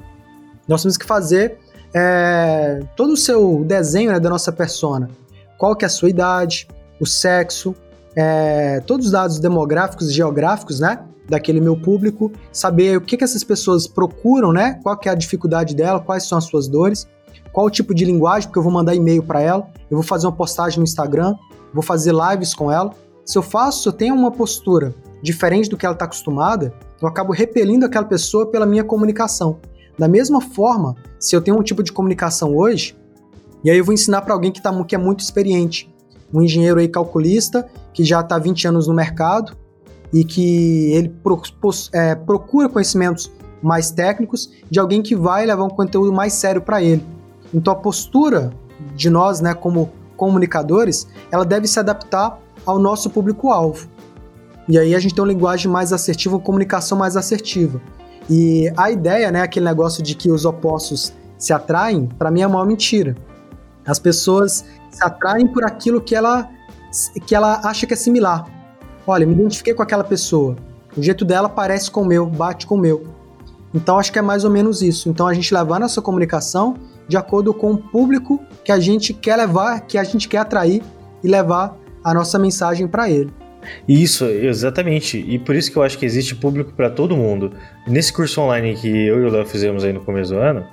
nós 0.67 0.83
temos 0.83 0.97
que 0.97 1.05
fazer 1.05 1.59
é, 1.95 2.81
todo 2.97 3.13
o 3.13 3.17
seu 3.17 3.65
desenho 3.65 4.13
né, 4.13 4.19
da 4.19 4.29
nossa 4.29 4.53
persona. 4.53 5.09
Qual 5.59 5.77
que 5.77 5.85
é 5.85 5.87
a 5.87 5.91
sua 5.91 6.11
idade, 6.11 6.69
o 7.01 7.07
sexo, 7.07 7.75
é, 8.17 8.81
todos 8.81 9.07
os 9.07 9.13
dados 9.13 9.39
demográficos 9.39 10.11
e 10.11 10.13
geográficos, 10.13 10.81
né? 10.81 11.01
Daquele 11.29 11.61
meu 11.61 11.77
público, 11.77 12.31
saber 12.53 12.99
o 12.99 13.01
que, 13.01 13.17
que 13.17 13.25
essas 13.25 13.43
pessoas 13.43 13.87
procuram, 13.87 14.53
né? 14.53 14.79
Qual 14.83 14.97
que 14.97 15.09
é 15.09 15.13
a 15.13 15.15
dificuldade 15.15 15.75
dela, 15.75 16.01
quais 16.01 16.25
são 16.25 16.37
as 16.37 16.45
suas 16.45 16.69
dores 16.69 17.07
qual 17.55 17.67
o 17.67 17.71
tipo 17.71 17.95
de 17.95 18.05
linguagem, 18.05 18.49
porque 18.49 18.59
eu 18.59 18.63
vou 18.65 18.73
mandar 18.73 18.97
e-mail 18.97 19.23
para 19.23 19.41
ela, 19.41 19.69
eu 19.89 19.97
vou 19.97 20.03
fazer 20.03 20.27
uma 20.27 20.33
postagem 20.33 20.79
no 20.79 20.85
Instagram, 20.85 21.37
vou 21.73 21.85
fazer 21.85 22.13
lives 22.13 22.53
com 22.53 22.71
ela. 22.71 22.91
Se 23.25 23.39
eu 23.39 23.43
faço, 23.43 23.83
se 23.83 23.89
eu 23.89 23.93
tenho 23.93 24.13
uma 24.13 24.33
postura 24.33 24.93
diferente 25.23 25.71
do 25.71 25.77
que 25.77 25.87
ela 25.87 25.95
está 25.95 26.05
acostumada, 26.05 26.75
eu 27.01 27.07
acabo 27.07 27.33
repelindo 27.33 27.87
aquela 27.87 28.05
pessoa 28.05 28.47
pela 28.47 28.67
minha 28.67 28.83
comunicação. 28.83 29.61
Da 29.97 30.09
mesma 30.09 30.41
forma, 30.41 30.97
se 31.21 31.37
eu 31.37 31.41
tenho 31.41 31.57
um 31.57 31.63
tipo 31.63 31.81
de 31.81 31.93
comunicação 31.93 32.57
hoje, 32.57 32.97
e 33.63 33.71
aí 33.71 33.79
eu 33.79 33.85
vou 33.85 33.95
ensinar 33.95 34.23
para 34.23 34.35
alguém 34.35 34.51
que, 34.51 34.61
tá, 34.61 34.73
que 34.83 34.97
é 34.97 34.99
muito 34.99 35.21
experiente, 35.21 35.89
um 36.33 36.43
engenheiro 36.43 36.81
aí 36.81 36.89
calculista, 36.89 37.69
que 37.93 38.03
já 38.03 38.21
está 38.21 38.37
20 38.37 38.67
anos 38.67 38.89
no 38.89 38.95
mercado 38.95 39.57
e 40.13 40.25
que 40.25 40.93
ele 40.93 41.09
pro, 41.09 41.41
é, 41.93 42.17
procura 42.17 42.69
conhecimentos 42.69 43.31
mais 43.63 43.93
técnicos 43.93 44.51
de 44.69 44.81
alguém 44.81 45.01
que 45.01 45.15
vai 45.15 45.47
levar 45.47 45.63
um 45.63 45.71
conteúdo 45.71 46.13
mais 46.13 46.33
sério 46.33 46.61
para 46.61 46.83
ele. 46.83 47.03
Então 47.55 47.73
a 47.73 47.77
postura 47.77 48.53
de 48.95 49.09
nós, 49.09 49.41
né, 49.41 49.55
como 49.55 49.93
comunicadores, 50.17 51.07
ela 51.31 51.45
deve 51.45 51.67
se 51.67 51.79
adaptar 51.79 52.39
ao 52.67 52.79
nosso 52.79 53.09
público-alvo. 53.09 53.89
E 54.69 54.79
aí 54.79 54.95
a 54.95 54.99
gente 54.99 55.15
tem 55.15 55.23
uma 55.23 55.33
linguagem 55.33 55.71
mais 55.71 55.93
assertiva, 55.93 56.37
uma 56.37 56.43
comunicação 56.43 56.99
mais 56.99 57.17
assertiva. 57.17 57.81
E 58.29 58.73
a 58.77 58.91
ideia, 58.91 59.31
né, 59.31 59.43
aquele 59.43 59.67
negócio 59.67 60.03
de 60.03 60.15
que 60.15 60.31
os 60.31 60.45
opostos 60.45 61.13
se 61.39 61.53
atraem, 61.53 62.07
para 62.19 62.31
mim 62.31 62.41
é 62.41 62.47
uma 62.47 62.65
mentira. 62.65 63.15
As 63.87 63.99
pessoas 63.99 64.65
se 64.91 65.05
atraem 65.05 65.47
por 65.47 65.65
aquilo 65.65 66.01
que 66.01 66.15
ela 66.15 66.49
que 67.27 67.35
ela 67.35 67.61
acha 67.65 67.87
que 67.87 67.93
é 67.93 67.97
similar. 67.97 68.47
Olha, 69.07 69.27
me 69.27 69.35
identifiquei 69.35 69.75
com 69.75 69.83
aquela 69.83 70.05
pessoa. 70.05 70.57
O 70.97 71.03
jeito 71.03 71.25
dela 71.25 71.49
parece 71.49 71.91
com 71.91 72.03
o 72.03 72.07
meu, 72.07 72.25
bate 72.25 72.67
com 72.67 72.77
o 72.77 72.79
meu. 72.79 73.05
Então 73.75 73.99
acho 73.99 74.13
que 74.13 74.19
é 74.19 74.23
mais 74.23 74.45
ou 74.45 74.51
menos 74.51 74.81
isso. 74.81 75.09
Então 75.09 75.27
a 75.27 75.35
gente 75.35 75.53
levar 75.53 75.81
nossa 75.81 76.01
comunicação 76.01 76.77
de 77.09 77.17
acordo 77.17 77.53
com 77.53 77.73
o 77.73 77.79
público 77.79 78.41
que 78.65 78.73
a 78.73 78.79
gente 78.79 79.13
quer 79.13 79.37
levar, 79.37 79.81
que 79.81 79.99
a 79.99 80.05
gente 80.05 80.29
quer 80.29 80.39
atrair 80.39 80.83
e 81.23 81.29
levar 81.29 81.77
a 82.03 82.13
nossa 82.13 82.39
mensagem 82.39 82.87
para 82.87 83.11
ele. 83.11 83.31
Isso, 83.89 84.27
exatamente. 84.27 85.19
E 85.19 85.39
por 85.39 85.55
isso 85.55 85.71
que 85.71 85.77
eu 85.77 85.83
acho 85.83 85.99
que 85.99 86.05
existe 86.05 86.35
público 86.35 86.73
para 86.73 86.91
todo 86.91 87.17
mundo. 87.17 87.53
Nesse 87.87 88.13
curso 88.13 88.41
online 88.41 88.77
que 88.77 88.89
eu 88.89 89.21
e 89.21 89.25
o 89.25 89.31
Léo 89.31 89.47
fizemos 89.47 89.85
aí 89.85 89.93
no 89.93 90.01
começo 90.05 90.35
do 90.35 90.39
ano, 90.39 90.67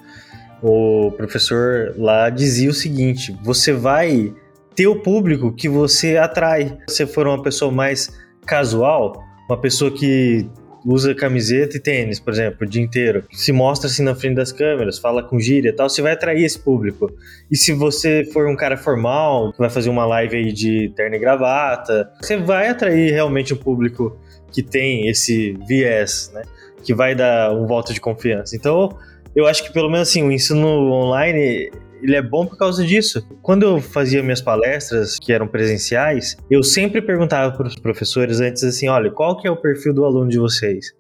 o 0.61 1.11
professor 1.15 1.93
lá 1.97 2.29
dizia 2.29 2.69
o 2.69 2.73
seguinte: 2.73 3.35
você 3.43 3.71
vai 3.71 4.33
ter 4.75 4.87
o 4.87 5.01
público 5.01 5.53
que 5.53 5.69
você 5.69 6.17
atrai. 6.17 6.77
Se 6.89 7.05
for 7.05 7.27
uma 7.27 7.41
pessoa 7.41 7.71
mais 7.71 8.11
casual, 8.45 9.23
uma 9.49 9.57
pessoa 9.57 9.91
que 9.91 10.49
usa 10.85 11.13
camiseta 11.13 11.77
e 11.77 11.79
tênis, 11.79 12.19
por 12.19 12.33
exemplo, 12.33 12.65
o 12.65 12.69
dia 12.69 12.81
inteiro, 12.81 13.23
se 13.31 13.51
mostra 13.51 13.87
assim 13.87 14.03
na 14.03 14.15
frente 14.15 14.35
das 14.35 14.51
câmeras, 14.51 14.97
fala 14.97 15.23
com 15.23 15.39
gíria 15.39 15.69
e 15.69 15.73
tal, 15.73 15.89
você 15.89 16.01
vai 16.01 16.13
atrair 16.13 16.43
esse 16.43 16.59
público. 16.59 17.11
E 17.51 17.57
se 17.57 17.71
você 17.73 18.25
for 18.25 18.47
um 18.47 18.55
cara 18.55 18.77
formal, 18.77 19.51
que 19.51 19.59
vai 19.59 19.69
fazer 19.69 19.89
uma 19.89 20.05
live 20.05 20.35
aí 20.35 20.51
de 20.51 20.91
terno 20.95 21.15
e 21.15 21.19
gravata, 21.19 22.11
você 22.21 22.37
vai 22.37 22.69
atrair 22.69 23.11
realmente 23.11 23.53
um 23.53 23.57
público 23.57 24.17
que 24.51 24.61
tem 24.61 25.07
esse 25.07 25.57
viés, 25.67 26.31
né? 26.33 26.43
Que 26.83 26.93
vai 26.93 27.15
dar 27.15 27.53
um 27.53 27.67
voto 27.67 27.93
de 27.93 28.01
confiança. 28.01 28.55
Então, 28.55 28.97
eu 29.35 29.47
acho 29.47 29.63
que 29.63 29.71
pelo 29.71 29.89
menos 29.89 30.09
assim, 30.09 30.23
o 30.23 30.31
ensino 30.31 30.67
online 30.67 31.71
ele 32.01 32.15
é 32.15 32.21
bom 32.21 32.45
por 32.45 32.57
causa 32.57 32.85
disso. 32.85 33.25
Quando 33.41 33.63
eu 33.63 33.81
fazia 33.81 34.23
minhas 34.23 34.41
palestras, 34.41 35.17
que 35.19 35.31
eram 35.31 35.47
presenciais, 35.47 36.37
eu 36.49 36.63
sempre 36.63 37.01
perguntava 37.01 37.55
para 37.55 37.67
os 37.67 37.75
professores 37.75 38.39
antes 38.39 38.63
assim, 38.63 38.87
olha, 38.87 39.11
qual 39.11 39.37
que 39.37 39.47
é 39.47 39.51
o 39.51 39.57
perfil 39.57 39.93
do 39.93 40.05
aluno 40.05 40.29
de 40.29 40.39
vocês? 40.39 40.93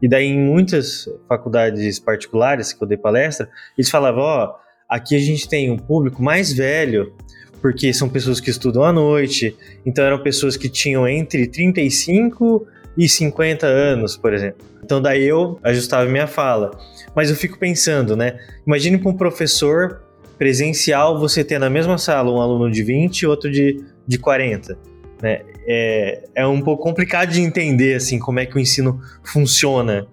E 0.00 0.08
daí 0.08 0.26
em 0.26 0.38
muitas 0.38 1.08
faculdades 1.28 1.98
particulares 1.98 2.72
que 2.72 2.82
eu 2.82 2.88
dei 2.88 2.98
palestra, 2.98 3.48
eles 3.76 3.90
falavam, 3.90 4.22
ó, 4.22 4.46
oh, 4.46 4.54
aqui 4.88 5.16
a 5.16 5.18
gente 5.18 5.48
tem 5.48 5.70
um 5.70 5.78
público 5.78 6.22
mais 6.22 6.52
velho, 6.52 7.14
porque 7.60 7.92
são 7.92 8.08
pessoas 8.08 8.38
que 8.38 8.50
estudam 8.50 8.84
à 8.84 8.92
noite, 8.92 9.56
então 9.84 10.04
eram 10.04 10.22
pessoas 10.22 10.56
que 10.56 10.68
tinham 10.68 11.08
entre 11.08 11.46
35 11.46 12.66
e 12.96 13.08
50 13.08 13.66
anos, 13.66 14.16
por 14.16 14.32
exemplo. 14.32 14.64
Então 14.82 15.02
daí 15.02 15.24
eu 15.24 15.58
ajustava 15.62 16.08
minha 16.08 16.26
fala. 16.26 16.70
Mas 17.14 17.30
eu 17.30 17.36
fico 17.36 17.58
pensando, 17.58 18.16
né? 18.16 18.38
Imagine 18.66 18.98
para 18.98 19.10
um 19.10 19.16
professor 19.16 20.02
presencial 20.38 21.18
você 21.18 21.42
ter 21.42 21.58
na 21.58 21.70
mesma 21.70 21.98
sala 21.98 22.30
um 22.30 22.40
aluno 22.40 22.70
de 22.70 22.82
20 22.82 23.20
e 23.20 23.26
outro 23.26 23.50
de, 23.50 23.82
de 24.06 24.18
40. 24.18 24.78
Né? 25.22 25.40
É, 25.66 26.28
é 26.34 26.46
um 26.46 26.60
pouco 26.60 26.82
complicado 26.82 27.30
de 27.30 27.40
entender 27.40 27.94
assim 27.94 28.18
como 28.18 28.38
é 28.38 28.46
que 28.46 28.56
o 28.56 28.60
ensino 28.60 29.00
funciona 29.24 30.06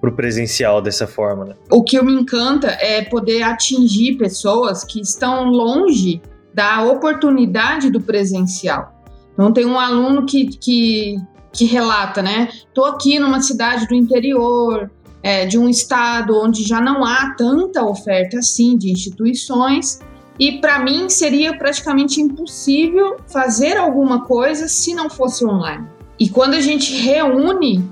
para 0.00 0.10
o 0.10 0.12
presencial 0.12 0.80
dessa 0.80 1.06
forma. 1.06 1.44
Né? 1.44 1.54
O 1.70 1.82
que 1.82 2.00
me 2.02 2.12
encanta 2.12 2.68
é 2.68 3.02
poder 3.02 3.42
atingir 3.42 4.16
pessoas 4.16 4.84
que 4.84 5.00
estão 5.00 5.44
longe 5.44 6.20
da 6.54 6.84
oportunidade 6.84 7.90
do 7.90 8.00
presencial. 8.00 8.96
Então 9.32 9.52
tem 9.52 9.66
um 9.66 9.78
aluno 9.78 10.24
que, 10.24 10.46
que, 10.46 11.16
que 11.52 11.66
relata, 11.66 12.22
né? 12.22 12.48
Estou 12.50 12.86
aqui 12.86 13.18
numa 13.18 13.42
cidade 13.42 13.86
do 13.86 13.94
interior, 13.94 14.90
é, 15.26 15.44
de 15.44 15.58
um 15.58 15.68
estado 15.68 16.40
onde 16.40 16.62
já 16.62 16.80
não 16.80 17.04
há 17.04 17.34
tanta 17.36 17.84
oferta 17.84 18.38
assim 18.38 18.78
de 18.78 18.92
instituições. 18.92 19.98
E 20.38 20.60
para 20.60 20.78
mim 20.78 21.08
seria 21.08 21.58
praticamente 21.58 22.20
impossível 22.20 23.16
fazer 23.26 23.76
alguma 23.76 24.20
coisa 24.20 24.68
se 24.68 24.94
não 24.94 25.10
fosse 25.10 25.44
online. 25.44 25.84
E 26.16 26.28
quando 26.28 26.54
a 26.54 26.60
gente 26.60 26.94
reúne, 26.94 27.84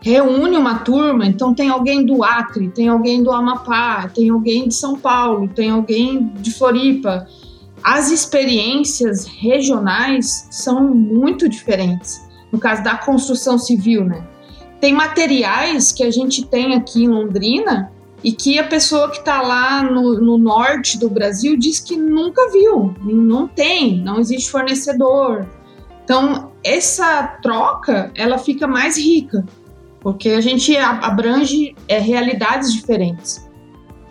reúne 0.00 0.56
uma 0.56 0.78
turma, 0.78 1.26
então 1.26 1.52
tem 1.52 1.68
alguém 1.68 2.06
do 2.06 2.24
Acre, 2.24 2.70
tem 2.70 2.88
alguém 2.88 3.22
do 3.22 3.30
Amapá, 3.30 4.08
tem 4.08 4.30
alguém 4.30 4.66
de 4.66 4.74
São 4.74 4.98
Paulo, 4.98 5.48
tem 5.48 5.68
alguém 5.68 6.32
de 6.36 6.50
Floripa. 6.50 7.26
As 7.84 8.10
experiências 8.10 9.26
regionais 9.26 10.48
são 10.50 10.82
muito 10.94 11.46
diferentes. 11.46 12.26
No 12.50 12.58
caso 12.58 12.82
da 12.82 12.96
construção 12.96 13.58
civil, 13.58 14.06
né? 14.06 14.26
Tem 14.80 14.94
materiais 14.94 15.92
que 15.92 16.02
a 16.02 16.10
gente 16.10 16.46
tem 16.46 16.74
aqui 16.74 17.04
em 17.04 17.08
Londrina 17.08 17.92
e 18.24 18.32
que 18.32 18.58
a 18.58 18.64
pessoa 18.64 19.10
que 19.10 19.18
está 19.18 19.40
lá 19.42 19.82
no, 19.82 20.20
no, 20.20 20.38
norte 20.38 20.98
do 20.98 21.08
Brasil 21.08 21.56
diz 21.56 21.80
que 21.80 21.96
nunca 21.96 22.50
viu, 22.50 22.94
não 23.02 23.46
tem, 23.46 23.98
não 23.98 24.18
existe 24.18 24.50
fornecedor. 24.50 25.46
Então 26.04 26.50
essa 26.64 27.22
troca 27.42 28.10
ela 28.14 28.38
fica 28.38 28.66
mais 28.66 28.98
rica 28.98 29.44
porque 30.00 30.30
a 30.30 30.40
gente 30.40 30.76
abrange 30.76 31.74
é, 31.86 31.98
realidades 31.98 32.72
diferentes. 32.72 33.46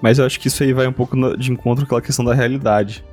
Mas 0.02 0.20
eu 0.20 0.26
acho 0.26 0.40
que 0.40 0.48
isso 0.48 0.64
aí 0.64 0.72
vai 0.72 0.88
um 0.88 0.94
pouco 0.94 1.36
de 1.36 1.52
encontro 1.52 1.84
com 1.84 1.88
aquela 1.88 2.02
questão 2.02 2.24
da 2.24 2.34
realidade. 2.34 3.04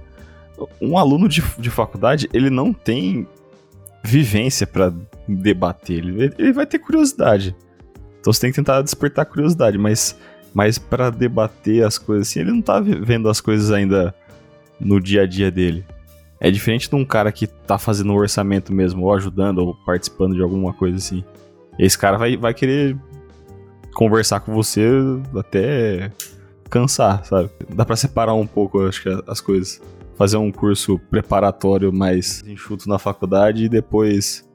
Um 0.81 0.97
aluno 0.97 1.29
de, 1.29 1.43
de 1.59 1.71
faculdade 1.71 2.29
ele 2.33 2.51
não 2.51 2.73
tem 2.73 3.27
vivência 4.05 4.67
para 4.67 4.93
debater, 5.29 5.99
ele, 5.99 6.33
ele 6.39 6.53
vai 6.53 6.67
ter 6.67 6.79
curiosidade. 6.79 7.55
Então 8.21 8.33
você 8.33 8.41
tem 8.41 8.51
que 8.51 8.57
tentar 8.57 8.83
despertar 8.83 9.27
curiosidade, 9.27 9.79
mas, 9.79 10.19
mas 10.53 10.79
para 10.79 11.11
debater 11.11 11.85
as 11.85 11.99
coisas 11.99 12.29
assim, 12.29 12.41
ele 12.41 12.53
não 12.53 12.63
tá 12.63 12.81
vendo 12.81 13.29
as 13.29 13.41
coisas 13.41 13.71
ainda 13.71 14.15
no 14.81 15.01
dia 15.01 15.23
a 15.23 15.27
dia 15.27 15.51
dele. 15.51 15.85
É 16.39 16.51
diferente 16.51 16.89
de 16.89 16.95
um 16.95 17.05
cara 17.05 17.33
que 17.33 17.47
tá 17.47 17.79
fazendo 17.79 18.13
um 18.13 18.17
orçamento 18.17 18.73
mesmo, 18.73 19.05
ou 19.05 19.15
ajudando, 19.15 19.59
ou 19.59 19.75
participando 19.75 20.35
de 20.35 20.43
alguma 20.43 20.73
coisa 20.73 20.97
assim. 20.97 21.25
Esse 21.79 21.97
cara 21.97 22.19
vai, 22.19 22.37
vai 22.37 22.53
querer 22.53 22.97
conversar 23.95 24.41
com 24.41 24.53
você 24.53 24.87
até 25.35 26.13
cansar, 26.69 27.25
sabe? 27.25 27.51
Dá 27.75 27.85
para 27.85 27.97
separar 27.97 28.35
um 28.35 28.47
pouco, 28.47 28.87
acho 28.87 29.03
que 29.03 29.23
as 29.27 29.41
coisas 29.41 29.81
fazer 30.17 30.37
um 30.37 30.51
curso 30.51 30.99
preparatório 31.11 31.93
mais 31.93 32.43
enxuto 32.47 32.89
na 32.89 32.99
faculdade 32.99 33.65
e 33.65 33.69
depois 33.69 34.46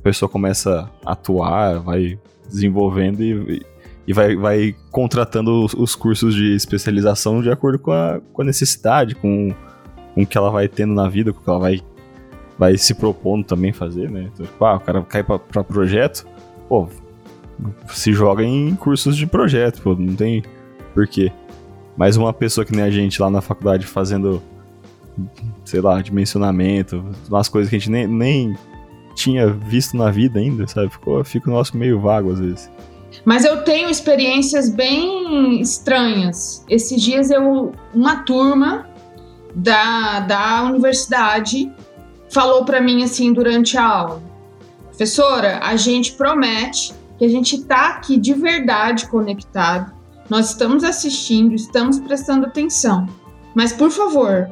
a 0.00 0.02
pessoa 0.02 0.28
começa 0.28 0.90
a 1.04 1.12
atuar, 1.12 1.78
vai 1.78 2.18
desenvolvendo 2.48 3.22
e, 3.22 3.62
e 4.06 4.12
vai, 4.12 4.34
vai 4.34 4.74
contratando 4.90 5.64
os, 5.64 5.74
os, 5.74 5.94
cursos 5.94 6.34
de 6.34 6.54
especialização 6.54 7.42
de 7.42 7.50
acordo 7.50 7.78
com 7.78 7.92
a, 7.92 8.18
com 8.32 8.42
a 8.42 8.44
necessidade, 8.44 9.14
com, 9.14 9.54
com 10.14 10.22
o 10.22 10.26
que 10.26 10.38
ela 10.38 10.50
vai 10.50 10.68
tendo 10.68 10.94
na 10.94 11.08
vida, 11.08 11.32
com 11.32 11.40
o 11.40 11.42
que 11.42 11.50
ela 11.50 11.58
vai, 11.58 11.80
vai 12.58 12.78
se 12.78 12.94
propondo 12.94 13.44
também 13.44 13.72
fazer, 13.72 14.10
né? 14.10 14.30
Então, 14.32 14.46
tipo, 14.46 14.64
ah, 14.64 14.76
o 14.76 14.80
cara 14.80 15.02
cai 15.02 15.22
pra 15.22 15.62
projeto, 15.62 16.26
pô, 16.66 16.88
se 17.88 18.12
joga 18.12 18.42
em 18.42 18.74
cursos 18.74 19.16
de 19.16 19.26
projeto, 19.26 19.82
pô, 19.82 19.94
não 19.94 20.14
tem 20.14 20.42
porquê. 20.94 21.30
Mais 21.94 22.16
uma 22.16 22.32
pessoa 22.32 22.64
que 22.64 22.72
nem 22.72 22.82
a 22.82 22.90
gente 22.90 23.20
lá 23.20 23.30
na 23.30 23.42
faculdade 23.42 23.86
fazendo 23.86 24.42
sei 25.64 25.80
lá, 25.80 26.00
dimensionamento, 26.00 27.04
umas 27.28 27.48
coisas 27.48 27.68
que 27.68 27.76
a 27.76 27.78
gente 27.78 27.90
nem, 27.90 28.06
nem 28.06 28.56
tinha 29.20 29.46
visto 29.48 29.96
na 29.96 30.10
vida 30.10 30.38
ainda, 30.38 30.66
sabe? 30.66 30.88
Ficou, 30.90 31.22
fica 31.24 31.50
o 31.50 31.52
nosso 31.52 31.76
meio 31.76 32.00
vago 32.00 32.32
às 32.32 32.38
vezes. 32.38 32.70
Mas 33.24 33.44
eu 33.44 33.62
tenho 33.64 33.90
experiências 33.90 34.70
bem 34.70 35.60
estranhas. 35.60 36.64
Esses 36.68 37.00
dias 37.00 37.30
eu, 37.30 37.72
uma 37.92 38.22
turma 38.22 38.88
da, 39.54 40.20
da 40.20 40.62
universidade 40.62 41.70
falou 42.30 42.64
para 42.64 42.80
mim 42.80 43.02
assim 43.02 43.32
durante 43.32 43.76
a 43.76 43.84
aula: 43.84 44.22
professora, 44.86 45.60
a 45.62 45.76
gente 45.76 46.12
promete 46.12 46.94
que 47.18 47.24
a 47.24 47.28
gente 47.28 47.56
está 47.56 47.88
aqui 47.88 48.16
de 48.16 48.32
verdade 48.32 49.06
conectado, 49.08 49.92
nós 50.28 50.50
estamos 50.50 50.84
assistindo, 50.84 51.54
estamos 51.54 51.98
prestando 52.00 52.46
atenção. 52.46 53.06
Mas 53.54 53.72
por 53.72 53.90
favor, 53.90 54.48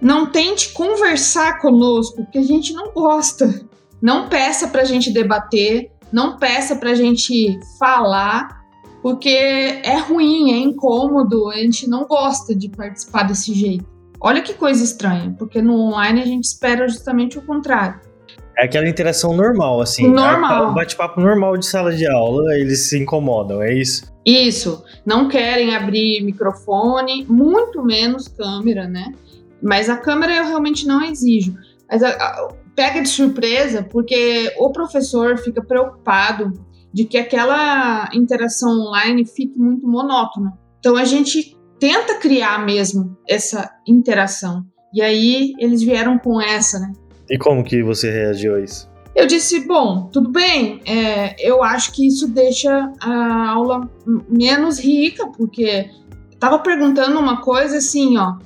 não 0.00 0.26
tente 0.26 0.72
conversar 0.72 1.60
conosco, 1.60 2.16
porque 2.16 2.38
a 2.38 2.42
gente 2.42 2.72
não 2.72 2.92
gosta. 2.92 3.64
Não 4.00 4.28
peça 4.28 4.68
para 4.68 4.82
a 4.82 4.84
gente 4.84 5.12
debater, 5.12 5.90
não 6.12 6.36
peça 6.36 6.76
para 6.76 6.90
a 6.90 6.94
gente 6.94 7.58
falar, 7.78 8.60
porque 9.02 9.28
é 9.28 9.98
ruim, 9.98 10.52
é 10.52 10.58
incômodo, 10.58 11.48
a 11.48 11.56
gente 11.56 11.88
não 11.88 12.06
gosta 12.06 12.54
de 12.54 12.68
participar 12.68 13.24
desse 13.24 13.54
jeito. 13.54 13.84
Olha 14.20 14.42
que 14.42 14.52
coisa 14.52 14.84
estranha, 14.84 15.34
porque 15.38 15.62
no 15.62 15.74
online 15.80 16.20
a 16.20 16.26
gente 16.26 16.44
espera 16.44 16.86
justamente 16.86 17.38
o 17.38 17.42
contrário. 17.42 18.00
É 18.58 18.66
aquela 18.66 18.86
interação 18.86 19.34
normal, 19.34 19.80
assim. 19.80 20.06
Normal. 20.06 20.72
É 20.72 20.74
bate-papo 20.74 21.18
normal 21.18 21.56
de 21.56 21.64
sala 21.64 21.94
de 21.94 22.06
aula, 22.06 22.54
eles 22.54 22.88
se 22.88 22.98
incomodam, 22.98 23.62
é 23.62 23.72
isso? 23.72 24.04
Isso. 24.26 24.84
Não 25.06 25.28
querem 25.28 25.74
abrir 25.74 26.22
microfone, 26.22 27.24
muito 27.26 27.82
menos 27.82 28.28
câmera, 28.28 28.86
né? 28.86 29.14
Mas 29.62 29.88
a 29.88 29.96
câmera 29.96 30.36
eu 30.36 30.44
realmente 30.44 30.86
não 30.86 31.02
exijo. 31.02 31.54
Mas 31.90 32.02
a, 32.02 32.10
a, 32.10 32.48
pega 32.74 33.02
de 33.02 33.08
surpresa 33.08 33.82
porque 33.82 34.52
o 34.58 34.70
professor 34.70 35.38
fica 35.38 35.62
preocupado 35.62 36.52
de 36.92 37.04
que 37.04 37.18
aquela 37.18 38.08
interação 38.12 38.70
online 38.70 39.24
fique 39.24 39.58
muito 39.58 39.86
monótona. 39.86 40.52
Então 40.78 40.96
a 40.96 41.04
gente 41.04 41.56
tenta 41.78 42.18
criar 42.18 42.64
mesmo 42.64 43.16
essa 43.28 43.70
interação. 43.86 44.64
E 44.92 45.00
aí 45.00 45.52
eles 45.58 45.82
vieram 45.82 46.18
com 46.18 46.40
essa, 46.40 46.78
né? 46.78 46.92
E 47.30 47.38
como 47.38 47.62
que 47.62 47.82
você 47.82 48.10
reagiu 48.10 48.56
a 48.56 48.60
isso? 48.60 48.90
Eu 49.14 49.26
disse, 49.26 49.66
bom, 49.66 50.08
tudo 50.12 50.30
bem, 50.30 50.80
é, 50.86 51.34
eu 51.38 51.62
acho 51.62 51.92
que 51.92 52.06
isso 52.06 52.28
deixa 52.28 52.92
a 53.00 53.50
aula 53.50 53.88
menos 54.28 54.78
rica, 54.78 55.26
porque 55.26 55.90
estava 56.32 56.58
perguntando 56.60 57.18
uma 57.18 57.40
coisa 57.40 57.78
assim, 57.78 58.16
ó, 58.16 58.36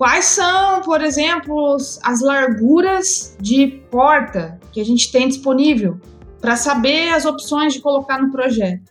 Quais 0.00 0.24
são, 0.24 0.80
por 0.80 1.02
exemplo, 1.02 1.76
as 2.02 2.22
larguras 2.22 3.36
de 3.38 3.66
porta 3.90 4.58
que 4.72 4.80
a 4.80 4.84
gente 4.84 5.12
tem 5.12 5.28
disponível 5.28 6.00
para 6.40 6.56
saber 6.56 7.12
as 7.12 7.26
opções 7.26 7.74
de 7.74 7.82
colocar 7.82 8.18
no 8.18 8.32
projeto? 8.32 8.90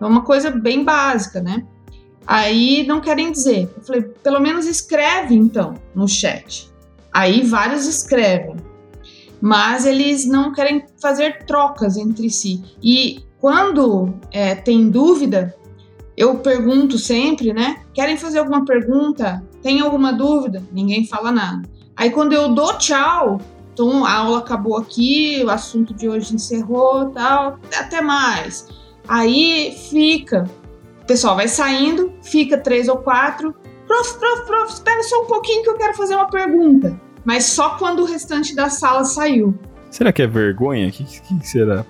É 0.00 0.04
uma 0.04 0.22
coisa 0.22 0.52
bem 0.52 0.84
básica, 0.84 1.42
né? 1.42 1.66
Aí 2.24 2.86
não 2.86 3.00
querem 3.00 3.32
dizer. 3.32 3.68
Eu 3.76 3.82
falei, 3.82 4.02
pelo 4.02 4.38
menos 4.38 4.64
escreve 4.66 5.34
então 5.34 5.74
no 5.92 6.06
chat. 6.06 6.70
Aí 7.12 7.42
vários 7.42 7.88
escrevem. 7.88 8.54
mas 9.42 9.84
eles 9.84 10.24
não 10.24 10.52
querem 10.52 10.86
fazer 11.02 11.46
trocas 11.46 11.96
entre 11.96 12.30
si. 12.30 12.62
E 12.80 13.24
quando 13.40 14.14
é, 14.30 14.54
tem 14.54 14.88
dúvida, 14.88 15.52
eu 16.16 16.38
pergunto 16.38 16.96
sempre, 16.96 17.52
né? 17.52 17.82
Querem 17.92 18.16
fazer 18.16 18.38
alguma 18.38 18.64
pergunta? 18.64 19.42
Tem 19.64 19.80
alguma 19.80 20.12
dúvida? 20.12 20.62
Ninguém 20.70 21.06
fala 21.06 21.32
nada. 21.32 21.66
Aí 21.96 22.10
quando 22.10 22.34
eu 22.34 22.54
dou 22.54 22.76
tchau, 22.76 23.40
então 23.72 24.04
a 24.04 24.12
aula 24.12 24.40
acabou 24.40 24.76
aqui, 24.76 25.42
o 25.42 25.48
assunto 25.48 25.94
de 25.94 26.06
hoje 26.06 26.34
encerrou, 26.34 27.08
tal, 27.08 27.58
até 27.74 28.02
mais. 28.02 28.68
Aí 29.08 29.74
fica, 29.88 30.44
o 31.02 31.06
pessoal 31.06 31.34
vai 31.34 31.48
saindo, 31.48 32.12
fica 32.22 32.58
três 32.58 32.88
ou 32.88 32.98
quatro. 32.98 33.54
Prof, 33.86 34.18
prof, 34.18 34.46
prof, 34.46 34.74
espera 34.74 35.02
só 35.02 35.22
um 35.22 35.26
pouquinho 35.26 35.62
que 35.62 35.70
eu 35.70 35.78
quero 35.78 35.94
fazer 35.94 36.14
uma 36.14 36.28
pergunta. 36.28 37.00
Mas 37.24 37.44
só 37.44 37.78
quando 37.78 38.00
o 38.00 38.04
restante 38.04 38.54
da 38.54 38.68
sala 38.68 39.06
saiu. 39.06 39.58
Será 39.90 40.12
que 40.12 40.20
é 40.20 40.26
vergonha? 40.26 40.88
O 40.88 40.92
que, 40.92 41.04
que 41.04 41.48
será? 41.48 41.86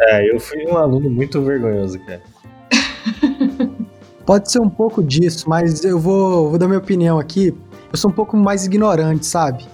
É, 0.00 0.34
eu 0.34 0.40
fui 0.40 0.66
um 0.66 0.76
aluno 0.76 1.08
muito 1.08 1.40
vergonhoso, 1.42 2.00
cara. 2.00 2.24
Pode 4.26 4.50
ser 4.50 4.60
um 4.60 4.70
pouco 4.70 5.02
disso, 5.02 5.48
mas 5.48 5.84
eu 5.84 5.98
vou, 5.98 6.50
vou 6.50 6.58
dar 6.58 6.66
minha 6.66 6.78
opinião 6.78 7.18
aqui. 7.18 7.54
Eu 7.92 7.98
sou 7.98 8.10
um 8.10 8.14
pouco 8.14 8.36
mais 8.36 8.64
ignorante, 8.64 9.26
sabe? 9.26 9.66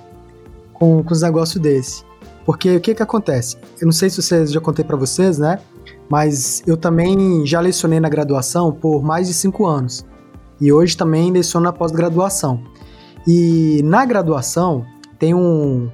Com, 0.73 1.03
com 1.03 1.13
os 1.13 1.23
negócios 1.23 1.63
desse. 1.63 2.05
Porque 2.45 2.77
o 2.77 2.81
que 2.81 2.95
que 2.95 3.03
acontece? 3.03 3.57
Eu 3.81 3.87
não 3.87 3.93
sei 3.93 4.11
se 4.11 4.21
vocês 4.21 4.51
já 4.51 4.61
contei 4.61 4.85
para 4.85 4.97
vocês, 4.97 5.39
né? 5.39 5.61
Mas 6.09 6.63
eu 6.67 6.77
também 6.77 7.47
já 7.47 7.61
lecionei 7.61 8.01
na 8.01 8.09
graduação 8.09 8.73
por 8.73 9.03
mais 9.03 9.29
de 9.29 9.35
cinco 9.35 9.67
anos. 9.67 10.05
E 10.61 10.73
hoje 10.73 10.97
também 10.97 11.31
leciono 11.31 11.65
na 11.65 11.73
pós-graduação. 11.73 12.61
E 13.27 13.81
na 13.85 14.05
graduação 14.05 14.85
tem 15.19 15.33
um, 15.33 15.89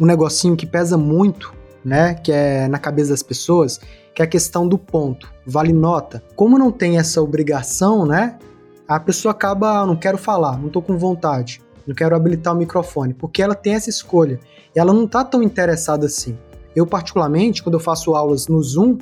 um 0.00 0.06
negocinho 0.06 0.56
que 0.56 0.66
pesa 0.66 0.96
muito, 0.96 1.54
né? 1.84 2.14
Que 2.14 2.32
é 2.32 2.66
na 2.66 2.78
cabeça 2.78 3.10
das 3.10 3.22
pessoas, 3.22 3.78
que 4.20 4.22
é 4.22 4.26
a 4.26 4.28
questão 4.28 4.68
do 4.68 4.76
ponto. 4.76 5.32
Vale 5.46 5.72
nota. 5.72 6.22
Como 6.36 6.58
não 6.58 6.70
tem 6.70 6.98
essa 6.98 7.22
obrigação, 7.22 8.04
né? 8.04 8.38
A 8.86 9.00
pessoa 9.00 9.32
acaba, 9.32 9.80
ah, 9.80 9.86
não 9.86 9.96
quero 9.96 10.18
falar, 10.18 10.58
não 10.58 10.68
tô 10.68 10.82
com 10.82 10.98
vontade, 10.98 11.62
não 11.86 11.94
quero 11.94 12.14
habilitar 12.14 12.54
o 12.54 12.56
microfone, 12.58 13.14
porque 13.14 13.40
ela 13.40 13.54
tem 13.54 13.74
essa 13.74 13.88
escolha. 13.88 14.38
E 14.76 14.78
ela 14.78 14.92
não 14.92 15.06
tá 15.06 15.24
tão 15.24 15.42
interessada 15.42 16.04
assim. 16.04 16.36
Eu, 16.76 16.86
particularmente, 16.86 17.62
quando 17.62 17.76
eu 17.76 17.80
faço 17.80 18.14
aulas 18.14 18.46
no 18.46 18.62
Zoom, 18.62 18.98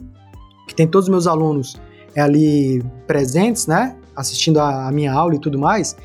que 0.68 0.74
tem 0.74 0.86
todos 0.86 1.08
os 1.08 1.10
meus 1.10 1.26
alunos 1.26 1.80
é, 2.14 2.20
ali 2.20 2.80
presentes, 3.04 3.66
né? 3.66 3.96
Assistindo 4.14 4.60
a, 4.60 4.88
minha 4.92 5.12
aula 5.12 5.34
e 5.34 5.40
tudo 5.40 5.58
mais. 5.58 5.96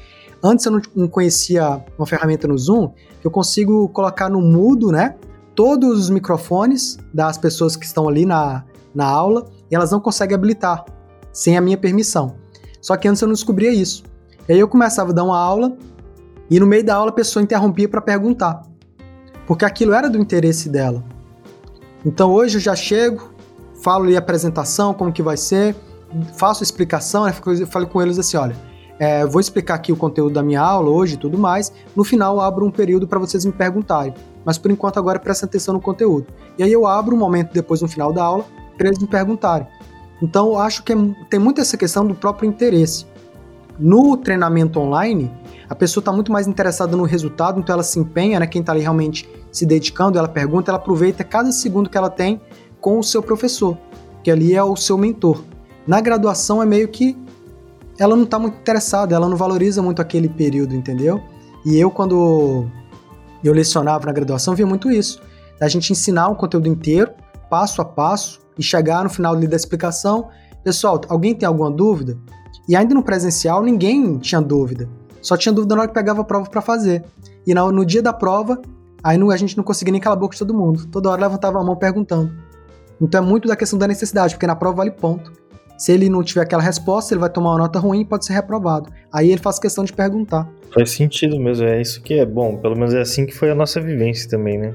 Antes 0.44 0.66
eu 0.66 0.72
não, 0.72 0.82
não 0.96 1.08
conhecia 1.08 1.86
uma 2.00 2.08
ferramenta 2.08 2.48
no 2.48 2.58
Zoom 2.58 2.90
que 3.22 3.28
eu 3.28 3.32
consigo 3.32 3.88
colocar 3.90 4.28
no 4.28 4.42
mudo, 4.42 4.92
né? 4.92 5.16
Todos 5.54 6.00
os 6.00 6.10
microfones 6.10 6.98
das 7.14 7.38
pessoas 7.38 7.76
que 7.76 7.86
estão 7.86 8.10
ali 8.10 8.26
na, 8.26 8.66
na 8.94 9.06
aula 9.06 9.46
e 9.70 9.76
elas 9.76 9.92
não 9.92 10.00
conseguem 10.00 10.36
habilitar 10.36 10.86
sem 11.32 11.58
a 11.58 11.62
minha 11.62 11.78
permissão. 11.78 12.36
Só 12.82 12.96
que 12.96 13.08
antes 13.08 13.22
eu 13.22 13.28
não 13.28 13.34
descobria 13.34 13.72
isso. 13.72 14.04
E 14.48 14.54
aí 14.54 14.60
eu 14.60 14.68
começava 14.68 15.12
a 15.12 15.14
dar 15.14 15.24
uma 15.24 15.40
aula 15.40 15.76
e 16.50 16.60
no 16.60 16.68
meio 16.68 16.84
da 16.84 16.96
aula 16.96 17.10
a 17.10 17.14
pessoa 17.14 17.42
interrompia 17.42 17.88
para 17.88 18.02
perguntar, 18.02 18.62
porque 19.48 19.66
aquilo 19.66 19.94
era 19.94 20.10
do 20.10 20.20
interesse 20.20 20.70
dela. 20.70 21.04
Então 22.06 22.32
hoje 22.32 22.58
eu 22.58 22.62
já 22.62 22.76
chego, 22.76 23.34
falo 23.82 24.04
ali 24.04 24.16
a 24.16 24.20
apresentação, 24.20 24.94
como 24.94 25.12
que 25.12 25.24
vai 25.24 25.38
ser, 25.38 25.76
faço 26.36 26.62
a 26.62 26.66
explicação, 26.66 27.26
né? 27.26 27.34
eu 27.60 27.68
falo 27.68 27.88
com 27.88 28.02
eles 28.02 28.20
assim, 28.20 28.38
olha, 28.38 28.56
é, 29.00 29.26
vou 29.26 29.40
explicar 29.40 29.76
aqui 29.76 29.92
o 29.92 29.98
conteúdo 29.98 30.34
da 30.34 30.44
minha 30.44 30.62
aula 30.62 30.90
hoje 30.90 31.16
e 31.16 31.18
tudo 31.18 31.38
mais. 31.38 31.74
No 31.96 32.04
final, 32.04 32.40
abro 32.40 32.66
um 32.66 32.72
período 32.72 33.08
para 33.08 33.20
vocês 33.20 33.44
me 33.44 33.52
perguntarem. 33.52 34.14
Mas 34.46 34.58
por 34.58 34.70
enquanto, 34.70 34.98
agora 34.98 35.20
prestem 35.20 35.48
atenção 35.48 35.74
no 35.74 35.82
conteúdo. 35.82 36.28
E 36.58 36.64
aí 36.64 36.72
eu 36.72 36.86
abro 36.86 37.16
um 37.16 37.20
momento 37.20 37.54
depois 37.54 37.82
no 37.82 37.88
final 37.88 38.14
da 38.14 38.24
aula 38.24 38.46
para 38.78 38.88
eles 38.88 39.00
me 39.00 39.08
perguntarem. 39.08 39.68
Então, 40.22 40.48
eu 40.48 40.58
acho 40.58 40.84
que 40.84 40.94
é, 40.94 40.96
tem 41.30 41.40
muito 41.40 41.60
essa 41.60 41.76
questão 41.76 42.06
do 42.06 42.16
próprio 42.16 42.48
interesse. 42.48 43.06
No 43.78 44.16
treinamento 44.18 44.80
online, 44.80 45.32
a 45.68 45.76
pessoa 45.76 46.02
está 46.02 46.12
muito 46.12 46.32
mais 46.32 46.48
interessada 46.48 46.96
no 46.96 47.04
resultado, 47.04 47.60
então 47.60 47.74
ela 47.74 47.84
se 47.84 48.00
empenha, 48.00 48.40
né? 48.40 48.48
Quem 48.48 48.62
está 48.62 48.72
ali 48.72 48.82
realmente 48.82 49.28
se 49.52 49.66
dedicando, 49.66 50.18
ela 50.18 50.28
pergunta, 50.28 50.70
ela 50.72 50.78
aproveita 50.78 51.24
cada 51.24 51.52
segundo 51.52 51.90
que 51.90 51.98
ela 51.98 52.10
tem 52.10 52.40
com 52.80 53.00
o 53.00 53.04
seu 53.04 53.24
professor, 53.24 53.78
que 54.24 54.30
ali 54.30 54.54
é 54.54 54.64
o 54.64 54.76
seu 54.76 54.98
mentor. 54.98 55.44
Na 55.88 56.00
graduação 56.00 56.62
é 56.62 56.66
meio 56.66 56.88
que 56.88 57.18
ela 58.00 58.16
não 58.16 58.24
está 58.24 58.38
muito 58.40 58.58
interessada, 58.58 59.16
ela 59.16 59.28
não 59.28 59.38
valoriza 59.38 59.82
muito 59.82 60.02
aquele 60.02 60.30
período, 60.30 60.76
entendeu? 60.76 61.22
E 61.66 61.78
eu, 61.78 61.90
quando 61.90 62.68
eu 63.44 63.54
lecionava 63.54 64.06
na 64.06 64.12
graduação, 64.12 64.56
via 64.56 64.66
muito 64.66 64.92
isso. 64.92 65.22
A 65.62 65.68
gente 65.68 65.92
ensinar 65.92 66.28
um 66.28 66.36
conteúdo 66.36 66.68
inteiro, 66.68 67.12
passo 67.50 67.82
a 67.82 67.86
passo, 67.86 68.40
e 68.58 68.64
chegar 68.64 69.04
no 69.04 69.10
final 69.10 69.36
da 69.36 69.56
explicação, 69.56 70.30
pessoal, 70.64 71.02
alguém 71.10 71.36
tem 71.36 71.48
alguma 71.48 71.72
dúvida? 71.72 72.18
E 72.68 72.76
ainda 72.76 72.94
no 72.94 73.04
presencial, 73.04 73.62
ninguém 73.62 74.18
tinha 74.20 74.42
dúvida. 74.42 74.88
Só 75.22 75.38
tinha 75.38 75.54
dúvida 75.54 75.76
na 75.76 75.82
hora 75.82 75.88
que 75.88 75.94
pegava 75.94 76.22
a 76.22 76.24
prova 76.24 76.50
para 76.50 76.62
fazer. 76.62 77.04
E 77.46 77.54
no, 77.54 77.72
no, 77.72 77.86
dia 77.86 78.02
da 78.02 78.14
prova, 78.14 78.62
aí 79.04 79.18
não, 79.18 79.30
a 79.32 79.38
gente 79.38 79.58
não 79.58 79.64
conseguia 79.64 79.92
nem 79.92 80.02
calar 80.02 80.18
a 80.18 80.20
boca 80.20 80.34
de 80.34 80.40
todo 80.40 80.54
mundo. 80.54 80.86
Toda 80.88 81.10
hora 81.10 81.22
levantava 81.22 81.60
a 81.60 81.64
mão 81.64 81.76
perguntando. 81.76 82.34
Então 83.02 83.22
é 83.22 83.26
muito 83.26 83.48
da 83.48 83.56
questão 83.56 83.78
da 83.78 83.88
necessidade, 83.88 84.36
porque 84.36 84.48
na 84.48 84.56
prova 84.56 84.78
vale 84.78 84.92
ponto. 84.92 85.32
Se 85.78 85.92
ele 85.92 86.08
não 86.08 86.24
tiver 86.24 86.42
aquela 86.42 86.62
resposta, 86.62 87.14
ele 87.14 87.20
vai 87.20 87.30
tomar 87.30 87.52
uma 87.52 87.58
nota 87.60 87.80
ruim 87.80 88.02
e 88.02 88.06
pode 88.06 88.26
ser 88.26 88.34
reprovado. 88.34 88.90
Aí 89.12 89.30
ele 89.30 89.42
faz 89.42 89.60
questão 89.60 89.84
de 89.84 89.92
perguntar. 89.92 90.48
Faz 90.74 90.92
sentido 90.92 91.40
mesmo, 91.40 91.66
é 91.66 91.82
isso 91.82 92.02
que 92.02 92.14
é 92.14 92.26
bom. 92.26 92.58
Pelo 92.58 92.76
menos 92.76 92.94
é 92.94 93.02
assim 93.02 93.26
que 93.26 93.34
foi 93.34 93.50
a 93.50 93.56
nossa 93.56 93.82
vivência 93.82 94.30
também, 94.30 94.58
né? 94.58 94.74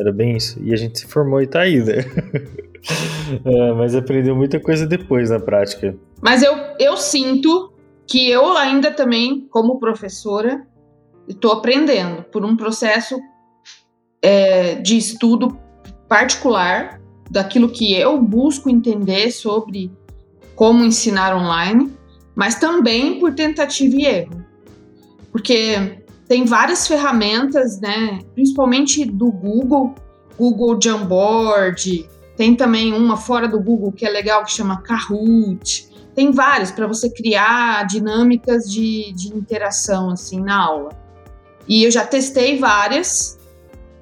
Era 0.00 0.10
bem 0.10 0.34
isso. 0.34 0.58
E 0.62 0.72
a 0.72 0.76
gente 0.76 0.98
se 0.98 1.06
formou 1.06 1.42
e 1.42 1.46
tá 1.46 1.60
aí, 1.60 1.78
né? 1.78 1.98
é, 3.44 3.72
mas 3.74 3.94
aprendeu 3.94 4.34
muita 4.34 4.58
coisa 4.58 4.86
depois 4.86 5.28
na 5.28 5.38
prática. 5.38 5.94
Mas 6.22 6.42
eu, 6.42 6.54
eu 6.78 6.96
sinto 6.96 7.70
que 8.06 8.30
eu 8.30 8.56
ainda 8.56 8.90
também, 8.90 9.46
como 9.50 9.78
professora, 9.78 10.66
estou 11.28 11.52
aprendendo 11.52 12.22
por 12.22 12.46
um 12.46 12.56
processo 12.56 13.20
é, 14.22 14.76
de 14.76 14.96
estudo 14.96 15.58
particular 16.08 16.98
daquilo 17.30 17.68
que 17.68 17.94
eu 17.94 18.20
busco 18.20 18.70
entender 18.70 19.30
sobre 19.30 19.92
como 20.54 20.82
ensinar 20.82 21.36
online, 21.36 21.92
mas 22.34 22.54
também 22.54 23.20
por 23.20 23.34
tentativa 23.34 23.96
e 23.96 24.06
erro. 24.06 24.44
Porque 25.30 25.99
tem 26.30 26.44
várias 26.44 26.86
ferramentas, 26.86 27.80
né, 27.80 28.20
principalmente 28.36 29.04
do 29.04 29.32
Google, 29.32 29.96
Google 30.38 30.78
Jamboard, 30.80 32.08
tem 32.36 32.54
também 32.54 32.92
uma 32.92 33.16
fora 33.16 33.48
do 33.48 33.60
Google 33.60 33.90
que 33.90 34.06
é 34.06 34.08
legal 34.08 34.44
que 34.44 34.52
chama 34.52 34.80
Kahoot. 34.80 35.88
Tem 36.14 36.30
várias 36.30 36.70
para 36.70 36.86
você 36.86 37.10
criar 37.10 37.84
dinâmicas 37.84 38.70
de, 38.70 39.12
de 39.12 39.36
interação 39.36 40.10
assim 40.10 40.40
na 40.40 40.56
aula. 40.56 40.90
E 41.66 41.82
eu 41.82 41.90
já 41.90 42.06
testei 42.06 42.60
várias 42.60 43.36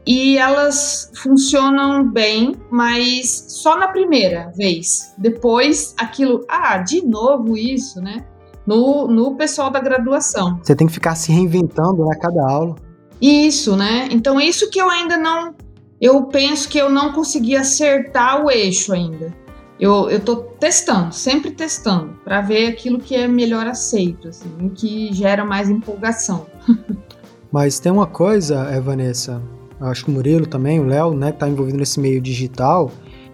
e 0.06 0.36
elas 0.36 1.10
funcionam 1.22 2.06
bem, 2.06 2.54
mas 2.70 3.46
só 3.48 3.78
na 3.78 3.88
primeira 3.88 4.52
vez. 4.54 5.14
Depois, 5.16 5.94
aquilo, 5.96 6.44
ah, 6.46 6.76
de 6.76 7.00
novo 7.06 7.56
isso, 7.56 8.02
né? 8.02 8.26
No, 8.68 9.08
no 9.08 9.34
pessoal 9.34 9.70
da 9.70 9.80
graduação. 9.80 10.60
Você 10.62 10.76
tem 10.76 10.86
que 10.86 10.92
ficar 10.92 11.14
se 11.14 11.32
reinventando 11.32 12.02
a 12.02 12.08
né, 12.08 12.18
cada 12.20 12.46
aula. 12.46 12.76
Isso, 13.18 13.74
né? 13.74 14.08
Então, 14.10 14.38
isso 14.38 14.68
que 14.68 14.78
eu 14.78 14.90
ainda 14.90 15.16
não. 15.16 15.54
Eu 15.98 16.24
penso 16.24 16.68
que 16.68 16.76
eu 16.76 16.90
não 16.90 17.12
consegui 17.12 17.56
acertar 17.56 18.44
o 18.44 18.50
eixo 18.50 18.92
ainda. 18.92 19.34
Eu, 19.80 20.10
eu 20.10 20.20
tô 20.20 20.36
testando, 20.36 21.14
sempre 21.14 21.50
testando, 21.50 22.10
para 22.22 22.42
ver 22.42 22.66
aquilo 22.66 22.98
que 22.98 23.14
é 23.14 23.26
melhor 23.26 23.66
aceito, 23.66 24.28
assim, 24.28 24.50
que 24.74 25.14
gera 25.14 25.46
mais 25.46 25.70
empolgação. 25.70 26.46
Mas 27.50 27.80
tem 27.80 27.90
uma 27.90 28.06
coisa, 28.06 28.68
é, 28.70 28.78
Vanessa, 28.80 29.40
acho 29.80 30.04
que 30.04 30.10
o 30.10 30.14
Murilo 30.14 30.46
também, 30.46 30.78
o 30.78 30.84
Léo, 30.84 31.14
né, 31.14 31.32
que 31.32 31.38
tá 31.38 31.48
envolvido 31.48 31.78
nesse 31.78 31.98
meio 31.98 32.20
digital, 32.20 32.90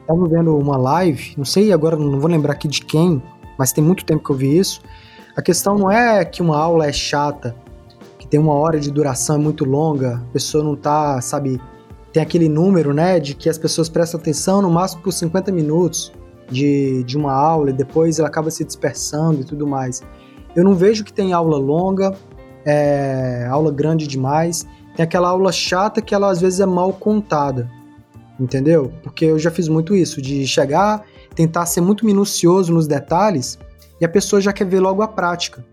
tava 0.06 0.28
vendo 0.28 0.56
uma 0.56 0.76
live, 0.76 1.34
não 1.36 1.44
sei 1.44 1.72
agora, 1.72 1.96
não 1.96 2.20
vou 2.20 2.30
lembrar 2.30 2.52
aqui 2.52 2.68
de 2.68 2.82
quem, 2.82 3.20
mas 3.58 3.72
tem 3.72 3.82
muito 3.82 4.04
tempo 4.04 4.22
que 4.22 4.30
eu 4.30 4.36
vi 4.36 4.58
isso. 4.58 4.80
A 5.36 5.42
questão 5.42 5.76
não 5.76 5.90
é 5.90 6.24
que 6.24 6.40
uma 6.40 6.56
aula 6.56 6.86
é 6.86 6.92
chata, 6.92 7.56
que 8.18 8.26
tem 8.26 8.38
uma 8.38 8.52
hora 8.52 8.78
de 8.78 8.90
duração 8.90 9.34
é 9.34 9.38
muito 9.38 9.64
longa, 9.64 10.16
a 10.16 10.32
pessoa 10.32 10.62
não 10.62 10.76
tá, 10.76 11.20
sabe, 11.20 11.60
tem 12.12 12.22
aquele 12.22 12.48
número, 12.48 12.94
né, 12.94 13.18
de 13.18 13.34
que 13.34 13.48
as 13.48 13.58
pessoas 13.58 13.88
prestam 13.88 14.20
atenção 14.20 14.62
no 14.62 14.70
máximo 14.70 15.02
por 15.02 15.12
50 15.12 15.50
minutos 15.50 16.12
de, 16.48 17.02
de 17.02 17.16
uma 17.16 17.32
aula 17.32 17.70
e 17.70 17.72
depois 17.72 18.20
ela 18.20 18.28
acaba 18.28 18.48
se 18.48 18.64
dispersando 18.64 19.40
e 19.40 19.44
tudo 19.44 19.66
mais. 19.66 20.02
Eu 20.54 20.62
não 20.62 20.74
vejo 20.74 21.02
que 21.02 21.12
tem 21.12 21.32
aula 21.32 21.58
longa, 21.58 22.14
é, 22.64 23.46
aula 23.50 23.72
grande 23.72 24.06
demais. 24.06 24.64
Tem 24.96 25.02
aquela 25.02 25.30
aula 25.30 25.50
chata 25.50 26.00
que 26.00 26.14
ela 26.14 26.30
às 26.30 26.40
vezes 26.40 26.60
é 26.60 26.66
mal 26.66 26.92
contada, 26.92 27.68
entendeu? 28.38 28.92
Porque 29.02 29.24
eu 29.24 29.38
já 29.38 29.50
fiz 29.50 29.66
muito 29.66 29.96
isso, 29.96 30.22
de 30.22 30.46
chegar, 30.46 31.02
tentar 31.34 31.66
ser 31.66 31.80
muito 31.80 32.06
minucioso 32.06 32.72
nos 32.72 32.86
detalhes 32.86 33.58
e 34.04 34.06
a 34.06 34.08
pessoa 34.10 34.38
já 34.38 34.52
quer 34.52 34.66
ver 34.66 34.80
logo 34.80 35.00
a 35.00 35.08
prática. 35.08 35.64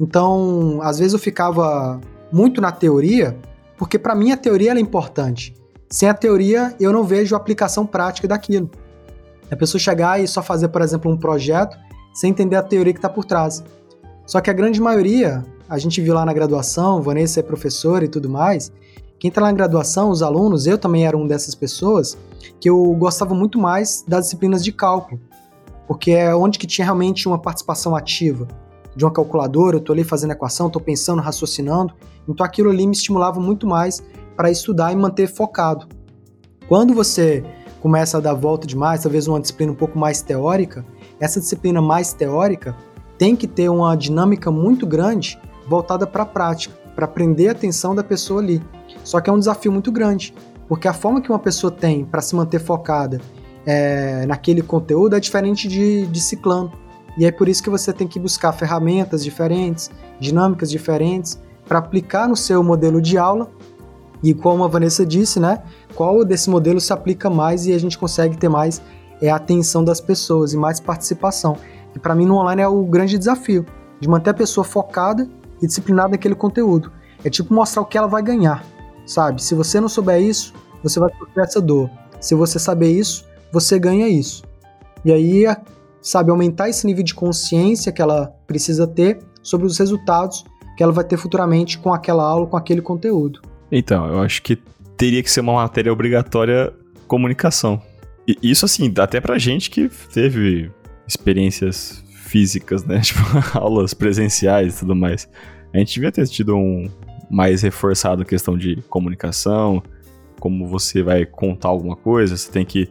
Então, 0.00 0.78
às 0.82 1.00
vezes 1.00 1.14
eu 1.14 1.18
ficava 1.18 2.00
muito 2.30 2.60
na 2.60 2.70
teoria, 2.70 3.36
porque 3.76 3.98
para 3.98 4.14
mim 4.14 4.30
a 4.30 4.36
teoria 4.36 4.72
é 4.72 4.78
importante. 4.78 5.52
sem 5.90 6.08
a 6.08 6.14
teoria 6.14 6.76
eu 6.78 6.92
não 6.92 7.02
vejo 7.02 7.34
a 7.34 7.38
aplicação 7.38 7.84
prática 7.84 8.28
daquilo. 8.28 8.70
A 9.50 9.56
pessoa 9.56 9.80
chegar 9.80 10.22
e 10.22 10.28
só 10.28 10.42
fazer, 10.42 10.68
por 10.68 10.80
exemplo, 10.80 11.10
um 11.10 11.16
projeto 11.16 11.76
sem 12.12 12.30
entender 12.30 12.54
a 12.54 12.62
teoria 12.62 12.92
que 12.92 13.00
está 13.00 13.08
por 13.08 13.24
trás. 13.24 13.64
Só 14.24 14.40
que 14.40 14.48
a 14.48 14.52
grande 14.52 14.80
maioria, 14.80 15.44
a 15.68 15.76
gente 15.76 16.00
viu 16.00 16.14
lá 16.14 16.24
na 16.24 16.32
graduação, 16.32 17.02
Vanessa 17.02 17.40
é 17.40 17.42
professora 17.42 18.04
e 18.04 18.08
tudo 18.08 18.28
mais, 18.30 18.70
quem 19.18 19.28
está 19.28 19.40
lá 19.40 19.48
na 19.48 19.54
graduação, 19.54 20.08
os 20.08 20.22
alunos, 20.22 20.68
eu 20.68 20.78
também 20.78 21.04
era 21.04 21.16
um 21.16 21.26
dessas 21.26 21.56
pessoas, 21.56 22.16
que 22.60 22.70
eu 22.70 22.80
gostava 22.94 23.34
muito 23.34 23.58
mais 23.58 24.04
das 24.06 24.26
disciplinas 24.26 24.62
de 24.62 24.70
cálculo, 24.70 25.20
porque 25.86 26.12
é 26.12 26.34
onde 26.34 26.58
que 26.58 26.66
tinha 26.66 26.84
realmente 26.84 27.28
uma 27.28 27.38
participação 27.38 27.94
ativa 27.94 28.46
de 28.96 29.04
uma 29.04 29.12
calculadora, 29.12 29.76
eu 29.76 29.80
estou 29.80 29.92
ali 29.92 30.04
fazendo 30.04 30.32
equação, 30.32 30.68
estou 30.68 30.80
pensando, 30.80 31.20
raciocinando, 31.20 31.94
então 32.28 32.44
aquilo 32.44 32.70
ali 32.70 32.86
me 32.86 32.92
estimulava 32.92 33.40
muito 33.40 33.66
mais 33.66 34.02
para 34.36 34.50
estudar 34.50 34.92
e 34.92 34.96
manter 34.96 35.26
focado. 35.26 35.86
Quando 36.68 36.94
você 36.94 37.44
começa 37.80 38.18
a 38.18 38.20
dar 38.20 38.34
volta 38.34 38.66
demais, 38.66 39.02
talvez 39.02 39.28
uma 39.28 39.40
disciplina 39.40 39.72
um 39.72 39.76
pouco 39.76 39.98
mais 39.98 40.22
teórica, 40.22 40.84
essa 41.20 41.40
disciplina 41.40 41.82
mais 41.82 42.12
teórica 42.12 42.74
tem 43.18 43.36
que 43.36 43.46
ter 43.46 43.68
uma 43.68 43.94
dinâmica 43.96 44.50
muito 44.50 44.86
grande 44.86 45.38
voltada 45.68 46.06
para 46.06 46.22
a 46.22 46.26
prática, 46.26 46.74
para 46.94 47.06
prender 47.06 47.48
a 47.48 47.52
atenção 47.52 47.94
da 47.94 48.02
pessoa 48.02 48.40
ali. 48.40 48.62
Só 49.02 49.20
que 49.20 49.28
é 49.28 49.32
um 49.32 49.38
desafio 49.38 49.70
muito 49.70 49.92
grande, 49.92 50.34
porque 50.68 50.88
a 50.88 50.94
forma 50.94 51.20
que 51.20 51.30
uma 51.30 51.38
pessoa 51.38 51.70
tem 51.70 52.04
para 52.04 52.22
se 52.22 52.34
manter 52.34 52.58
focada 52.58 53.20
é, 53.66 54.26
naquele 54.26 54.62
conteúdo 54.62 55.16
é 55.16 55.20
diferente 55.20 55.68
de, 55.68 56.06
de 56.06 56.20
ciclano. 56.20 56.72
E 57.16 57.24
é 57.24 57.30
por 57.30 57.48
isso 57.48 57.62
que 57.62 57.70
você 57.70 57.92
tem 57.92 58.08
que 58.08 58.18
buscar 58.18 58.52
ferramentas 58.52 59.22
diferentes, 59.22 59.90
dinâmicas 60.18 60.70
diferentes, 60.70 61.40
para 61.66 61.78
aplicar 61.78 62.28
no 62.28 62.36
seu 62.36 62.62
modelo 62.62 63.00
de 63.00 63.16
aula. 63.16 63.50
E 64.22 64.34
como 64.34 64.64
a 64.64 64.68
Vanessa 64.68 65.04
disse, 65.04 65.38
né, 65.38 65.62
qual 65.94 66.24
desse 66.24 66.50
modelo 66.50 66.80
se 66.80 66.92
aplica 66.92 67.30
mais 67.30 67.66
e 67.66 67.72
a 67.72 67.78
gente 67.78 67.98
consegue 67.98 68.36
ter 68.36 68.48
mais 68.48 68.82
é, 69.20 69.30
atenção 69.30 69.84
das 69.84 70.00
pessoas 70.00 70.52
e 70.52 70.56
mais 70.56 70.80
participação. 70.80 71.56
E 71.94 71.98
para 71.98 72.14
mim 72.14 72.26
no 72.26 72.36
online 72.36 72.62
é 72.62 72.68
o 72.68 72.84
grande 72.84 73.18
desafio 73.18 73.64
de 74.00 74.08
manter 74.08 74.30
a 74.30 74.34
pessoa 74.34 74.64
focada 74.64 75.28
e 75.62 75.66
disciplinada 75.66 76.10
naquele 76.10 76.34
conteúdo. 76.34 76.90
É 77.24 77.30
tipo 77.30 77.54
mostrar 77.54 77.82
o 77.82 77.86
que 77.86 77.96
ela 77.96 78.08
vai 78.08 78.22
ganhar, 78.22 78.64
sabe? 79.06 79.42
Se 79.42 79.54
você 79.54 79.80
não 79.80 79.88
souber 79.88 80.20
isso, 80.20 80.52
você 80.82 80.98
vai 80.98 81.10
sofrer 81.16 81.44
essa 81.44 81.60
dor. 81.60 81.88
Se 82.20 82.34
você 82.34 82.58
saber 82.58 82.88
isso, 82.88 83.24
você 83.54 83.78
ganha 83.78 84.08
isso. 84.08 84.42
E 85.04 85.12
aí, 85.12 85.44
sabe, 86.02 86.30
aumentar 86.30 86.68
esse 86.68 86.84
nível 86.86 87.04
de 87.04 87.14
consciência 87.14 87.92
que 87.92 88.02
ela 88.02 88.34
precisa 88.46 88.86
ter 88.86 89.20
sobre 89.42 89.66
os 89.66 89.78
resultados 89.78 90.44
que 90.76 90.82
ela 90.82 90.92
vai 90.92 91.04
ter 91.04 91.16
futuramente 91.16 91.78
com 91.78 91.94
aquela 91.94 92.24
aula, 92.24 92.46
com 92.48 92.56
aquele 92.56 92.82
conteúdo. 92.82 93.40
Então, 93.70 94.06
eu 94.08 94.20
acho 94.20 94.42
que 94.42 94.56
teria 94.96 95.22
que 95.22 95.30
ser 95.30 95.40
uma 95.40 95.54
matéria 95.54 95.92
obrigatória 95.92 96.72
comunicação. 97.06 97.80
E 98.26 98.36
isso, 98.42 98.64
assim, 98.64 98.92
até 98.98 99.20
pra 99.20 99.38
gente 99.38 99.70
que 99.70 99.88
teve 100.12 100.70
experiências 101.06 102.02
físicas, 102.08 102.84
né? 102.84 102.98
Tipo, 103.04 103.20
aulas 103.56 103.94
presenciais 103.94 104.74
e 104.74 104.78
tudo 104.80 104.96
mais. 104.96 105.28
A 105.72 105.78
gente 105.78 105.94
devia 105.94 106.10
ter 106.10 106.26
tido 106.26 106.56
um 106.56 106.90
mais 107.30 107.62
reforçado 107.62 108.24
questão 108.24 108.58
de 108.58 108.82
comunicação, 108.88 109.82
como 110.40 110.66
você 110.66 111.02
vai 111.02 111.24
contar 111.24 111.68
alguma 111.68 111.96
coisa, 111.96 112.36
você 112.36 112.50
tem 112.50 112.64
que 112.64 112.88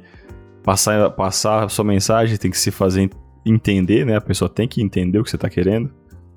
passar, 0.64 1.10
passar 1.12 1.64
a 1.64 1.70
sua 1.70 1.86
mensagem, 1.86 2.38
tem 2.38 2.50
que 2.50 2.58
se 2.58 2.72
fazer 2.72 3.10
entender, 3.46 4.06
né? 4.06 4.16
A 4.16 4.22
pessoa 4.22 4.50
tem 4.50 4.68
que 4.68 4.82
entender 4.82 5.20
o 5.20 5.24
que 5.24 5.30
você 5.30 5.36
está 5.36 5.50
querendo. 5.50 5.92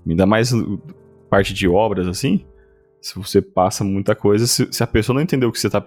Ainda 0.06 0.26
mais 0.26 0.52
parte 1.30 1.54
de 1.54 1.68
obras, 1.68 2.06
assim. 2.06 2.44
Se 3.00 3.14
você 3.16 3.40
passa 3.40 3.84
muita 3.84 4.14
coisa, 4.14 4.46
se, 4.46 4.68
se 4.70 4.82
a 4.82 4.86
pessoa 4.86 5.14
não 5.14 5.22
entender 5.22 5.46
o 5.46 5.52
que 5.52 5.60
você 5.60 5.68
está 5.68 5.84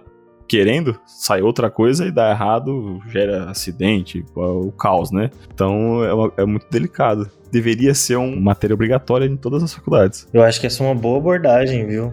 querendo, 0.48 0.98
sai 1.06 1.42
outra 1.42 1.70
coisa 1.70 2.06
e 2.06 2.10
dá 2.10 2.30
errado, 2.30 3.00
gera 3.06 3.50
acidente, 3.50 4.24
o 4.34 4.72
caos, 4.72 5.12
né? 5.12 5.30
Então 5.54 6.02
é, 6.02 6.12
uma, 6.12 6.32
é 6.38 6.44
muito 6.44 6.66
delicado. 6.70 7.30
Deveria 7.52 7.94
ser 7.94 8.16
uma 8.16 8.40
matéria 8.40 8.74
obrigatória 8.74 9.26
em 9.26 9.36
todas 9.36 9.62
as 9.62 9.72
faculdades. 9.72 10.26
Eu 10.32 10.42
acho 10.42 10.60
que 10.60 10.66
essa 10.66 10.82
é 10.82 10.86
uma 10.86 10.94
boa 10.94 11.18
abordagem, 11.18 11.86
viu? 11.86 12.12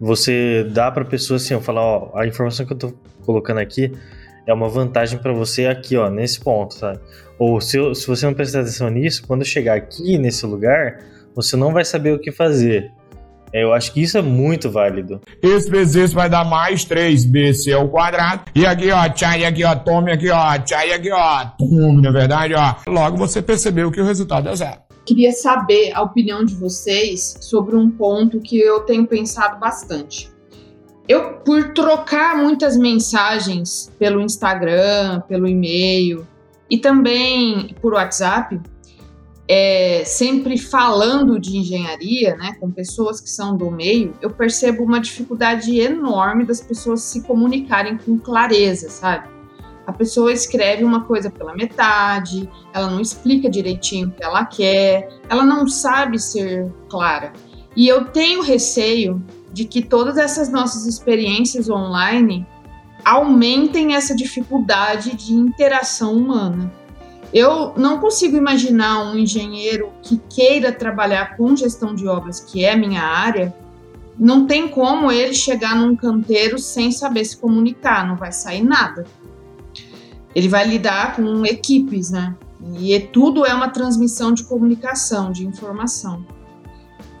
Você 0.00 0.64
dá 0.70 0.90
pra 0.90 1.04
pessoa 1.04 1.36
assim, 1.36 1.54
ó, 1.54 1.60
falar, 1.60 1.82
ó, 1.82 2.12
a 2.14 2.26
informação 2.26 2.66
que 2.66 2.72
eu 2.72 2.78
tô 2.78 2.94
colocando 3.24 3.58
aqui 3.58 3.92
é 4.46 4.52
uma 4.52 4.68
vantagem 4.68 5.18
para 5.18 5.32
você 5.32 5.66
aqui, 5.66 5.96
ó, 5.96 6.10
nesse 6.10 6.40
ponto, 6.40 6.74
sabe? 6.74 6.98
Ou 7.38 7.60
se, 7.60 7.76
eu, 7.76 7.94
se 7.94 8.06
você 8.06 8.26
não 8.26 8.34
prestar 8.34 8.60
atenção 8.60 8.88
nisso, 8.88 9.24
quando 9.26 9.44
chegar 9.44 9.76
aqui 9.76 10.18
nesse 10.18 10.46
lugar, 10.46 10.98
você 11.34 11.56
não 11.56 11.72
vai 11.72 11.84
saber 11.84 12.12
o 12.12 12.18
que 12.18 12.30
fazer. 12.30 12.90
Eu 13.52 13.74
acho 13.74 13.92
que 13.92 14.00
isso 14.00 14.16
é 14.16 14.22
muito 14.22 14.70
válido. 14.70 15.20
Esse 15.42 15.68
vezes 15.68 15.94
esse 15.94 16.14
vai 16.14 16.28
dar 16.28 16.42
mais 16.44 16.86
3bc 16.86 17.74
ao 17.74 17.86
quadrado. 17.88 18.44
E 18.54 18.64
aqui, 18.64 18.90
ó, 18.90 19.06
tchai, 19.10 19.44
aqui, 19.44 19.62
ó, 19.62 19.74
tome 19.74 20.10
aqui, 20.10 20.30
ó, 20.30 20.58
tchai, 20.58 20.92
aqui, 20.92 21.10
ó, 21.12 21.44
tome, 21.58 22.00
na 22.00 22.10
verdade, 22.10 22.54
ó. 22.54 22.76
Logo 22.86 23.18
você 23.18 23.42
percebeu 23.42 23.90
que 23.90 24.00
o 24.00 24.04
resultado 24.04 24.48
é 24.48 24.56
zero. 24.56 24.78
Queria 25.04 25.32
saber 25.32 25.92
a 25.92 26.00
opinião 26.00 26.44
de 26.44 26.54
vocês 26.54 27.36
sobre 27.40 27.76
um 27.76 27.90
ponto 27.90 28.40
que 28.40 28.58
eu 28.58 28.80
tenho 28.80 29.06
pensado 29.06 29.58
bastante. 29.58 30.31
Eu, 31.08 31.34
por 31.38 31.72
trocar 31.72 32.36
muitas 32.36 32.76
mensagens 32.76 33.92
pelo 33.98 34.20
Instagram, 34.20 35.20
pelo 35.22 35.48
e-mail 35.48 36.26
e 36.70 36.78
também 36.78 37.74
por 37.80 37.94
WhatsApp, 37.94 38.60
é, 39.48 40.04
sempre 40.04 40.56
falando 40.56 41.38
de 41.38 41.56
engenharia, 41.58 42.36
né, 42.36 42.56
com 42.60 42.70
pessoas 42.70 43.20
que 43.20 43.28
são 43.28 43.56
do 43.56 43.70
meio, 43.70 44.14
eu 44.22 44.30
percebo 44.30 44.84
uma 44.84 45.00
dificuldade 45.00 45.78
enorme 45.78 46.46
das 46.46 46.60
pessoas 46.60 47.02
se 47.02 47.22
comunicarem 47.22 47.98
com 47.98 48.18
clareza, 48.18 48.88
sabe? 48.88 49.28
A 49.84 49.92
pessoa 49.92 50.32
escreve 50.32 50.84
uma 50.84 51.04
coisa 51.04 51.28
pela 51.28 51.54
metade, 51.54 52.48
ela 52.72 52.88
não 52.88 53.00
explica 53.00 53.50
direitinho 53.50 54.08
o 54.08 54.10
que 54.12 54.22
ela 54.22 54.44
quer, 54.44 55.08
ela 55.28 55.44
não 55.44 55.66
sabe 55.66 56.20
ser 56.20 56.72
clara. 56.88 57.32
E 57.76 57.88
eu 57.88 58.04
tenho 58.04 58.42
receio 58.42 59.20
de 59.52 59.64
que 59.64 59.82
todas 59.82 60.16
essas 60.16 60.50
nossas 60.50 60.86
experiências 60.86 61.68
online 61.68 62.46
aumentem 63.04 63.94
essa 63.94 64.14
dificuldade 64.14 65.14
de 65.16 65.34
interação 65.34 66.14
humana. 66.14 66.72
Eu 67.32 67.72
não 67.76 67.98
consigo 67.98 68.36
imaginar 68.36 69.04
um 69.04 69.18
engenheiro 69.18 69.90
que 70.02 70.20
queira 70.28 70.70
trabalhar 70.70 71.36
com 71.36 71.56
gestão 71.56 71.94
de 71.94 72.06
obras, 72.06 72.40
que 72.40 72.64
é 72.64 72.76
minha 72.76 73.02
área, 73.02 73.54
não 74.18 74.46
tem 74.46 74.68
como 74.68 75.10
ele 75.10 75.34
chegar 75.34 75.74
num 75.74 75.96
canteiro 75.96 76.58
sem 76.58 76.92
saber 76.92 77.24
se 77.24 77.36
comunicar, 77.36 78.06
não 78.06 78.16
vai 78.16 78.30
sair 78.30 78.62
nada. 78.62 79.06
Ele 80.34 80.48
vai 80.48 80.66
lidar 80.66 81.16
com 81.16 81.44
equipes, 81.44 82.10
né? 82.10 82.34
E 82.78 82.98
tudo 83.00 83.44
é 83.44 83.54
uma 83.54 83.68
transmissão 83.68 84.32
de 84.32 84.44
comunicação, 84.44 85.32
de 85.32 85.46
informação. 85.46 86.24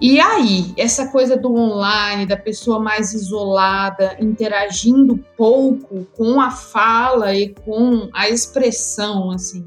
E 0.02 0.20
aí, 0.20 0.74
essa 0.76 1.06
coisa 1.12 1.36
do 1.36 1.54
online, 1.54 2.26
da 2.26 2.36
pessoa 2.36 2.80
mais 2.80 3.14
isolada, 3.14 4.16
interagindo 4.20 5.16
pouco 5.36 6.04
com 6.16 6.40
a 6.40 6.50
fala 6.50 7.32
e 7.34 7.54
com 7.54 8.10
a 8.12 8.28
expressão, 8.28 9.30
assim 9.30 9.64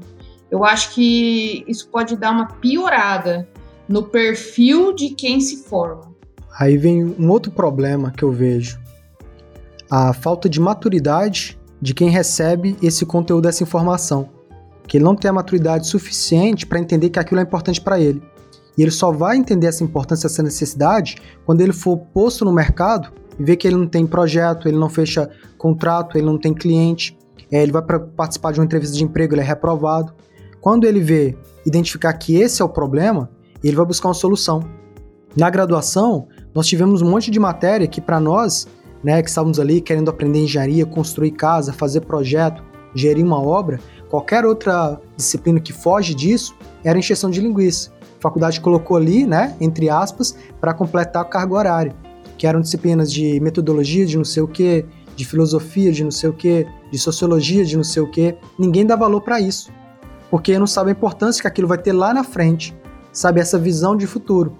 eu 0.50 0.64
acho 0.64 0.94
que 0.94 1.64
isso 1.66 1.88
pode 1.88 2.16
dar 2.16 2.30
uma 2.30 2.46
piorada 2.46 3.48
no 3.88 4.04
perfil 4.04 4.92
de 4.92 5.10
quem 5.10 5.40
se 5.40 5.64
forma. 5.64 6.14
Aí 6.58 6.76
vem 6.76 7.04
um 7.04 7.28
outro 7.30 7.50
problema 7.50 8.10
que 8.10 8.22
eu 8.22 8.32
vejo: 8.32 8.80
a 9.90 10.12
falta 10.12 10.48
de 10.48 10.60
maturidade 10.60 11.58
de 11.80 11.92
quem 11.92 12.08
recebe 12.08 12.76
esse 12.82 13.04
conteúdo, 13.04 13.48
essa 13.48 13.62
informação. 13.62 14.30
Que 14.86 14.98
ele 14.98 15.04
não 15.04 15.16
tem 15.16 15.28
a 15.28 15.32
maturidade 15.32 15.88
suficiente 15.88 16.64
para 16.64 16.78
entender 16.78 17.10
que 17.10 17.18
aquilo 17.18 17.40
é 17.40 17.42
importante 17.42 17.80
para 17.80 17.98
ele. 18.00 18.22
E 18.76 18.82
ele 18.82 18.90
só 18.90 19.10
vai 19.10 19.36
entender 19.36 19.66
essa 19.66 19.82
importância, 19.82 20.26
essa 20.26 20.42
necessidade, 20.42 21.16
quando 21.44 21.60
ele 21.60 21.72
for 21.72 21.96
posto 21.96 22.44
no 22.44 22.52
mercado 22.52 23.10
e 23.38 23.44
ver 23.44 23.56
que 23.56 23.66
ele 23.66 23.76
não 23.76 23.86
tem 23.86 24.06
projeto, 24.06 24.68
ele 24.68 24.76
não 24.76 24.88
fecha 24.88 25.30
contrato, 25.56 26.18
ele 26.18 26.26
não 26.26 26.38
tem 26.38 26.52
cliente, 26.52 27.16
é, 27.50 27.62
ele 27.62 27.72
vai 27.72 27.82
participar 27.82 28.52
de 28.52 28.60
uma 28.60 28.64
entrevista 28.64 28.96
de 28.96 29.04
emprego, 29.04 29.34
ele 29.34 29.40
é 29.40 29.44
reprovado. 29.44 30.12
Quando 30.60 30.84
ele 30.84 31.00
vê, 31.00 31.36
identificar 31.64 32.12
que 32.14 32.36
esse 32.36 32.60
é 32.60 32.64
o 32.64 32.68
problema, 32.68 33.30
ele 33.62 33.76
vai 33.76 33.86
buscar 33.86 34.08
uma 34.08 34.14
solução. 34.14 34.60
Na 35.36 35.50
graduação, 35.50 36.28
nós 36.54 36.66
tivemos 36.66 37.02
um 37.02 37.10
monte 37.10 37.30
de 37.30 37.38
matéria 37.38 37.86
que 37.86 38.00
para 38.00 38.18
nós, 38.18 38.66
né, 39.02 39.22
que 39.22 39.28
estávamos 39.28 39.60
ali 39.60 39.80
querendo 39.80 40.10
aprender 40.10 40.40
engenharia, 40.40 40.86
construir 40.86 41.32
casa, 41.32 41.72
fazer 41.72 42.00
projeto, 42.00 42.62
gerir 42.94 43.24
uma 43.24 43.40
obra, 43.40 43.78
qualquer 44.08 44.44
outra 44.44 44.98
disciplina 45.16 45.60
que 45.60 45.72
foge 45.72 46.14
disso 46.14 46.56
era 46.82 46.98
encheção 46.98 47.30
de 47.30 47.40
linguiça. 47.40 47.95
Faculdade 48.28 48.60
colocou 48.60 48.96
ali, 48.96 49.26
né, 49.26 49.54
entre 49.60 49.88
aspas, 49.88 50.36
para 50.60 50.74
completar 50.74 51.22
o 51.22 51.26
cargo 51.26 51.56
horário, 51.56 51.92
que 52.36 52.46
eram 52.46 52.60
disciplinas 52.60 53.12
de 53.12 53.40
metodologia, 53.40 54.04
de 54.04 54.16
não 54.16 54.24
sei 54.24 54.42
o 54.42 54.48
que, 54.48 54.84
de 55.14 55.24
filosofia, 55.24 55.92
de 55.92 56.04
não 56.04 56.10
sei 56.10 56.28
o 56.28 56.32
que, 56.32 56.66
de 56.90 56.98
sociologia, 56.98 57.64
de 57.64 57.76
não 57.76 57.84
sei 57.84 58.02
o 58.02 58.10
que. 58.10 58.34
Ninguém 58.58 58.84
dá 58.84 58.96
valor 58.96 59.20
para 59.20 59.40
isso 59.40 59.70
porque 60.30 60.58
não 60.58 60.66
sabe 60.66 60.90
a 60.90 60.92
importância 60.92 61.40
que 61.40 61.48
aquilo 61.48 61.68
vai 61.68 61.78
ter 61.78 61.92
lá 61.92 62.12
na 62.12 62.24
frente, 62.24 62.76
sabe 63.12 63.40
essa 63.40 63.58
visão 63.58 63.96
de 63.96 64.06
futuro. 64.06 64.56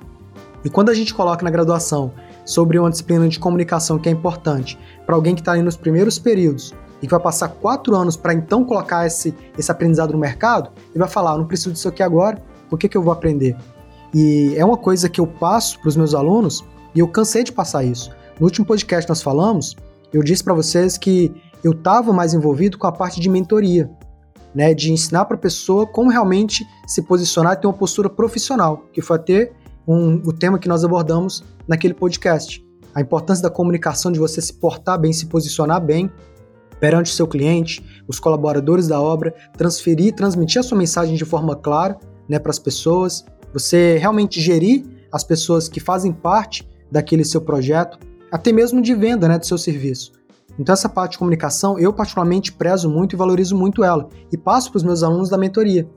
E 0.65 0.71
quando 0.71 0.91
a 0.91 0.95
gente 0.95 1.15
coloca 1.15 1.45
na 1.45 1.51
graduação 1.51 2.13
sobre 2.45 2.79
uma 2.79 2.91
disciplina 2.91 3.29
de 3.29 3.39
comunicação 3.39 3.99
que 3.99 4.09
é 4.09 4.13
importante 4.13 4.79
para 5.05 5.15
alguém 5.15 5.35
que 5.35 5.41
está 5.41 5.53
ali 5.53 5.63
nos 5.63 5.77
primeiros 5.77 6.19
períodos 6.19 6.75
e 7.03 7.07
que 7.07 7.11
vai 7.11 7.21
passar 7.21 7.49
quatro 7.49 7.95
anos 7.95 8.17
para 8.17 8.33
então 8.33 8.65
colocar 8.65 9.07
esse, 9.07 9.35
esse 9.59 9.71
aprendizado 9.71 10.13
no 10.13 10.19
mercado, 10.19 10.71
ele 10.91 10.99
vai 10.99 11.09
falar: 11.09 11.33
ah, 11.33 11.39
não 11.39 11.47
preciso 11.47 11.73
disso 11.73 11.89
aqui 11.89 12.03
agora, 12.03 12.43
por 12.69 12.79
que, 12.79 12.89
que 12.89 12.97
eu 12.97 13.03
vou 13.03 13.13
aprender? 13.13 13.57
E 14.15 14.55
é 14.57 14.65
uma 14.65 14.77
coisa 14.77 15.09
que 15.09 15.21
eu 15.21 15.27
passo 15.27 15.79
para 15.81 15.89
os 15.89 15.97
meus 15.97 16.15
alunos 16.15 16.65
e 16.95 17.01
eu 17.01 17.09
cansei 17.09 17.45
de 17.45 17.53
passar 17.53 17.85
isso. 17.85 18.11
No 18.39 18.47
último 18.47 18.67
podcast 18.67 19.09
nós 19.09 19.23
falamos, 19.23 19.77
eu 20.13 20.23
disse 20.23 20.43
para 20.43 20.55
vocês 20.55 20.97
que 20.97 21.35
eu 21.63 21.73
estava 21.73 22.13
mais 22.13 22.33
envolvido 22.33 22.79
com 22.79 22.87
a 22.87 22.93
parte 22.93 23.21
de 23.21 23.29
mentoria, 23.29 23.91
né, 24.55 24.73
de 24.73 24.93
ensinar 24.93 25.25
para 25.27 25.37
a 25.37 25.41
pessoa 25.41 25.87
como 25.87 26.11
realmente 26.11 26.67
se 26.87 27.03
posicionar 27.03 27.55
e 27.55 27.57
ter 27.57 27.67
uma 27.67 27.75
postura 27.75 28.09
profissional, 28.09 28.85
que 28.93 29.03
foi 29.03 29.17
até 29.17 29.53
um, 29.87 30.15
o 30.25 30.33
tema 30.33 30.59
que 30.59 30.69
nós 30.69 30.85
abordamos 30.85 31.45
naquele 31.69 31.95
podcast. 31.95 32.65
A 32.95 33.03
importância 33.03 33.43
da 33.43 33.51
comunicação, 33.51 34.11
de 34.11 34.19
você 34.19 34.41
se 34.41 34.55
portar 34.55 34.99
bem, 34.99 35.13
se 35.13 35.27
posicionar 35.27 35.85
bem 35.85 36.11
perante 36.81 37.13
o 37.13 37.15
seu 37.15 37.27
cliente, 37.27 37.85
os 38.09 38.19
colaboradores 38.19 38.89
da 38.89 39.01
obra, 39.01 39.35
transferir, 39.57 40.15
transmitir 40.15 40.61
a 40.61 40.63
sua 40.63 40.79
mensagem 40.79 41.15
de 41.15 41.25
forma 41.25 41.55
clara 41.55 41.99
né, 42.29 42.39
para 42.39 42.51
as 42.51 42.59
pessoas, 42.59 43.25
você 43.53 43.97
realmente 43.99 44.41
gerir 44.41 44.85
as 45.13 45.25
pessoas 45.25 45.69
que 45.69 45.81
fazem 45.81 46.13
parte 46.13 46.69
daquele 46.91 47.25
seu 47.25 47.41
projeto, 47.41 47.99
até 48.31 48.53
mesmo 48.53 48.83
de 48.83 48.95
venda 48.95 49.29
né, 49.29 49.39
do 49.39 49.47
seu 49.47 49.59
serviço. 49.59 50.13
Então, 50.59 50.73
essa 50.73 50.89
parte 50.89 51.13
de 51.13 51.19
comunicação, 51.19 51.79
eu 51.79 51.93
particularmente 51.93 52.53
prezo 52.53 52.89
muito 52.89 53.15
e 53.15 53.17
valorizo 53.17 53.57
muito 53.57 53.85
ela, 53.85 54.09
e 54.33 54.37
passo 54.37 54.71
para 54.71 54.79
os 54.79 54.83
meus 54.83 55.03
alunos 55.03 55.29
da 55.29 55.37
mentoria. 55.37 55.89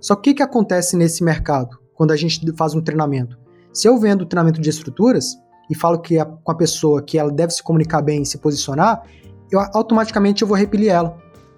Só 0.00 0.14
que 0.14 0.18
o 0.18 0.22
que, 0.22 0.34
que 0.34 0.42
acontece 0.42 0.96
nesse 0.96 1.22
mercado, 1.22 1.78
quando 1.94 2.12
a 2.12 2.16
gente 2.16 2.40
faz 2.56 2.74
um 2.74 2.80
treinamento? 2.80 3.38
Se 3.72 3.88
eu 3.88 3.98
vendo 3.98 4.24
treinamento 4.24 4.60
de 4.60 4.70
estruturas 4.70 5.36
e 5.70 5.74
falo 5.74 5.98
que 6.00 6.18
a, 6.18 6.24
com 6.24 6.52
a 6.52 6.54
pessoa 6.54 7.02
que 7.02 7.18
ela 7.18 7.30
deve 7.30 7.52
se 7.52 7.62
comunicar 7.62 8.00
bem 8.00 8.22
e 8.22 8.26
se 8.26 8.38
posicionar, 8.38 9.02
eu 9.50 9.60
automaticamente 9.74 10.42
eu 10.42 10.48
vou 10.48 10.56
repelir 10.56 10.90
ela. 10.90 11.16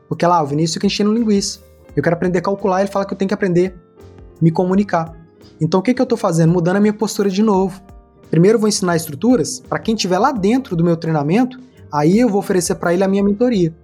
Porque 0.08 0.26
lá, 0.26 0.38
ah, 0.38 0.42
o 0.42 0.46
Vinícius 0.46 0.74
fica 0.74 0.86
enchendo 0.86 1.12
linguiça. 1.12 1.60
Eu 1.94 2.02
quero 2.02 2.16
aprender 2.16 2.38
a 2.38 2.42
calcular, 2.42 2.80
ele 2.80 2.90
fala 2.90 3.04
que 3.04 3.12
eu 3.12 3.18
tenho 3.18 3.28
que 3.28 3.34
aprender 3.34 3.76
me 4.40 4.50
comunicar. 4.50 5.14
Então 5.60 5.80
o 5.80 5.82
que, 5.82 5.94
que 5.94 6.00
eu 6.00 6.04
estou 6.04 6.18
fazendo? 6.18 6.52
Mudando 6.52 6.76
a 6.76 6.80
minha 6.80 6.92
postura 6.92 7.28
de 7.28 7.42
novo. 7.42 7.80
Primeiro 8.30 8.58
vou 8.58 8.68
ensinar 8.68 8.96
estruturas 8.96 9.60
para 9.60 9.78
quem 9.78 9.94
estiver 9.94 10.18
lá 10.18 10.32
dentro 10.32 10.76
do 10.76 10.84
meu 10.84 10.96
treinamento, 10.96 11.58
aí 11.92 12.18
eu 12.18 12.28
vou 12.28 12.38
oferecer 12.38 12.74
para 12.74 12.92
ele 12.92 13.02
a 13.02 13.08
minha 13.08 13.22
mentoria. 13.22 13.74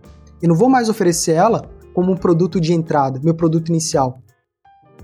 E 0.43 0.47
não 0.47 0.55
vou 0.55 0.69
mais 0.69 0.89
oferecer 0.89 1.33
ela 1.33 1.69
como 1.95 2.13
um 2.13 2.17
produto 2.17 2.61
de 2.61 2.73
entrada, 2.73 3.21
meu 3.23 3.35
produto 3.35 3.69
inicial. 3.69 4.21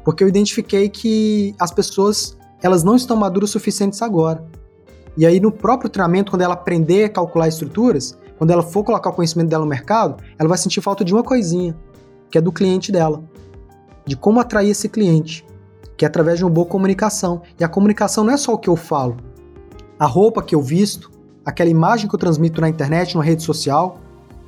Porque 0.05 0.23
eu 0.23 0.29
identifiquei 0.29 0.89
que 0.89 1.55
as 1.59 1.71
pessoas, 1.71 2.37
elas 2.63 2.83
não 2.83 2.97
estão 2.97 3.17
maduras 3.17 3.51
o 3.51 3.53
suficientes 3.53 4.03
agora. 4.03 4.45
E 5.17 5.25
aí 5.25 5.41
no 5.41 5.51
próprio 5.51 5.89
treinamento, 5.91 6.31
quando 6.31 6.43
ela 6.43 6.55
aprender 6.55 7.05
a 7.05 7.09
calcular 7.09 7.49
estruturas, 7.49 8.19
quando 8.39 8.51
ela 8.51 8.63
for 8.63 8.85
colocar 8.85 9.11
o 9.11 9.13
conhecimento 9.13 9.49
dela 9.49 9.65
no 9.65 9.71
mercado, 9.71 10.23
ela 10.39 10.49
vai 10.49 10.59
sentir 10.59 10.81
falta 10.81 11.05
de 11.05 11.13
uma 11.13 11.23
coisinha, 11.23 11.77
que 12.31 12.39
é 12.39 12.41
do 12.41 12.53
cliente 12.53 12.91
dela. 12.91 13.23
De 14.11 14.17
como 14.17 14.41
atrair 14.41 14.71
esse 14.71 14.89
cliente, 14.89 15.47
que 15.97 16.05
é 16.05 16.09
através 16.09 16.37
de 16.37 16.45
uma 16.45 16.51
boa 16.51 16.67
comunicação. 16.67 17.43
E 17.61 17.63
a 17.63 17.69
comunicação 17.69 18.25
não 18.25 18.33
é 18.33 18.37
só 18.37 18.55
o 18.55 18.59
que 18.59 18.69
eu 18.69 18.75
falo. 18.75 19.19
A 20.01 20.05
roupa 20.05 20.43
que 20.43 20.53
eu 20.53 20.61
visto, 20.61 21.13
aquela 21.47 21.71
imagem 21.71 22.09
que 22.09 22.15
eu 22.17 22.19
transmito 22.19 22.61
na 22.61 22.69
internet, 22.69 23.17
na 23.17 23.23
rede 23.23 23.45
social, 23.45 24.01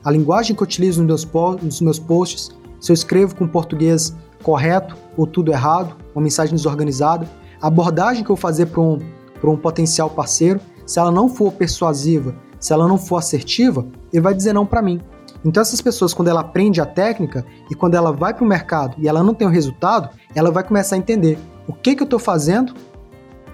a 0.04 0.10
linguagem 0.10 0.56
que 0.56 0.62
eu 0.64 0.64
utilizo 0.64 1.04
nos 1.04 1.24
meus, 1.24 1.62
nos 1.62 1.80
meus 1.80 1.98
posts, 2.00 2.50
se 2.80 2.90
eu 2.90 2.94
escrevo 2.94 3.36
com 3.36 3.46
português 3.46 4.16
correto 4.42 4.96
ou 5.16 5.28
tudo 5.28 5.52
errado, 5.52 5.94
uma 6.12 6.24
mensagem 6.24 6.56
desorganizada, 6.56 7.30
a 7.60 7.68
abordagem 7.68 8.24
que 8.24 8.30
eu 8.30 8.36
fazer 8.36 8.66
para 8.66 8.80
um, 8.80 8.98
um 9.44 9.56
potencial 9.56 10.10
parceiro, 10.10 10.58
se 10.84 10.98
ela 10.98 11.12
não 11.12 11.28
for 11.28 11.52
persuasiva, 11.52 12.34
se 12.58 12.72
ela 12.72 12.88
não 12.88 12.98
for 12.98 13.18
assertiva, 13.18 13.86
ele 14.12 14.22
vai 14.22 14.34
dizer 14.34 14.52
não 14.52 14.66
para 14.66 14.82
mim. 14.82 15.00
Então 15.44 15.60
essas 15.60 15.80
pessoas, 15.80 16.14
quando 16.14 16.28
ela 16.28 16.40
aprende 16.40 16.80
a 16.80 16.86
técnica 16.86 17.44
e 17.70 17.74
quando 17.74 17.94
ela 17.94 18.12
vai 18.12 18.32
para 18.32 18.44
o 18.44 18.46
mercado 18.46 18.94
e 18.98 19.08
ela 19.08 19.22
não 19.22 19.34
tem 19.34 19.46
o 19.46 19.50
resultado, 19.50 20.10
ela 20.34 20.50
vai 20.50 20.62
começar 20.62 20.96
a 20.96 20.98
entender 20.98 21.38
o 21.66 21.72
que, 21.72 21.94
que 21.94 22.02
eu 22.02 22.06
estou 22.06 22.18
fazendo 22.18 22.74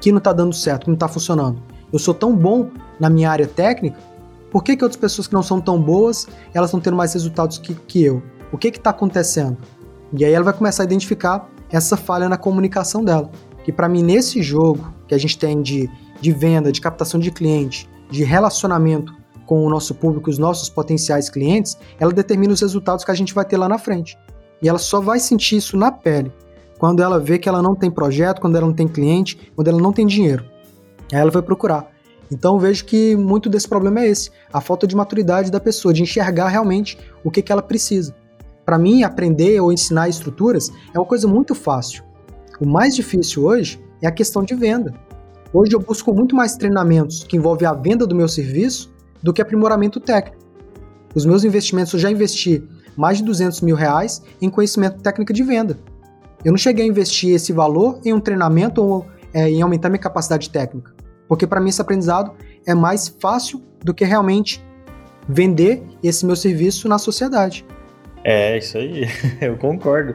que 0.00 0.12
não 0.12 0.18
está 0.18 0.32
dando 0.32 0.54
certo, 0.54 0.82
que 0.82 0.88
não 0.88 0.94
está 0.94 1.08
funcionando. 1.08 1.62
Eu 1.92 1.98
sou 1.98 2.14
tão 2.14 2.34
bom 2.34 2.70
na 3.00 3.08
minha 3.08 3.30
área 3.30 3.46
técnica, 3.46 3.98
por 4.50 4.62
que, 4.62 4.76
que 4.76 4.84
outras 4.84 5.00
pessoas 5.00 5.26
que 5.26 5.34
não 5.34 5.42
são 5.42 5.60
tão 5.60 5.80
boas, 5.80 6.26
elas 6.54 6.70
estão 6.70 6.80
tendo 6.80 6.96
mais 6.96 7.12
resultados 7.12 7.58
que, 7.58 7.74
que 7.74 8.02
eu? 8.02 8.22
O 8.50 8.56
que 8.56 8.68
está 8.68 8.90
acontecendo? 8.90 9.58
E 10.12 10.24
aí 10.24 10.32
ela 10.32 10.44
vai 10.44 10.54
começar 10.54 10.82
a 10.82 10.86
identificar 10.86 11.50
essa 11.70 11.96
falha 11.96 12.28
na 12.28 12.38
comunicação 12.38 13.04
dela. 13.04 13.30
Que 13.62 13.70
para 13.70 13.88
mim, 13.88 14.02
nesse 14.02 14.42
jogo 14.42 14.92
que 15.06 15.14
a 15.14 15.18
gente 15.18 15.36
tem 15.38 15.60
de, 15.60 15.90
de 16.20 16.32
venda, 16.32 16.72
de 16.72 16.80
captação 16.80 17.20
de 17.20 17.30
cliente, 17.30 17.88
de 18.10 18.24
relacionamento 18.24 19.14
com 19.48 19.64
o 19.64 19.70
nosso 19.70 19.94
público, 19.94 20.28
os 20.28 20.36
nossos 20.36 20.68
potenciais 20.68 21.30
clientes, 21.30 21.78
ela 21.98 22.12
determina 22.12 22.52
os 22.52 22.60
resultados 22.60 23.02
que 23.02 23.10
a 23.10 23.14
gente 23.14 23.32
vai 23.32 23.46
ter 23.46 23.56
lá 23.56 23.66
na 23.66 23.78
frente. 23.78 24.18
E 24.60 24.68
ela 24.68 24.78
só 24.78 25.00
vai 25.00 25.18
sentir 25.18 25.56
isso 25.56 25.74
na 25.74 25.90
pele 25.90 26.30
quando 26.78 27.02
ela 27.02 27.18
vê 27.18 27.38
que 27.38 27.48
ela 27.48 27.62
não 27.62 27.74
tem 27.74 27.90
projeto, 27.90 28.42
quando 28.42 28.56
ela 28.56 28.66
não 28.66 28.74
tem 28.74 28.86
cliente, 28.86 29.50
quando 29.56 29.68
ela 29.68 29.80
não 29.80 29.90
tem 29.90 30.06
dinheiro. 30.06 30.44
Aí 31.10 31.18
ela 31.18 31.30
vai 31.30 31.40
procurar. 31.40 31.90
Então 32.30 32.58
vejo 32.58 32.84
que 32.84 33.16
muito 33.16 33.48
desse 33.48 33.66
problema 33.66 34.00
é 34.00 34.08
esse, 34.08 34.30
a 34.52 34.60
falta 34.60 34.86
de 34.86 34.94
maturidade 34.94 35.50
da 35.50 35.58
pessoa, 35.58 35.94
de 35.94 36.02
enxergar 36.02 36.48
realmente 36.48 36.98
o 37.24 37.30
que, 37.30 37.40
que 37.40 37.50
ela 37.50 37.62
precisa. 37.62 38.14
Para 38.66 38.78
mim, 38.78 39.02
aprender 39.02 39.58
ou 39.60 39.72
ensinar 39.72 40.10
estruturas 40.10 40.70
é 40.94 40.98
uma 40.98 41.06
coisa 41.06 41.26
muito 41.26 41.54
fácil. 41.54 42.04
O 42.60 42.68
mais 42.68 42.94
difícil 42.94 43.44
hoje 43.44 43.82
é 44.02 44.06
a 44.06 44.12
questão 44.12 44.44
de 44.44 44.54
venda. 44.54 44.92
Hoje 45.54 45.72
eu 45.74 45.80
busco 45.80 46.12
muito 46.12 46.36
mais 46.36 46.54
treinamentos 46.54 47.24
que 47.24 47.38
envolvem 47.38 47.66
a 47.66 47.72
venda 47.72 48.06
do 48.06 48.14
meu 48.14 48.28
serviço 48.28 48.97
do 49.22 49.32
que 49.32 49.42
aprimoramento 49.42 50.00
técnico. 50.00 50.38
Os 51.14 51.24
meus 51.24 51.44
investimentos, 51.44 51.92
eu 51.92 51.98
já 51.98 52.10
investi 52.10 52.62
mais 52.96 53.18
de 53.18 53.24
200 53.24 53.60
mil 53.60 53.76
reais 53.76 54.22
em 54.40 54.50
conhecimento 54.50 55.00
técnico 55.00 55.32
de 55.32 55.42
venda. 55.42 55.78
Eu 56.44 56.52
não 56.52 56.58
cheguei 56.58 56.84
a 56.84 56.88
investir 56.88 57.34
esse 57.34 57.52
valor 57.52 58.00
em 58.04 58.12
um 58.12 58.20
treinamento 58.20 58.82
ou 58.82 59.06
é, 59.32 59.48
em 59.48 59.62
aumentar 59.62 59.88
minha 59.88 60.00
capacidade 60.00 60.50
técnica. 60.50 60.92
Porque 61.26 61.46
para 61.46 61.60
mim 61.60 61.68
esse 61.68 61.80
aprendizado 61.80 62.32
é 62.66 62.74
mais 62.74 63.08
fácil 63.08 63.62
do 63.84 63.92
que 63.92 64.04
realmente 64.04 64.64
vender 65.28 65.82
esse 66.02 66.24
meu 66.24 66.36
serviço 66.36 66.88
na 66.88 66.98
sociedade. 66.98 67.64
É, 68.24 68.58
isso 68.58 68.78
aí, 68.78 69.06
eu 69.40 69.56
concordo. 69.56 70.14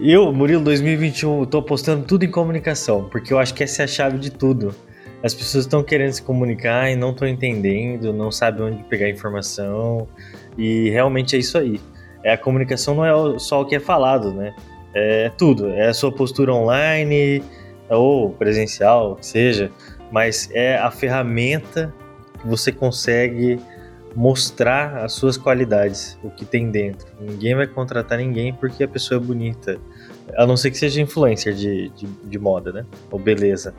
Eu, 0.00 0.32
Murilo 0.32 0.64
2021, 0.64 1.44
tô 1.46 1.62
postando 1.62 2.04
tudo 2.04 2.24
em 2.24 2.30
comunicação, 2.30 3.08
porque 3.10 3.32
eu 3.32 3.38
acho 3.38 3.54
que 3.54 3.62
essa 3.62 3.82
é 3.82 3.84
a 3.84 3.88
chave 3.88 4.18
de 4.18 4.30
tudo. 4.30 4.74
As 5.22 5.34
pessoas 5.34 5.64
estão 5.64 5.82
querendo 5.82 6.12
se 6.12 6.22
comunicar 6.22 6.90
e 6.90 6.96
não 6.96 7.10
estão 7.10 7.28
entendendo, 7.28 8.12
não 8.12 8.30
sabem 8.30 8.64
onde 8.64 8.82
pegar 8.84 9.08
informação, 9.08 10.08
e 10.58 10.90
realmente 10.90 11.36
é 11.36 11.38
isso 11.38 11.56
aí. 11.56 11.80
É 12.24 12.32
a 12.32 12.38
comunicação 12.38 12.94
não 12.94 13.04
é 13.04 13.38
só 13.38 13.60
o 13.60 13.64
que 13.64 13.76
é 13.76 13.80
falado, 13.80 14.32
né? 14.32 14.54
É 14.94 15.30
tudo, 15.38 15.70
é 15.70 15.88
a 15.88 15.94
sua 15.94 16.12
postura 16.12 16.52
online 16.52 17.42
ou 17.88 18.30
presencial, 18.30 19.16
seja, 19.20 19.70
mas 20.10 20.50
é 20.52 20.76
a 20.76 20.90
ferramenta 20.90 21.92
que 22.40 22.46
você 22.46 22.72
consegue 22.72 23.58
mostrar 24.14 24.98
as 24.98 25.12
suas 25.12 25.36
qualidades, 25.36 26.18
o 26.22 26.30
que 26.30 26.44
tem 26.44 26.70
dentro. 26.70 27.06
Ninguém 27.20 27.54
vai 27.54 27.66
contratar 27.66 28.18
ninguém 28.18 28.52
porque 28.52 28.84
a 28.84 28.88
pessoa 28.88 29.20
é 29.20 29.24
bonita, 29.24 29.78
a 30.36 30.46
não 30.46 30.56
ser 30.56 30.70
que 30.70 30.78
seja 30.78 31.00
influencer 31.00 31.54
de, 31.54 31.88
de, 31.90 32.06
de 32.06 32.38
moda, 32.38 32.72
né? 32.72 32.86
Ou 33.10 33.18
beleza. 33.18 33.74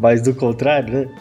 Mas 0.00 0.22
do 0.22 0.34
contrário, 0.34 0.92
né? 0.92 1.14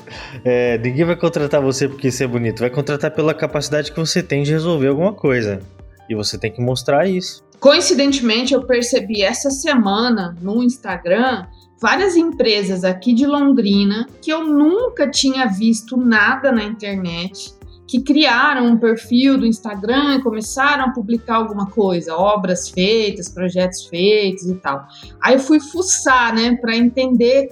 É, 0.43 0.77
ninguém 0.77 1.05
vai 1.05 1.15
contratar 1.15 1.61
você 1.61 1.87
porque 1.87 2.11
você 2.11 2.23
é 2.23 2.27
bonito, 2.27 2.59
vai 2.59 2.69
contratar 2.69 3.11
pela 3.11 3.33
capacidade 3.33 3.91
que 3.91 3.99
você 3.99 4.23
tem 4.23 4.43
de 4.43 4.51
resolver 4.51 4.87
alguma 4.87 5.13
coisa. 5.13 5.61
E 6.09 6.15
você 6.15 6.37
tem 6.37 6.51
que 6.51 6.61
mostrar 6.61 7.07
isso. 7.07 7.43
Coincidentemente, 7.59 8.53
eu 8.53 8.63
percebi 8.63 9.21
essa 9.21 9.49
semana 9.49 10.35
no 10.41 10.61
Instagram 10.61 11.45
várias 11.81 12.15
empresas 12.15 12.83
aqui 12.83 13.13
de 13.13 13.25
Londrina 13.25 14.07
que 14.21 14.31
eu 14.31 14.45
nunca 14.45 15.09
tinha 15.09 15.45
visto 15.45 15.97
nada 15.97 16.51
na 16.51 16.63
internet, 16.63 17.53
que 17.87 18.01
criaram 18.01 18.67
um 18.67 18.77
perfil 18.77 19.37
do 19.37 19.45
Instagram 19.45 20.15
e 20.15 20.21
começaram 20.21 20.85
a 20.85 20.89
publicar 20.91 21.35
alguma 21.35 21.69
coisa, 21.69 22.15
obras 22.15 22.69
feitas, 22.69 23.29
projetos 23.29 23.85
feitos 23.85 24.45
e 24.47 24.55
tal. 24.55 24.85
Aí 25.21 25.35
eu 25.35 25.39
fui 25.39 25.59
fuçar, 25.59 26.33
né, 26.33 26.55
para 26.55 26.75
entender 26.75 27.49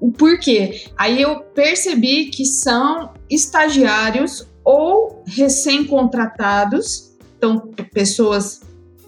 o 0.00 0.12
porquê. 0.12 0.84
Aí 0.96 1.20
eu 1.20 1.40
percebi 1.40 2.26
que 2.26 2.44
são 2.44 3.12
estagiários 3.28 4.46
ou 4.64 5.22
recém-contratados, 5.26 7.16
então 7.36 7.70
pessoas 7.92 8.60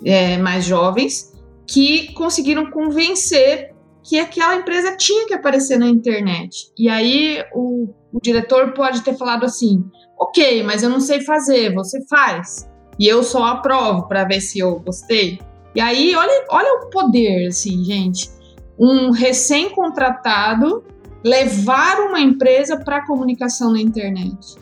é, 0.05 0.36
mais 0.38 0.64
jovens, 0.64 1.32
que 1.66 2.12
conseguiram 2.14 2.70
convencer 2.70 3.74
que 4.03 4.18
aquela 4.18 4.57
empresa 4.57 4.97
tinha 4.97 5.26
que 5.26 5.34
aparecer 5.34 5.78
na 5.78 5.88
internet. 5.88 6.72
E 6.76 6.88
aí 6.88 7.45
o, 7.55 7.88
o 8.12 8.20
diretor 8.20 8.72
pode 8.72 9.03
ter 9.03 9.16
falado 9.16 9.45
assim: 9.45 9.84
ok, 10.18 10.62
mas 10.62 10.82
eu 10.82 10.91
não 10.91 11.01
sei 11.01 11.20
fazer, 11.20 11.74
você 11.74 12.05
faz. 12.07 12.68
E 12.99 13.07
eu 13.07 13.22
só 13.22 13.45
aprovo 13.45 14.09
para 14.09 14.24
ver 14.24 14.41
se 14.41 14.59
eu 14.59 14.78
gostei. 14.80 15.38
E 15.74 15.80
aí, 15.80 16.14
olha, 16.16 16.45
olha 16.51 16.72
o 16.74 16.91
poder, 16.91 17.47
assim, 17.47 17.84
gente. 17.84 18.28
Um 18.81 19.11
recém-contratado 19.11 20.83
levar 21.22 21.99
uma 22.01 22.18
empresa 22.20 22.78
para 22.78 22.97
a 22.99 23.07
comunicação 23.07 23.72
na 23.72 23.81
internet. 23.81 24.57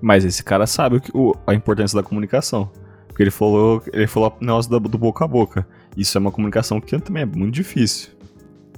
Mas 0.00 0.24
esse 0.24 0.42
cara 0.42 0.66
sabe 0.66 0.96
o, 0.96 1.00
que- 1.00 1.10
o- 1.14 1.34
a 1.46 1.54
importância 1.54 1.96
da 2.00 2.02
comunicação. 2.02 2.70
Porque 3.06 3.22
ele 3.22 3.30
falou, 3.30 3.82
ele 3.92 4.06
falou 4.06 4.36
o 4.40 4.44
negócio 4.44 4.70
do, 4.70 4.80
do 4.80 4.98
boca 4.98 5.24
a 5.24 5.28
boca. 5.28 5.66
Isso 5.96 6.16
é 6.16 6.20
uma 6.20 6.32
comunicação 6.32 6.80
que 6.80 6.98
também 6.98 7.22
é 7.22 7.26
muito 7.26 7.54
difícil. 7.54 8.10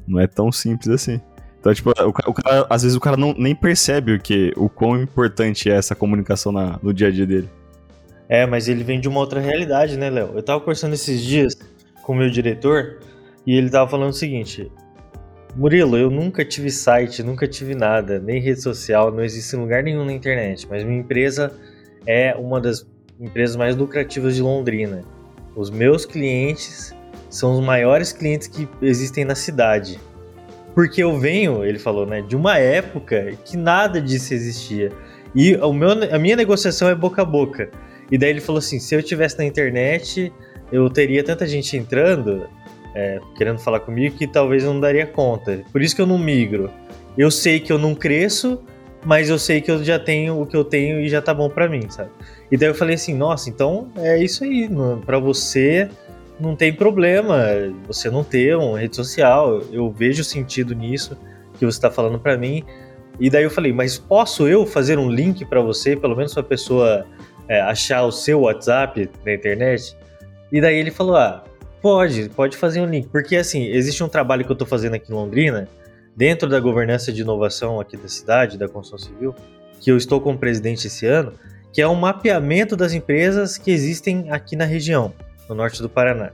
Não 0.06 0.20
é 0.20 0.26
tão 0.26 0.52
simples 0.52 0.88
assim. 0.88 1.20
Então, 1.58 1.72
tipo, 1.72 1.90
o, 1.90 2.08
o 2.08 2.34
cara, 2.34 2.66
às 2.68 2.82
vezes 2.82 2.96
o 2.96 3.00
cara 3.00 3.16
não, 3.16 3.34
nem 3.36 3.54
percebe 3.54 4.14
o 4.14 4.20
que, 4.20 4.52
o 4.56 4.68
quão 4.68 5.00
importante 5.00 5.70
é 5.70 5.74
essa 5.76 5.94
comunicação 5.94 6.52
na- 6.52 6.78
no 6.82 6.92
dia 6.92 7.08
a 7.08 7.10
dia 7.10 7.26
dele. 7.26 7.48
É, 8.28 8.44
mas 8.46 8.68
ele 8.68 8.82
vem 8.84 9.00
de 9.00 9.08
uma 9.08 9.20
outra 9.20 9.40
realidade, 9.40 9.96
né, 9.96 10.10
Léo? 10.10 10.32
Eu 10.34 10.42
tava 10.42 10.60
conversando 10.60 10.92
esses 10.94 11.20
dias 11.22 11.56
com 12.02 12.12
o 12.12 12.16
meu 12.16 12.28
diretor 12.30 12.98
e 13.46 13.56
ele 13.56 13.70
tava 13.70 13.88
falando 13.88 14.10
o 14.10 14.14
seguinte: 14.14 14.70
Murilo, 15.54 15.96
eu 15.96 16.10
nunca 16.10 16.44
tive 16.44 16.70
site, 16.70 17.22
nunca 17.22 17.46
tive 17.46 17.74
nada, 17.74 18.18
nem 18.18 18.40
rede 18.40 18.60
social, 18.60 19.12
não 19.12 19.22
existe 19.22 19.54
em 19.54 19.60
lugar 19.60 19.82
nenhum 19.82 20.04
na 20.04 20.12
internet, 20.12 20.66
mas 20.68 20.84
minha 20.84 21.00
empresa 21.00 21.52
é 22.06 22.34
uma 22.34 22.60
das 22.60 22.86
empresas 23.18 23.56
mais 23.56 23.76
lucrativas 23.76 24.34
de 24.34 24.42
Londrina. 24.42 25.02
Os 25.54 25.70
meus 25.70 26.04
clientes 26.04 26.94
são 27.30 27.54
os 27.54 27.64
maiores 27.64 28.12
clientes 28.12 28.46
que 28.46 28.68
existem 28.82 29.24
na 29.24 29.34
cidade. 29.34 29.98
Porque 30.74 31.02
eu 31.02 31.18
venho, 31.18 31.64
ele 31.64 31.78
falou, 31.78 32.04
né, 32.04 32.20
de 32.20 32.36
uma 32.36 32.58
época 32.58 33.32
que 33.44 33.56
nada 33.56 33.98
disso 33.98 34.34
existia. 34.34 34.92
E 35.34 35.56
o 35.56 35.72
meu, 35.72 35.90
a 36.12 36.18
minha 36.18 36.36
negociação 36.36 36.88
é 36.88 36.94
boca 36.94 37.22
a 37.22 37.24
boca. 37.24 37.70
E 38.10 38.18
daí 38.18 38.30
ele 38.30 38.40
falou 38.40 38.58
assim: 38.58 38.78
se 38.78 38.94
eu 38.94 39.02
tivesse 39.02 39.38
na 39.38 39.44
internet, 39.44 40.32
eu 40.70 40.88
teria 40.90 41.24
tanta 41.24 41.46
gente 41.46 41.76
entrando, 41.76 42.46
é, 42.96 43.20
querendo 43.36 43.58
falar 43.58 43.80
comigo, 43.80 44.16
que 44.16 44.26
talvez 44.26 44.64
eu 44.64 44.72
não 44.72 44.80
daria 44.80 45.06
conta. 45.06 45.62
Por 45.70 45.82
isso 45.82 45.94
que 45.94 46.00
eu 46.00 46.06
não 46.06 46.18
migro. 46.18 46.70
Eu 47.16 47.30
sei 47.30 47.60
que 47.60 47.70
eu 47.70 47.78
não 47.78 47.94
cresço, 47.94 48.58
mas 49.04 49.28
eu 49.28 49.38
sei 49.38 49.60
que 49.60 49.70
eu 49.70 49.84
já 49.84 49.98
tenho 49.98 50.40
o 50.40 50.46
que 50.46 50.56
eu 50.56 50.64
tenho 50.64 50.98
e 51.00 51.08
já 51.08 51.20
tá 51.20 51.34
bom 51.34 51.50
pra 51.50 51.68
mim, 51.68 51.90
sabe? 51.90 52.10
E 52.50 52.56
daí 52.56 52.70
eu 52.70 52.74
falei 52.74 52.94
assim: 52.94 53.14
nossa, 53.14 53.50
então 53.50 53.88
é 53.96 54.18
isso 54.18 54.44
aí. 54.44 54.68
Pra 55.04 55.18
você 55.18 55.90
não 56.40 56.56
tem 56.56 56.72
problema 56.72 57.44
você 57.86 58.10
não 58.10 58.24
ter 58.24 58.56
uma 58.56 58.78
rede 58.78 58.96
social. 58.96 59.60
Eu 59.70 59.90
vejo 59.90 60.24
sentido 60.24 60.74
nisso 60.74 61.18
que 61.58 61.66
você 61.66 61.78
tá 61.78 61.90
falando 61.90 62.18
pra 62.18 62.36
mim. 62.38 62.64
E 63.20 63.28
daí 63.28 63.44
eu 63.44 63.50
falei, 63.50 63.72
mas 63.72 63.98
posso 63.98 64.48
eu 64.48 64.64
fazer 64.66 64.98
um 64.98 65.10
link 65.10 65.44
pra 65.44 65.60
você, 65.60 65.96
pelo 65.96 66.16
menos 66.16 66.32
pra 66.32 66.42
pessoa 66.42 67.06
é, 67.46 67.60
achar 67.60 68.04
o 68.04 68.12
seu 68.12 68.40
WhatsApp 68.40 69.10
na 69.24 69.34
internet? 69.34 69.96
E 70.50 70.60
daí 70.60 70.76
ele 70.76 70.90
falou, 70.90 71.16
ah, 71.16 71.42
pode, 71.86 72.28
pode 72.30 72.56
fazer 72.56 72.80
um 72.80 72.86
link. 72.86 73.06
Porque 73.06 73.36
assim, 73.36 73.66
existe 73.66 74.02
um 74.02 74.08
trabalho 74.08 74.44
que 74.44 74.50
eu 74.50 74.56
tô 74.56 74.66
fazendo 74.66 74.94
aqui 74.94 75.12
em 75.12 75.14
Londrina, 75.14 75.68
dentro 76.16 76.48
da 76.48 76.58
governança 76.58 77.12
de 77.12 77.20
inovação 77.20 77.78
aqui 77.78 77.96
da 77.96 78.08
cidade, 78.08 78.58
da 78.58 78.66
construção 78.66 78.98
civil, 78.98 79.32
que 79.78 79.92
eu 79.92 79.96
estou 79.96 80.20
como 80.20 80.36
presidente 80.36 80.88
esse 80.88 81.06
ano, 81.06 81.32
que 81.72 81.80
é 81.80 81.86
um 81.86 81.94
mapeamento 81.94 82.74
das 82.74 82.92
empresas 82.92 83.56
que 83.56 83.70
existem 83.70 84.32
aqui 84.32 84.56
na 84.56 84.64
região, 84.64 85.14
no 85.48 85.54
norte 85.54 85.80
do 85.80 85.88
Paraná. 85.88 86.32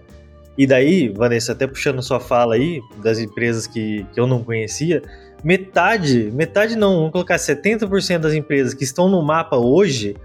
E 0.57 0.66
daí, 0.66 1.11
Vanessa, 1.11 1.53
até 1.53 1.66
puxando 1.66 2.03
sua 2.03 2.18
fala 2.18 2.55
aí, 2.55 2.80
das 3.03 3.18
empresas 3.18 3.66
que, 3.66 4.07
que 4.11 4.18
eu 4.18 4.26
não 4.26 4.42
conhecia, 4.42 5.03
metade, 5.44 6.30
metade 6.32 6.76
não, 6.76 6.96
vamos 6.96 7.12
colocar 7.12 7.36
70% 7.36 8.20
das 8.20 8.32
empresas 8.32 8.72
que 8.72 8.84
estão 8.84 9.07
no 9.07 9.20
mapa 9.20 9.57
hoje, 9.57 10.16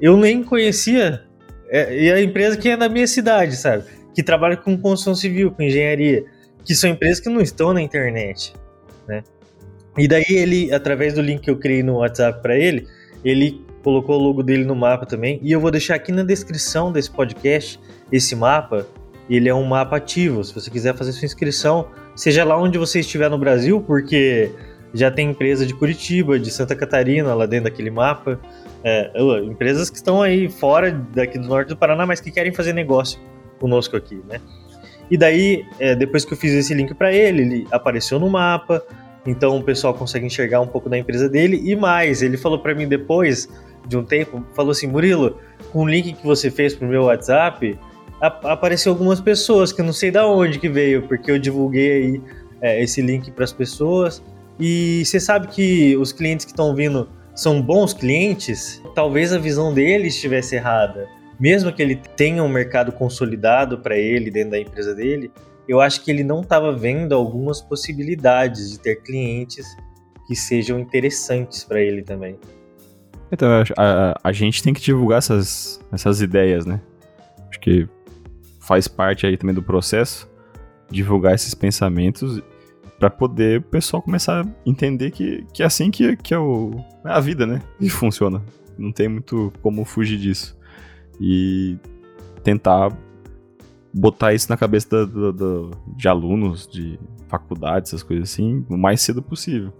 eu 0.00 0.16
nem 0.16 0.42
conhecia. 0.42 1.24
É, 1.68 2.04
e 2.04 2.10
a 2.10 2.22
empresa 2.22 2.56
que 2.56 2.70
é 2.70 2.76
da 2.76 2.88
minha 2.88 3.06
cidade, 3.06 3.56
sabe? 3.56 3.95
Que 4.16 4.22
trabalha 4.22 4.56
com 4.56 4.78
construção 4.78 5.14
civil, 5.14 5.50
com 5.50 5.62
engenharia, 5.62 6.24
que 6.64 6.74
são 6.74 6.88
empresas 6.88 7.20
que 7.20 7.28
não 7.28 7.42
estão 7.42 7.74
na 7.74 7.82
internet, 7.82 8.54
né? 9.06 9.22
E 9.98 10.08
daí 10.08 10.24
ele, 10.30 10.72
através 10.72 11.12
do 11.12 11.20
link 11.20 11.42
que 11.42 11.50
eu 11.50 11.58
criei 11.58 11.82
no 11.82 11.98
WhatsApp 11.98 12.40
para 12.40 12.56
ele, 12.56 12.88
ele 13.22 13.62
colocou 13.82 14.18
o 14.18 14.22
logo 14.22 14.42
dele 14.42 14.64
no 14.64 14.74
mapa 14.74 15.04
também. 15.04 15.38
E 15.42 15.52
eu 15.52 15.60
vou 15.60 15.70
deixar 15.70 15.96
aqui 15.96 16.10
na 16.12 16.22
descrição 16.22 16.90
desse 16.90 17.10
podcast 17.10 17.78
esse 18.10 18.34
mapa. 18.34 18.86
Ele 19.28 19.50
é 19.50 19.54
um 19.54 19.64
mapa 19.64 19.98
ativo. 19.98 20.42
Se 20.42 20.54
você 20.54 20.70
quiser 20.70 20.94
fazer 20.94 21.12
sua 21.12 21.26
inscrição, 21.26 21.88
seja 22.14 22.42
lá 22.42 22.58
onde 22.58 22.78
você 22.78 23.00
estiver 23.00 23.28
no 23.28 23.36
Brasil, 23.36 23.82
porque 23.82 24.50
já 24.94 25.10
tem 25.10 25.28
empresa 25.28 25.66
de 25.66 25.74
Curitiba, 25.74 26.38
de 26.38 26.50
Santa 26.50 26.74
Catarina 26.74 27.34
lá 27.34 27.44
dentro 27.44 27.64
daquele 27.70 27.90
mapa. 27.90 28.40
É, 28.82 29.12
empresas 29.44 29.90
que 29.90 29.96
estão 29.96 30.22
aí 30.22 30.48
fora 30.48 30.90
daqui 31.14 31.38
do 31.38 31.46
norte 31.46 31.68
do 31.68 31.76
Paraná, 31.76 32.06
mas 32.06 32.18
que 32.18 32.30
querem 32.30 32.50
fazer 32.50 32.72
negócio 32.72 33.20
conosco 33.58 33.96
aqui, 33.96 34.20
né? 34.28 34.40
E 35.10 35.16
daí, 35.16 35.64
é, 35.78 35.94
depois 35.94 36.24
que 36.24 36.32
eu 36.32 36.36
fiz 36.36 36.52
esse 36.52 36.74
link 36.74 36.92
para 36.94 37.12
ele, 37.12 37.42
ele 37.42 37.68
apareceu 37.70 38.18
no 38.18 38.28
mapa, 38.28 38.82
então 39.24 39.56
o 39.58 39.62
pessoal 39.62 39.94
consegue 39.94 40.26
enxergar 40.26 40.60
um 40.60 40.66
pouco 40.66 40.88
da 40.88 40.98
empresa 40.98 41.28
dele. 41.28 41.60
E 41.64 41.76
mais, 41.76 42.22
ele 42.22 42.36
falou 42.36 42.58
para 42.58 42.74
mim 42.74 42.88
depois 42.88 43.48
de 43.86 43.96
um 43.96 44.04
tempo, 44.04 44.44
falou 44.54 44.72
assim, 44.72 44.88
Murilo, 44.88 45.38
com 45.72 45.82
o 45.84 45.88
link 45.88 46.12
que 46.14 46.26
você 46.26 46.50
fez 46.50 46.74
pro 46.74 46.88
meu 46.88 47.04
WhatsApp, 47.04 47.78
ap- 48.20 48.44
apareceu 48.46 48.90
algumas 48.92 49.20
pessoas 49.20 49.72
que 49.72 49.80
eu 49.80 49.84
não 49.84 49.92
sei 49.92 50.10
da 50.10 50.26
onde 50.26 50.58
que 50.58 50.68
veio, 50.68 51.02
porque 51.02 51.30
eu 51.30 51.38
divulguei 51.38 51.92
aí 51.92 52.22
é, 52.60 52.82
esse 52.82 53.00
link 53.00 53.30
para 53.30 53.44
as 53.44 53.52
pessoas. 53.52 54.20
E 54.58 55.04
você 55.04 55.20
sabe 55.20 55.46
que 55.48 55.96
os 55.98 56.12
clientes 56.12 56.44
que 56.44 56.50
estão 56.50 56.74
vindo 56.74 57.08
são 57.34 57.62
bons 57.62 57.92
clientes? 57.92 58.82
Talvez 58.94 59.32
a 59.32 59.38
visão 59.38 59.72
dele 59.72 60.08
estivesse 60.08 60.56
errada. 60.56 61.06
Mesmo 61.38 61.72
que 61.72 61.82
ele 61.82 61.96
tenha 62.16 62.42
um 62.42 62.48
mercado 62.48 62.92
consolidado 62.92 63.78
para 63.78 63.96
ele 63.96 64.30
dentro 64.30 64.52
da 64.52 64.58
empresa 64.58 64.94
dele, 64.94 65.30
eu 65.68 65.80
acho 65.80 66.02
que 66.02 66.10
ele 66.10 66.24
não 66.24 66.40
estava 66.40 66.72
vendo 66.72 67.14
algumas 67.14 67.60
possibilidades 67.60 68.70
de 68.70 68.80
ter 68.80 69.02
clientes 69.02 69.66
que 70.26 70.34
sejam 70.34 70.78
interessantes 70.78 71.64
para 71.64 71.80
ele 71.80 72.02
também. 72.02 72.38
Então, 73.30 73.48
a, 73.76 74.18
a 74.22 74.32
gente 74.32 74.62
tem 74.62 74.72
que 74.72 74.80
divulgar 74.80 75.18
essas, 75.18 75.80
essas 75.92 76.20
ideias, 76.20 76.64
né? 76.64 76.80
Acho 77.48 77.60
que 77.60 77.88
faz 78.60 78.88
parte 78.88 79.26
aí 79.26 79.36
também 79.36 79.54
do 79.54 79.62
processo 79.62 80.28
divulgar 80.90 81.34
esses 81.34 81.54
pensamentos 81.54 82.40
para 82.98 83.10
poder 83.10 83.60
o 83.60 83.62
pessoal 83.62 84.00
começar 84.00 84.44
a 84.44 84.48
entender 84.64 85.10
que, 85.10 85.44
que 85.52 85.62
é 85.62 85.66
assim 85.66 85.90
que, 85.90 86.16
que 86.16 86.32
é 86.32 86.38
o, 86.38 86.82
é 87.04 87.10
a 87.10 87.20
vida, 87.20 87.46
né? 87.46 87.60
Que 87.78 87.88
funciona. 87.90 88.42
Não 88.78 88.92
tem 88.92 89.08
muito 89.08 89.52
como 89.62 89.84
fugir 89.84 90.18
disso. 90.18 90.55
E 91.20 91.76
tentar 92.42 92.92
botar 93.92 94.34
isso 94.34 94.48
na 94.50 94.56
cabeça 94.56 94.88
da- 94.90 95.04
da- 95.04 95.30
da- 95.32 95.70
de 95.96 96.08
alunos, 96.08 96.66
de 96.66 96.98
faculdades, 97.28 97.90
essas 97.90 98.02
coisas 98.02 98.30
assim, 98.30 98.64
o 98.68 98.76
mais 98.76 99.00
cedo 99.00 99.22
possível. 99.22 99.72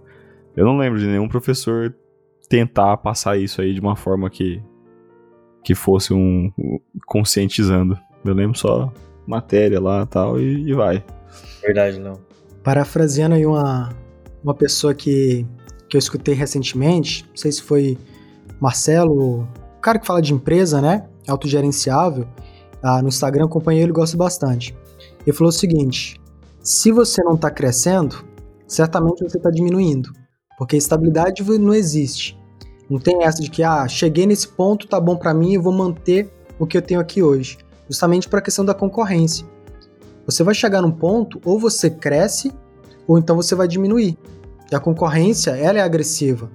Eu 0.55 0.65
não 0.65 0.77
lembro 0.77 0.99
de 0.99 1.05
nenhum 1.05 1.27
professor 1.27 1.93
tentar 2.49 2.97
passar 2.97 3.37
isso 3.37 3.61
aí 3.61 3.73
de 3.73 3.79
uma 3.79 3.95
forma 3.95 4.29
que 4.29 4.61
que 5.63 5.75
fosse 5.75 6.13
um 6.13 6.51
um- 6.57 6.79
conscientizando. 7.05 7.97
Eu 8.25 8.33
lembro 8.33 8.57
só 8.57 8.91
matéria 9.27 9.79
lá 9.79 10.05
tal 10.05 10.39
e, 10.39 10.69
e 10.69 10.73
vai. 10.73 11.03
Verdade, 11.61 11.99
não. 11.99 12.13
Parafraseando 12.63 13.35
aí 13.35 13.45
uma, 13.45 13.89
uma 14.43 14.53
pessoa 14.53 14.93
que, 14.95 15.45
que 15.89 15.95
eu 15.95 15.99
escutei 15.99 16.33
recentemente, 16.33 17.25
não 17.29 17.35
sei 17.37 17.51
se 17.51 17.61
foi 17.61 17.97
Marcelo, 18.59 19.41
o 19.41 19.47
cara 19.81 19.99
que 19.99 20.07
fala 20.07 20.21
de 20.21 20.33
empresa, 20.33 20.81
né? 20.81 21.07
Autogerenciável. 21.27 22.27
Ah, 22.81 23.01
no 23.01 23.07
Instagram 23.07 23.43
eu 23.43 23.47
acompanhei 23.47 23.83
ele 23.83 23.91
gosto 23.91 24.17
bastante. 24.17 24.75
Ele 25.25 25.35
falou 25.35 25.49
o 25.49 25.53
seguinte: 25.53 26.19
se 26.61 26.91
você 26.91 27.23
não 27.23 27.35
está 27.35 27.49
crescendo, 27.49 28.25
certamente 28.67 29.23
você 29.23 29.37
está 29.37 29.49
diminuindo. 29.49 30.11
Porque 30.57 30.75
estabilidade 30.75 31.43
não 31.43 31.73
existe. 31.73 32.37
Não 32.89 32.99
tem 32.99 33.23
essa 33.23 33.41
de 33.41 33.49
que, 33.49 33.63
ah, 33.63 33.87
cheguei 33.87 34.25
nesse 34.25 34.47
ponto, 34.47 34.87
tá 34.87 34.99
bom 34.99 35.15
para 35.15 35.33
mim, 35.33 35.53
eu 35.53 35.61
vou 35.61 35.73
manter 35.73 36.31
o 36.57 36.65
que 36.65 36.77
eu 36.77 36.81
tenho 36.81 36.99
aqui 36.99 37.21
hoje. 37.21 37.57
Justamente 37.89 38.27
para 38.27 38.39
a 38.39 38.41
questão 38.41 38.65
da 38.65 38.73
concorrência. 38.73 39.45
Você 40.25 40.43
vai 40.43 40.55
chegar 40.55 40.81
num 40.81 40.91
ponto, 40.91 41.39
ou 41.45 41.59
você 41.59 41.89
cresce, 41.89 42.51
ou 43.07 43.17
então 43.17 43.35
você 43.35 43.55
vai 43.55 43.67
diminuir. 43.67 44.17
E 44.71 44.75
a 44.75 44.79
concorrência, 44.79 45.51
ela 45.51 45.79
é 45.79 45.81
agressiva. 45.81 46.49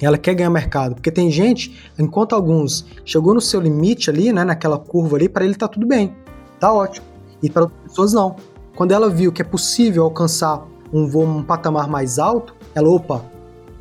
Ela 0.00 0.18
quer 0.18 0.34
ganhar 0.34 0.50
mercado. 0.50 0.94
Porque 0.94 1.10
tem 1.10 1.30
gente, 1.30 1.90
enquanto 1.98 2.34
alguns 2.34 2.86
chegou 3.04 3.34
no 3.34 3.40
seu 3.40 3.60
limite 3.60 4.10
ali, 4.10 4.32
né, 4.32 4.44
naquela 4.44 4.78
curva 4.78 5.16
ali, 5.16 5.28
para 5.28 5.44
ele 5.44 5.54
tá 5.54 5.68
tudo 5.68 5.86
bem. 5.86 6.14
Tá 6.58 6.72
ótimo. 6.72 7.06
E 7.42 7.48
para 7.48 7.62
outras 7.62 7.82
pessoas 7.82 8.12
não. 8.12 8.36
Quando 8.74 8.92
ela 8.92 9.10
viu 9.10 9.32
que 9.32 9.42
é 9.42 9.44
possível 9.44 10.04
alcançar 10.04 10.66
um 10.92 11.06
voo, 11.06 11.24
um 11.24 11.42
patamar 11.42 11.88
mais 11.88 12.18
alto, 12.18 12.54
ela, 12.74 12.88
opa, 12.88 13.24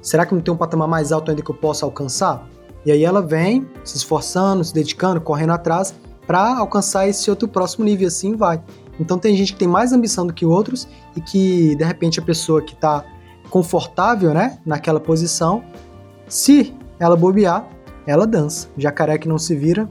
será 0.02 0.26
que 0.26 0.34
não 0.34 0.42
tem 0.42 0.54
um 0.54 0.58
patamar 0.58 0.88
mais 0.88 1.12
alto 1.12 1.32
ainda 1.32 1.42
que 1.42 1.50
eu 1.50 1.56
possa 1.56 1.86
alcançar? 1.86 2.48
E 2.86 2.92
aí 2.92 3.04
ela 3.04 3.22
vem 3.22 3.68
se 3.84 3.98
esforçando, 3.98 4.64
se 4.64 4.74
dedicando, 4.74 5.20
correndo 5.20 5.52
atrás 5.52 5.94
para 6.26 6.58
alcançar 6.58 7.08
esse 7.08 7.30
outro 7.30 7.48
próximo 7.48 7.84
nível, 7.84 8.06
e 8.06 8.08
assim 8.08 8.36
vai. 8.36 8.62
Então 9.00 9.18
tem 9.18 9.36
gente 9.36 9.54
que 9.54 9.60
tem 9.60 9.68
mais 9.68 9.92
ambição 9.92 10.28
do 10.28 10.34
que 10.34 10.46
outros 10.46 10.88
e 11.16 11.22
que 11.22 11.76
de 11.76 11.84
repente 11.84 12.20
a 12.20 12.24
pessoa 12.24 12.62
que 12.62 12.74
está 12.74 13.04
confortável, 13.50 14.34
né, 14.34 14.60
naquela 14.66 15.00
posição, 15.00 15.64
se 16.30 16.74
ela 17.00 17.18
bobear, 17.18 17.68
ela 18.06 18.26
dança. 18.26 18.70
Jacaré 18.78 19.18
que 19.18 19.28
não 19.28 19.40
se 19.40 19.56
vira, 19.56 19.90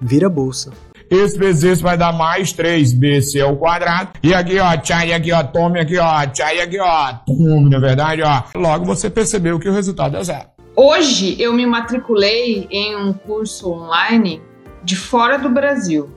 vira 0.00 0.28
bolsa. 0.28 0.72
Esse 1.08 1.38
vezes 1.38 1.62
esse 1.62 1.82
vai 1.82 1.96
dar 1.96 2.12
mais 2.12 2.52
3bc 2.52 3.40
ao 3.42 3.56
quadrado. 3.56 4.10
E 4.22 4.32
aqui, 4.32 4.58
ó, 4.58 4.76
tchai, 4.76 5.12
aqui, 5.12 5.30
ó, 5.30 5.42
tome 5.44 5.78
aqui, 5.78 5.98
ó, 5.98 6.26
tchai, 6.26 6.60
aqui, 6.60 6.80
ó, 6.80 7.12
tome, 7.26 7.70
na 7.70 7.78
verdade, 7.78 8.22
ó. 8.22 8.42
Logo 8.58 8.84
você 8.84 9.08
percebeu 9.08 9.58
que 9.58 9.68
o 9.68 9.72
resultado 9.72 10.16
é 10.16 10.24
zero. 10.24 10.46
Hoje 10.74 11.36
eu 11.38 11.52
me 11.52 11.66
matriculei 11.66 12.66
em 12.70 12.96
um 12.96 13.12
curso 13.12 13.70
online 13.70 14.40
de 14.82 14.96
fora 14.96 15.38
do 15.38 15.50
Brasil 15.50 16.08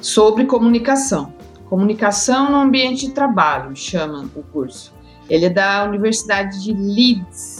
sobre 0.00 0.46
comunicação. 0.46 1.32
Comunicação 1.70 2.50
no 2.50 2.56
ambiente 2.56 3.06
de 3.06 3.12
trabalho, 3.12 3.74
chama 3.76 4.28
o 4.34 4.42
curso. 4.42 4.92
Ele 5.30 5.46
é 5.46 5.50
da 5.50 5.84
Universidade 5.84 6.62
de 6.62 6.72
Leeds, 6.72 7.53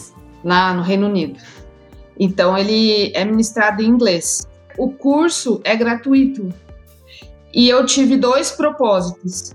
lá 0.44 0.74
no 0.74 0.82
Reino 0.82 1.06
Unido. 1.06 1.40
Então 2.18 2.56
ele 2.56 3.10
é 3.14 3.24
ministrado 3.24 3.82
em 3.82 3.86
inglês. 3.86 4.46
O 4.76 4.90
curso 4.90 5.60
é 5.64 5.74
gratuito. 5.74 6.48
E 7.52 7.68
eu 7.68 7.86
tive 7.86 8.16
dois 8.16 8.50
propósitos. 8.50 9.52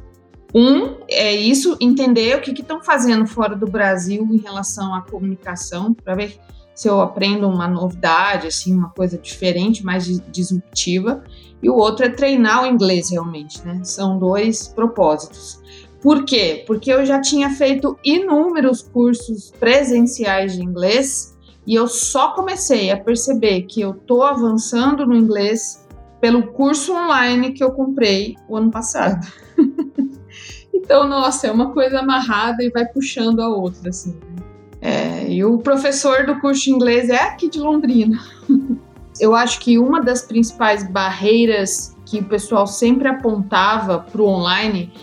Um 0.53 0.95
é 1.07 1.35
isso, 1.35 1.77
entender 1.79 2.35
o 2.37 2.41
que 2.41 2.51
estão 2.51 2.81
fazendo 2.81 3.27
fora 3.27 3.55
do 3.55 3.67
Brasil 3.67 4.27
em 4.31 4.37
relação 4.37 4.95
à 4.95 5.01
comunicação, 5.01 5.93
para 5.93 6.15
ver 6.15 6.39
se 6.73 6.87
eu 6.87 7.01
aprendo 7.01 7.47
uma 7.47 7.67
novidade, 7.67 8.47
assim, 8.47 8.73
uma 8.73 8.89
coisa 8.89 9.17
diferente, 9.17 9.83
mais 9.83 10.05
disruptiva. 10.31 11.23
E 11.61 11.69
o 11.69 11.75
outro 11.75 12.05
é 12.05 12.09
treinar 12.09 12.63
o 12.63 12.65
inglês 12.65 13.11
realmente, 13.11 13.61
né? 13.65 13.81
São 13.83 14.17
dois 14.17 14.69
propósitos. 14.69 15.59
Por 16.01 16.23
quê? 16.23 16.63
Porque 16.65 16.91
eu 16.91 17.05
já 17.05 17.19
tinha 17.19 17.49
feito 17.49 17.97
inúmeros 18.03 18.81
cursos 18.81 19.51
presenciais 19.59 20.53
de 20.53 20.63
inglês 20.63 21.37
e 21.67 21.75
eu 21.75 21.87
só 21.87 22.31
comecei 22.31 22.89
a 22.89 22.97
perceber 22.97 23.63
que 23.63 23.81
eu 23.81 23.93
tô 23.93 24.23
avançando 24.23 25.05
no 25.05 25.15
inglês 25.15 25.85
pelo 26.21 26.47
curso 26.47 26.93
online 26.93 27.51
que 27.51 27.63
eu 27.63 27.71
comprei 27.71 28.35
o 28.47 28.55
ano 28.55 28.71
passado. 28.71 29.25
então, 30.73 31.07
nossa, 31.07 31.47
é 31.47 31.51
uma 31.51 31.71
coisa 31.71 31.99
amarrada 31.99 32.63
e 32.63 32.69
vai 32.69 32.85
puxando 32.85 33.41
a 33.41 33.49
outra, 33.49 33.89
assim. 33.89 34.11
Né? 34.11 34.39
É, 34.81 35.31
e 35.31 35.43
o 35.43 35.57
professor 35.57 36.25
do 36.25 36.39
curso 36.39 36.63
de 36.63 36.71
inglês 36.71 37.09
é 37.09 37.21
aqui 37.23 37.49
de 37.49 37.59
Londrina. 37.59 38.17
Eu 39.19 39.35
acho 39.35 39.59
que 39.59 39.77
uma 39.77 40.01
das 40.01 40.21
principais 40.21 40.89
barreiras 40.89 41.93
que 42.05 42.19
o 42.19 42.23
pessoal 42.23 42.65
sempre 42.65 43.09
apontava 43.09 43.99
para 43.99 44.21
o 44.21 44.25
online 44.25 44.93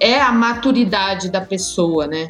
é 0.00 0.20
a 0.20 0.32
maturidade 0.32 1.30
da 1.30 1.40
pessoa, 1.40 2.06
né? 2.06 2.28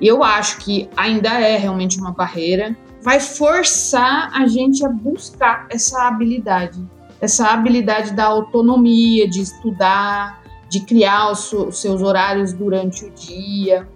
Eu 0.00 0.22
acho 0.22 0.58
que 0.58 0.88
ainda 0.96 1.28
é 1.40 1.56
realmente 1.56 1.98
uma 1.98 2.10
barreira. 2.10 2.76
Vai 3.00 3.20
forçar 3.20 4.30
a 4.34 4.46
gente 4.46 4.84
a 4.84 4.88
buscar 4.88 5.66
essa 5.70 6.08
habilidade, 6.08 6.84
essa 7.20 7.48
habilidade 7.48 8.12
da 8.12 8.24
autonomia, 8.24 9.28
de 9.28 9.40
estudar, 9.40 10.42
de 10.68 10.80
criar 10.80 11.30
os 11.30 11.50
seus 11.72 12.02
horários 12.02 12.52
durante 12.52 13.04
o 13.04 13.10
dia 13.10 13.88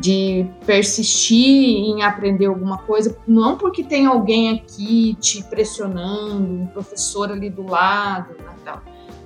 de 0.00 0.46
persistir 0.64 1.36
em 1.38 2.02
aprender 2.02 2.46
alguma 2.46 2.78
coisa, 2.78 3.16
não 3.28 3.58
porque 3.58 3.84
tem 3.84 4.06
alguém 4.06 4.50
aqui 4.50 5.14
te 5.20 5.42
pressionando, 5.44 6.62
um 6.62 6.66
professor 6.68 7.30
ali 7.30 7.50
do 7.50 7.68
lado, 7.68 8.30
né, 8.38 8.54
tal, 8.64 8.82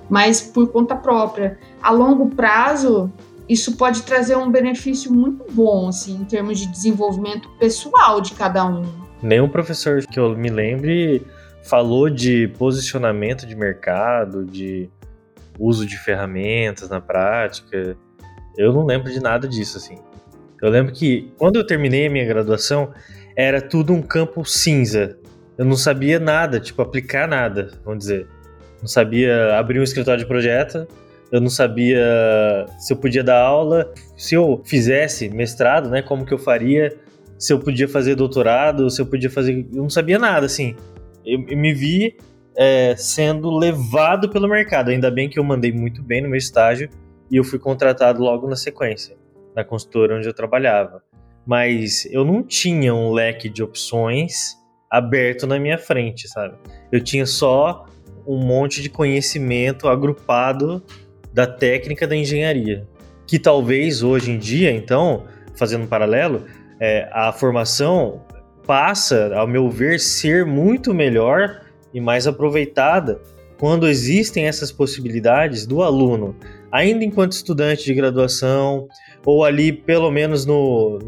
mas 0.09 0.41
por 0.41 0.67
conta 0.67 0.95
própria. 0.95 1.57
A 1.81 1.91
longo 1.91 2.27
prazo, 2.29 3.11
isso 3.47 3.77
pode 3.77 4.03
trazer 4.03 4.35
um 4.35 4.51
benefício 4.51 5.11
muito 5.13 5.45
bom, 5.51 5.87
assim, 5.87 6.15
em 6.15 6.25
termos 6.25 6.59
de 6.59 6.67
desenvolvimento 6.67 7.49
pessoal 7.59 8.19
de 8.19 8.33
cada 8.33 8.65
um. 8.65 8.83
Nenhum 9.21 9.47
professor 9.47 10.05
que 10.05 10.19
eu 10.19 10.35
me 10.35 10.49
lembre 10.49 11.25
falou 11.63 12.09
de 12.09 12.47
posicionamento 12.57 13.45
de 13.45 13.55
mercado, 13.55 14.45
de 14.45 14.89
uso 15.59 15.85
de 15.85 15.97
ferramentas 15.97 16.89
na 16.89 17.01
prática. 17.01 17.97
Eu 18.57 18.73
não 18.73 18.85
lembro 18.85 19.11
de 19.11 19.19
nada 19.19 19.47
disso, 19.47 19.77
assim. 19.77 19.97
Eu 20.61 20.69
lembro 20.69 20.93
que 20.93 21.31
quando 21.37 21.57
eu 21.57 21.65
terminei 21.65 22.07
a 22.07 22.09
minha 22.09 22.25
graduação, 22.25 22.91
era 23.35 23.61
tudo 23.61 23.93
um 23.93 24.01
campo 24.01 24.45
cinza. 24.45 25.17
Eu 25.57 25.65
não 25.65 25.75
sabia 25.75 26.19
nada, 26.19 26.59
tipo, 26.59 26.81
aplicar 26.81 27.27
nada, 27.27 27.71
vamos 27.83 27.99
dizer. 27.99 28.27
Não 28.81 28.87
sabia 28.87 29.57
abrir 29.57 29.79
um 29.79 29.83
escritório 29.83 30.19
de 30.19 30.27
projeto, 30.27 30.87
eu 31.31 31.41
não 31.41 31.49
sabia 31.49 31.99
se 32.77 32.93
eu 32.93 32.97
podia 32.97 33.23
dar 33.23 33.39
aula, 33.39 33.91
se 34.15 34.35
eu 34.35 34.61
fizesse 34.65 35.29
mestrado, 35.29 35.89
né, 35.89 36.01
como 36.01 36.25
que 36.25 36.33
eu 36.33 36.37
faria, 36.37 36.95
se 37.37 37.51
eu 37.51 37.59
podia 37.59 37.87
fazer 37.87 38.15
doutorado, 38.15 38.89
se 38.89 39.01
eu 39.01 39.05
podia 39.05 39.29
fazer. 39.29 39.67
Eu 39.73 39.83
não 39.83 39.89
sabia 39.89 40.17
nada, 40.17 40.45
assim. 40.45 40.75
Eu, 41.25 41.43
eu 41.49 41.57
me 41.57 41.73
vi 41.73 42.15
é, 42.55 42.95
sendo 42.95 43.49
levado 43.51 44.29
pelo 44.29 44.47
mercado. 44.47 44.89
Ainda 44.89 45.11
bem 45.11 45.29
que 45.29 45.37
eu 45.37 45.43
mandei 45.43 45.71
muito 45.71 46.01
bem 46.01 46.21
no 46.21 46.29
meu 46.29 46.37
estágio 46.37 46.89
e 47.29 47.35
eu 47.35 47.43
fui 47.43 47.59
contratado 47.59 48.21
logo 48.21 48.47
na 48.47 48.55
sequência 48.55 49.17
na 49.55 49.63
consultora 49.63 50.17
onde 50.17 50.27
eu 50.27 50.33
trabalhava. 50.33 51.01
Mas 51.45 52.05
eu 52.11 52.25
não 52.25 52.43
tinha 52.43 52.93
um 52.93 53.13
leque 53.13 53.47
de 53.47 53.63
opções 53.63 54.57
aberto 54.91 55.47
na 55.47 55.57
minha 55.57 55.77
frente, 55.77 56.27
sabe? 56.27 56.55
Eu 56.91 57.01
tinha 57.01 57.25
só 57.25 57.85
um 58.27 58.37
monte 58.37 58.81
de 58.81 58.89
conhecimento 58.89 59.87
agrupado 59.87 60.83
da 61.35 61.45
técnica 61.45 62.07
da 62.07 62.15
engenharia. 62.15 62.87
Que 63.27 63.37
talvez 63.37 64.01
hoje 64.01 64.31
em 64.31 64.37
dia, 64.37 64.71
então, 64.71 65.25
fazendo 65.53 65.83
um 65.83 65.87
paralelo, 65.87 66.45
é, 66.79 67.09
a 67.11 67.33
formação 67.33 68.21
passa, 68.65 69.35
ao 69.35 69.45
meu 69.45 69.69
ver, 69.69 69.99
ser 69.99 70.45
muito 70.45 70.93
melhor 70.93 71.61
e 71.93 71.99
mais 71.99 72.25
aproveitada 72.25 73.19
quando 73.57 73.85
existem 73.85 74.47
essas 74.47 74.71
possibilidades 74.71 75.65
do 75.65 75.83
aluno, 75.83 76.35
ainda 76.71 77.03
enquanto 77.03 77.33
estudante 77.33 77.83
de 77.83 77.93
graduação, 77.93 78.87
ou 79.25 79.43
ali 79.43 79.73
pelo 79.73 80.11
menos 80.11 80.45
no, 80.45 80.99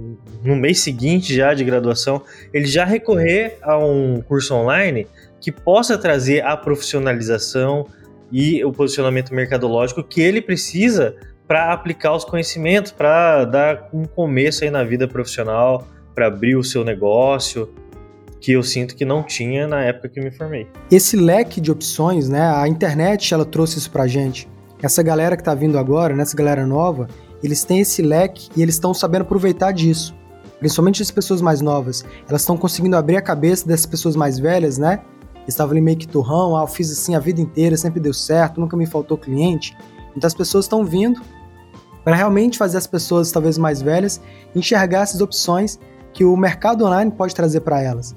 no 0.44 0.56
mês 0.56 0.80
seguinte 0.82 1.34
já 1.34 1.54
de 1.54 1.64
graduação, 1.64 2.22
ele 2.54 2.66
já 2.66 2.84
recorrer 2.84 3.58
a 3.62 3.78
um 3.78 4.22
curso 4.22 4.54
online 4.54 5.08
que 5.40 5.52
possa 5.52 5.98
trazer 5.98 6.44
a 6.44 6.58
profissionalização 6.58 7.86
e 8.32 8.64
o 8.64 8.72
posicionamento 8.72 9.34
mercadológico 9.34 10.04
que 10.04 10.22
ele 10.22 10.42
precisa 10.42 11.16
para 11.48 11.72
aplicar 11.72 12.14
os 12.14 12.26
conhecimentos, 12.26 12.92
para 12.92 13.46
dar 13.46 13.90
um 13.94 14.04
começo 14.04 14.64
aí 14.64 14.70
na 14.70 14.84
vida 14.84 15.08
profissional, 15.08 15.88
para 16.14 16.28
abrir 16.28 16.56
o 16.56 16.64
seu 16.64 16.84
negócio, 16.84 17.70
que 18.40 18.52
eu 18.52 18.62
sinto 18.62 18.96
que 18.96 19.06
não 19.06 19.24
tinha 19.24 19.68
na 19.68 19.84
época 19.84 20.10
que 20.10 20.20
me 20.20 20.32
formei. 20.32 20.68
Esse 20.92 21.16
leque 21.16 21.62
de 21.62 21.72
opções, 21.72 22.28
né? 22.28 22.42
A 22.56 22.68
internet 22.68 23.34
ela 23.34 23.46
trouxe 23.46 23.78
isso 23.78 23.90
pra 23.90 24.08
gente. 24.08 24.48
Essa 24.82 25.02
galera 25.02 25.36
que 25.36 25.44
tá 25.44 25.56
vindo 25.56 25.78
agora, 25.78 26.16
né, 26.16 26.22
essa 26.22 26.36
galera 26.36 26.66
nova, 26.66 27.08
eles 27.44 27.64
têm 27.64 27.80
esse 27.80 28.02
leque 28.02 28.50
e 28.56 28.62
eles 28.62 28.76
estão 28.76 28.94
sabendo 28.94 29.24
aproveitar 29.24 29.72
disso. 29.72 30.16
Principalmente 30.60 31.02
as 31.02 31.12
pessoas 31.12 31.42
mais 31.42 31.62
novas. 31.62 32.06
Elas 32.28 32.42
estão 32.42 32.58
conseguindo 32.58 32.96
abrir 32.96 33.16
a 33.16 33.22
cabeça 33.22 33.68
dessas 33.68 33.86
pessoas 33.86 34.16
mais 34.16 34.38
velhas, 34.40 34.78
né? 34.78 35.00
Estavam 35.48 35.72
ali 35.72 35.82
meio 35.82 35.98
que 35.98 36.08
turrão, 36.08 36.58
ah, 36.58 36.64
eu 36.64 36.68
fiz 36.68 36.92
assim 36.92 37.16
a 37.16 37.20
vida 37.20 37.40
inteira, 37.40 37.78
sempre 37.78 38.00
deu 38.00 38.14
certo, 38.14 38.60
nunca 38.60 38.76
me 38.76 38.86
faltou 38.86 39.18
cliente. 39.18 39.76
Então 40.16 40.28
as 40.28 40.34
pessoas 40.34 40.66
estão 40.66 40.84
vindo 40.84 41.22
para 42.04 42.16
realmente 42.16 42.58
fazer 42.58 42.78
as 42.78 42.88
pessoas 42.88 43.32
talvez 43.32 43.58
mais 43.58 43.82
velhas 43.82 44.22
enxergar 44.56 45.02
essas 45.02 45.22
opções 45.22 45.80
que 46.14 46.26
o 46.26 46.36
mercado 46.36 46.86
online 46.86 47.12
pode 47.12 47.36
trazer 47.36 47.62
para 47.62 47.82
elas. 47.82 48.16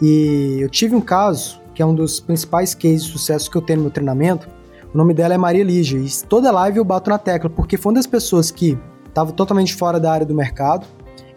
E 0.00 0.58
eu 0.60 0.68
tive 0.68 0.94
um 0.94 1.00
caso 1.00 1.60
que 1.74 1.82
é 1.82 1.86
um 1.86 1.94
dos 1.94 2.20
principais 2.20 2.74
cases 2.74 3.04
de 3.04 3.12
sucesso 3.12 3.50
que 3.50 3.56
eu 3.56 3.62
tenho 3.62 3.78
no 3.78 3.84
meu 3.84 3.92
treinamento, 3.92 4.48
o 4.92 4.98
nome 4.98 5.14
dela 5.14 5.32
é 5.32 5.38
Maria 5.38 5.64
Lígia 5.64 5.98
e 5.98 6.26
toda 6.28 6.52
live 6.52 6.76
eu 6.76 6.84
bato 6.84 7.08
na 7.08 7.16
tecla, 7.16 7.48
porque 7.48 7.78
foi 7.78 7.90
uma 7.90 7.96
das 7.96 8.06
pessoas 8.06 8.50
que 8.50 8.78
estava 9.08 9.32
totalmente 9.32 9.74
fora 9.74 9.98
da 9.98 10.12
área 10.12 10.26
do 10.26 10.34
mercado. 10.34 10.86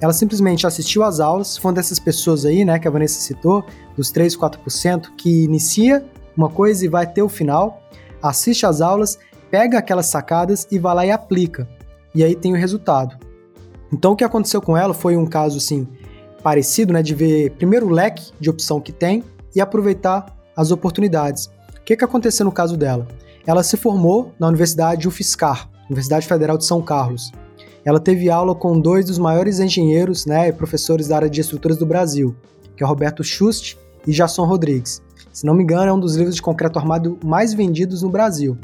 Ela 0.02 0.14
simplesmente 0.14 0.68
assistiu 0.68 1.04
às 1.04 1.20
aulas, 1.20 1.58
foi 1.58 1.70
uma 1.70 1.76
dessas 1.76 2.00
pessoas 2.00 2.46
aí, 2.46 2.66
né, 2.66 2.78
que 2.78 2.88
a 2.88 2.92
Vanessa 2.92 3.20
citou, 3.20 3.64
dos 3.96 4.12
3, 4.12 4.36
4%, 4.36 5.16
que 5.18 5.44
inicia 5.44 6.06
uma 6.36 6.50
coisa 6.50 6.86
e 6.86 6.90
vai 6.90 7.08
ter 7.08 7.22
o 7.22 7.30
final, 7.30 7.82
assiste 8.22 8.66
às 8.66 8.82
aulas, 8.82 9.18
pega 9.50 9.78
aquelas 9.78 10.08
sacadas 10.08 10.68
e 10.70 10.78
vai 10.78 10.96
lá 10.96 11.06
e 11.06 11.12
aplica. 11.12 11.68
E 12.14 12.24
aí 12.24 12.36
tem 12.36 12.52
o 12.52 12.58
resultado. 12.58 13.18
Então 13.92 14.12
o 14.12 14.16
que 14.16 14.24
aconteceu 14.24 14.62
com 14.62 14.76
ela 14.76 14.94
foi 14.94 15.16
um 15.16 15.26
caso 15.26 15.58
assim 15.58 15.88
parecido, 16.44 16.94
né, 16.94 17.02
de 17.02 17.16
ver 17.16 17.52
primeiro 17.52 17.88
o 17.88 17.90
leque 17.90 18.32
de 18.40 18.50
opção 18.50 18.82
que 18.82 18.92
tem 18.92 19.24
e 19.56 19.62
aproveitar 19.62 20.26
as 20.56 20.72
oportunidades. 20.72 21.46
O 21.78 21.82
que, 21.86 21.96
que 21.96 22.04
aconteceu 22.04 22.46
no 22.46 22.52
caso 22.52 22.76
dela? 22.76 23.08
Ela 23.48 23.64
se 23.64 23.78
formou 23.78 24.34
na 24.40 24.48
Universidade 24.48 25.08
UFSCar, 25.08 25.70
Universidade 25.86 26.28
Federal 26.28 26.58
de 26.58 26.66
São 26.66 26.82
Carlos. 26.82 27.32
Ela 27.86 28.00
teve 28.00 28.32
aula 28.32 28.56
com 28.56 28.80
dois 28.80 29.06
dos 29.06 29.20
maiores 29.20 29.60
engenheiros 29.60 30.26
né, 30.26 30.50
e 30.50 30.52
professores 30.52 31.08
da 31.08 31.18
área 31.18 31.30
de 31.30 31.40
estruturas 31.40 31.78
do 31.78 31.86
Brasil, 31.86 32.36
que 32.76 32.84
é 32.84 32.88
Roberto 32.88 33.24
Schust 33.24 33.78
e 34.08 34.12
Jason 34.12 34.44
Rodrigues. 34.44 35.04
Se 35.32 35.46
não 35.46 35.54
me 35.54 35.62
engano, 35.62 35.90
é 35.90 35.94
um 35.94 36.00
dos 36.00 36.16
livros 36.16 36.36
de 36.36 36.42
concreto 36.42 36.80
armado 36.80 37.20
mais 37.24 37.54
vendidos 37.54 38.02
no 38.02 38.10
Brasil. 38.10 38.58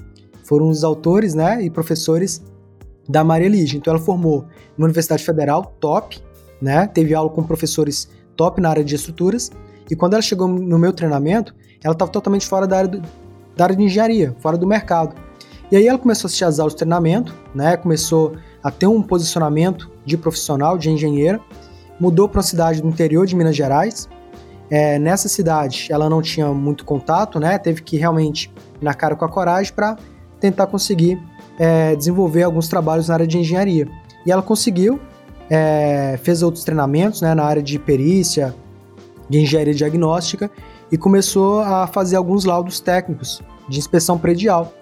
Foram 0.44 0.70
os 0.70 0.84
autores 0.84 1.36
né, 1.36 1.64
e 1.64 1.70
professores 1.70 2.42
da 3.08 3.24
Maria 3.24 3.48
Lígia. 3.48 3.78
Então 3.78 3.94
ela 3.94 4.04
formou 4.04 4.46
na 4.76 4.86
Universidade 4.86 5.24
Federal, 5.24 5.76
top, 5.80 6.20
né, 6.60 6.88
teve 6.88 7.14
aula 7.14 7.30
com 7.30 7.44
professores 7.44 8.10
top 8.36 8.60
na 8.60 8.70
área 8.70 8.84
de 8.84 8.96
estruturas, 8.96 9.52
e 9.90 9.96
quando 9.96 10.14
ela 10.14 10.22
chegou 10.22 10.48
no 10.48 10.80
meu 10.80 10.94
treinamento, 10.94 11.54
ela 11.84 11.94
estava 11.94 12.10
totalmente 12.10 12.48
fora 12.48 12.66
da 12.66 12.78
área 12.78 12.90
do, 12.90 13.02
da 13.56 13.66
área 13.66 13.76
de 13.76 13.84
engenharia, 13.84 14.36
fora 14.40 14.58
do 14.58 14.66
mercado. 14.66 15.16
E 15.72 15.76
aí 15.76 15.88
ela 15.88 15.98
começou 15.98 16.26
a 16.26 16.28
assistir 16.28 16.46
as 16.46 16.60
aulas 16.60 16.74
de 16.74 16.80
treinamento, 16.80 17.34
né? 17.54 17.78
Começou 17.78 18.36
a 18.64 18.70
ter 18.72 18.88
um 18.88 19.02
posicionamento 19.02 19.90
de 20.06 20.18
profissional, 20.18 20.78
de 20.78 20.90
engenheira. 20.90 21.40
Mudou 22.00 22.28
para 22.28 22.38
uma 22.38 22.44
cidade 22.44 22.82
do 22.82 22.88
interior 22.88 23.26
de 23.26 23.36
Minas 23.36 23.56
Gerais. 23.56 24.10
É, 24.70 24.98
nessa 24.98 25.28
cidade 25.28 25.88
ela 25.90 26.10
não 26.10 26.22
tinha 26.22 26.48
muito 26.50 26.86
contato, 26.86 27.40
né? 27.40 27.58
Teve 27.58 27.82
que 27.82 27.98
realmente 27.98 28.52
na 28.82 28.94
cara 28.94 29.16
com 29.16 29.26
a 29.26 29.30
coragem 29.30 29.74
para 29.74 29.98
tentar 30.40 30.68
conseguir 30.68 31.22
é, 31.60 31.96
desenvolver 31.96 32.44
alguns 32.44 32.68
trabalhos 32.68 33.08
na 33.08 33.16
área 33.16 33.28
de 33.28 33.38
engenharia. 33.38 33.88
E 34.26 34.32
ela 34.32 34.42
conseguiu, 34.42 35.00
é, 35.50 36.20
fez 36.24 36.42
outros 36.42 36.64
treinamentos 36.64 37.22
né, 37.22 37.34
na 37.34 37.44
área 37.44 37.62
de 37.62 37.78
perícia, 37.78 38.56
de 39.30 39.40
engenharia 39.40 39.74
diagnóstica 39.74 40.50
e 40.92 40.98
começou 40.98 41.62
a 41.62 41.88
fazer 41.88 42.18
alguns 42.18 42.46
laudos 42.46 42.80
técnicos 42.80 43.42
de 43.70 43.80
inspeção 43.80 44.18
predial 44.18 44.74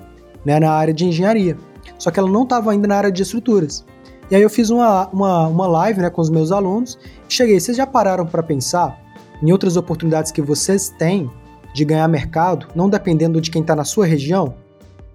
né, 0.44 0.60
na 0.60 0.72
área 0.72 0.94
de 0.94 1.06
engenharia. 1.06 1.58
Só 2.00 2.10
que 2.10 2.20
ela 2.20 2.30
não 2.30 2.44
estava 2.44 2.72
ainda 2.72 2.88
na 2.88 2.96
área 2.96 3.12
de 3.12 3.22
estruturas. 3.22 3.86
E 4.32 4.36
aí 4.36 4.42
eu 4.42 4.50
fiz 4.50 4.72
uma, 4.72 5.08
uma, 5.10 5.48
uma 5.48 5.68
live 5.68 6.02
né, 6.02 6.10
com 6.10 6.22
os 6.22 6.30
meus 6.30 6.52
alunos 6.52 6.98
cheguei, 7.28 7.60
vocês 7.60 7.78
já 7.78 7.86
pararam 7.86 8.26
para 8.26 8.42
pensar 8.42 9.00
em 9.42 9.52
outras 9.52 9.78
oportunidades 9.78 10.32
que 10.32 10.42
vocês 10.42 10.90
têm 10.90 11.30
de 11.74 11.86
ganhar 11.86 12.08
mercado, 12.08 12.68
não 12.76 12.90
dependendo 12.90 13.40
de 13.40 13.52
quem 13.52 13.62
está 13.62 13.76
na 13.76 13.86
sua 13.86 14.06
região? 14.06 14.56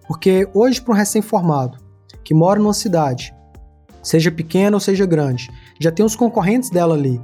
Porque 0.07 0.49
hoje, 0.55 0.81
para 0.81 0.95
um 0.95 0.97
recém-formado 0.97 1.79
que 2.23 2.33
mora 2.33 2.61
numa 2.61 2.73
cidade, 2.73 3.35
seja 4.03 4.31
pequena 4.31 4.77
ou 4.77 4.81
seja 4.81 5.05
grande, 5.05 5.51
já 5.81 5.91
tem 5.91 6.05
os 6.05 6.17
concorrentes 6.17 6.71
dela 6.71 6.95
ali, 6.95 7.21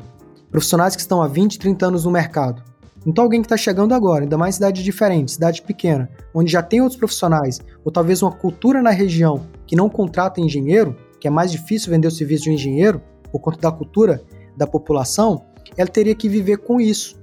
profissionais 0.50 0.96
que 0.96 1.02
estão 1.02 1.22
há 1.22 1.28
20, 1.28 1.58
30 1.58 1.86
anos 1.86 2.04
no 2.04 2.10
mercado. 2.10 2.62
Então, 3.06 3.24
alguém 3.24 3.40
que 3.40 3.46
está 3.46 3.56
chegando 3.56 3.94
agora, 3.94 4.24
ainda 4.24 4.36
mais 4.36 4.56
cidade 4.56 4.82
diferente, 4.82 5.32
cidade 5.32 5.62
pequena, 5.62 6.10
onde 6.34 6.52
já 6.52 6.62
tem 6.62 6.80
outros 6.80 6.98
profissionais, 6.98 7.58
ou 7.84 7.90
talvez 7.90 8.22
uma 8.22 8.32
cultura 8.32 8.82
na 8.82 8.90
região 8.90 9.46
que 9.66 9.74
não 9.74 9.88
contrata 9.88 10.40
engenheiro, 10.40 10.96
que 11.18 11.26
é 11.26 11.30
mais 11.30 11.50
difícil 11.50 11.90
vender 11.90 12.08
o 12.08 12.10
serviço 12.10 12.44
de 12.44 12.50
um 12.50 12.54
engenheiro, 12.54 13.00
por 13.32 13.40
conta 13.40 13.58
da 13.58 13.72
cultura 13.72 14.22
da 14.56 14.66
população, 14.66 15.44
ela 15.76 15.88
teria 15.88 16.14
que 16.14 16.28
viver 16.28 16.58
com 16.58 16.80
isso. 16.80 17.18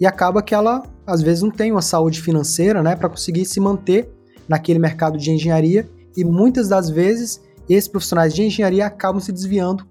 E 0.00 0.06
acaba 0.06 0.42
que 0.42 0.54
ela, 0.54 0.82
às 1.06 1.22
vezes, 1.22 1.42
não 1.42 1.50
tem 1.50 1.70
uma 1.70 1.82
saúde 1.82 2.20
financeira 2.20 2.82
né, 2.82 2.96
para 2.96 3.08
conseguir 3.08 3.44
se 3.44 3.60
manter 3.60 4.10
naquele 4.48 4.78
mercado 4.78 5.16
de 5.16 5.30
engenharia, 5.30 5.88
e 6.16 6.24
muitas 6.24 6.68
das 6.68 6.90
vezes 6.90 7.40
esses 7.68 7.86
profissionais 7.86 8.34
de 8.34 8.42
engenharia 8.42 8.84
acabam 8.84 9.20
se 9.20 9.30
desviando 9.30 9.86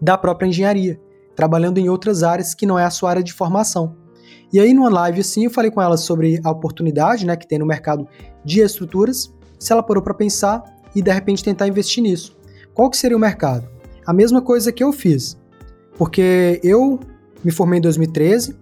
da 0.00 0.18
própria 0.18 0.46
engenharia, 0.46 1.00
trabalhando 1.34 1.78
em 1.78 1.88
outras 1.88 2.22
áreas 2.22 2.54
que 2.54 2.66
não 2.66 2.78
é 2.78 2.84
a 2.84 2.90
sua 2.90 3.10
área 3.10 3.22
de 3.22 3.32
formação. 3.32 3.96
E 4.52 4.58
aí, 4.58 4.72
numa 4.72 4.88
live 4.88 5.20
assim, 5.20 5.44
eu 5.44 5.50
falei 5.50 5.70
com 5.70 5.80
ela 5.80 5.96
sobre 5.96 6.40
a 6.42 6.50
oportunidade 6.50 7.26
né, 7.26 7.36
que 7.36 7.46
tem 7.46 7.58
no 7.58 7.66
mercado 7.66 8.06
de 8.44 8.60
estruturas, 8.60 9.34
se 9.58 9.72
ela 9.72 9.82
parou 9.82 10.02
para 10.02 10.14
pensar 10.14 10.62
e 10.94 11.02
de 11.02 11.10
repente 11.10 11.44
tentar 11.44 11.68
investir 11.68 12.02
nisso. 12.02 12.36
Qual 12.72 12.88
que 12.88 12.96
seria 12.96 13.16
o 13.16 13.20
mercado? 13.20 13.68
A 14.06 14.12
mesma 14.12 14.40
coisa 14.40 14.72
que 14.72 14.82
eu 14.82 14.92
fiz, 14.92 15.36
porque 15.98 16.60
eu 16.62 16.98
me 17.44 17.50
formei 17.50 17.78
em 17.78 17.82
2013, 17.82 18.56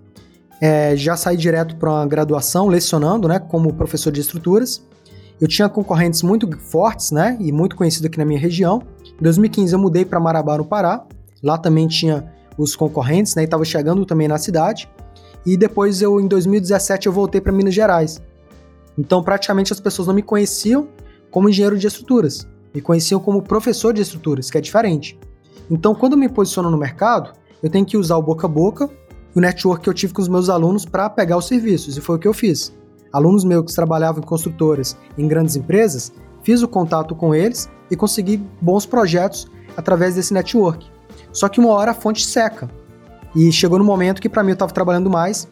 é, 0.60 0.96
já 0.96 1.16
saí 1.16 1.36
direto 1.36 1.76
para 1.76 1.90
uma 1.90 2.06
graduação 2.06 2.66
lecionando, 2.66 3.28
né, 3.28 3.38
como 3.38 3.72
professor 3.74 4.10
de 4.10 4.20
estruturas. 4.20 4.84
Eu 5.40 5.46
tinha 5.46 5.68
concorrentes 5.68 6.22
muito 6.22 6.50
fortes, 6.58 7.10
né, 7.10 7.36
e 7.40 7.52
muito 7.52 7.76
conhecidos 7.76 8.06
aqui 8.06 8.18
na 8.18 8.24
minha 8.24 8.40
região. 8.40 8.82
Em 9.20 9.22
2015 9.22 9.72
eu 9.72 9.78
mudei 9.78 10.04
para 10.04 10.18
Marabá, 10.18 10.56
no 10.56 10.64
Pará. 10.64 11.04
Lá 11.42 11.58
também 11.58 11.86
tinha 11.86 12.32
os 12.56 12.74
concorrentes, 12.74 13.34
né, 13.34 13.42
e 13.42 13.44
estava 13.44 13.64
chegando 13.64 14.04
também 14.06 14.26
na 14.26 14.38
cidade. 14.38 14.88
E 15.46 15.56
depois 15.56 16.02
eu, 16.02 16.20
em 16.20 16.26
2017, 16.26 17.06
eu 17.06 17.12
voltei 17.12 17.40
para 17.40 17.52
Minas 17.52 17.72
Gerais. 17.72 18.20
Então, 18.98 19.22
praticamente 19.22 19.72
as 19.72 19.78
pessoas 19.78 20.08
não 20.08 20.14
me 20.14 20.22
conheciam 20.22 20.88
como 21.30 21.48
engenheiro 21.48 21.78
de 21.78 21.86
estruturas, 21.86 22.46
me 22.74 22.80
conheciam 22.80 23.20
como 23.20 23.40
professor 23.40 23.94
de 23.94 24.02
estruturas, 24.02 24.50
que 24.50 24.58
é 24.58 24.60
diferente. 24.60 25.18
Então, 25.70 25.94
quando 25.94 26.14
eu 26.14 26.18
me 26.18 26.28
posiciono 26.28 26.70
no 26.70 26.76
mercado, 26.76 27.32
eu 27.62 27.70
tenho 27.70 27.86
que 27.86 27.96
usar 27.96 28.16
o 28.16 28.22
boca 28.22 28.46
a 28.46 28.50
boca, 28.50 28.90
o 29.34 29.40
network 29.40 29.84
que 29.84 29.88
eu 29.88 29.94
tive 29.94 30.12
com 30.12 30.22
os 30.22 30.28
meus 30.28 30.48
alunos 30.48 30.84
para 30.84 31.08
pegar 31.08 31.36
os 31.36 31.46
serviços, 31.46 31.96
e 31.96 32.00
foi 32.00 32.16
o 32.16 32.18
que 32.18 32.26
eu 32.26 32.34
fiz. 32.34 32.74
Alunos 33.12 33.44
meus 33.44 33.66
que 33.66 33.74
trabalhavam 33.74 34.22
em 34.22 34.26
construtoras, 34.26 34.96
em 35.16 35.28
grandes 35.28 35.56
empresas, 35.56 36.12
fiz 36.42 36.62
o 36.62 36.68
contato 36.68 37.14
com 37.14 37.34
eles 37.34 37.68
e 37.90 37.96
consegui 37.96 38.42
bons 38.60 38.84
projetos 38.84 39.46
através 39.76 40.14
desse 40.14 40.32
network. 40.32 40.90
Só 41.32 41.48
que 41.48 41.60
uma 41.60 41.70
hora 41.70 41.90
a 41.90 41.94
fonte 41.94 42.26
seca. 42.26 42.70
E 43.36 43.52
chegou 43.52 43.78
no 43.78 43.84
momento 43.84 44.20
que 44.20 44.30
para 44.30 44.42
mim 44.42 44.50
eu 44.50 44.54
estava 44.54 44.72
trabalhando 44.72 45.10
mais 45.10 45.46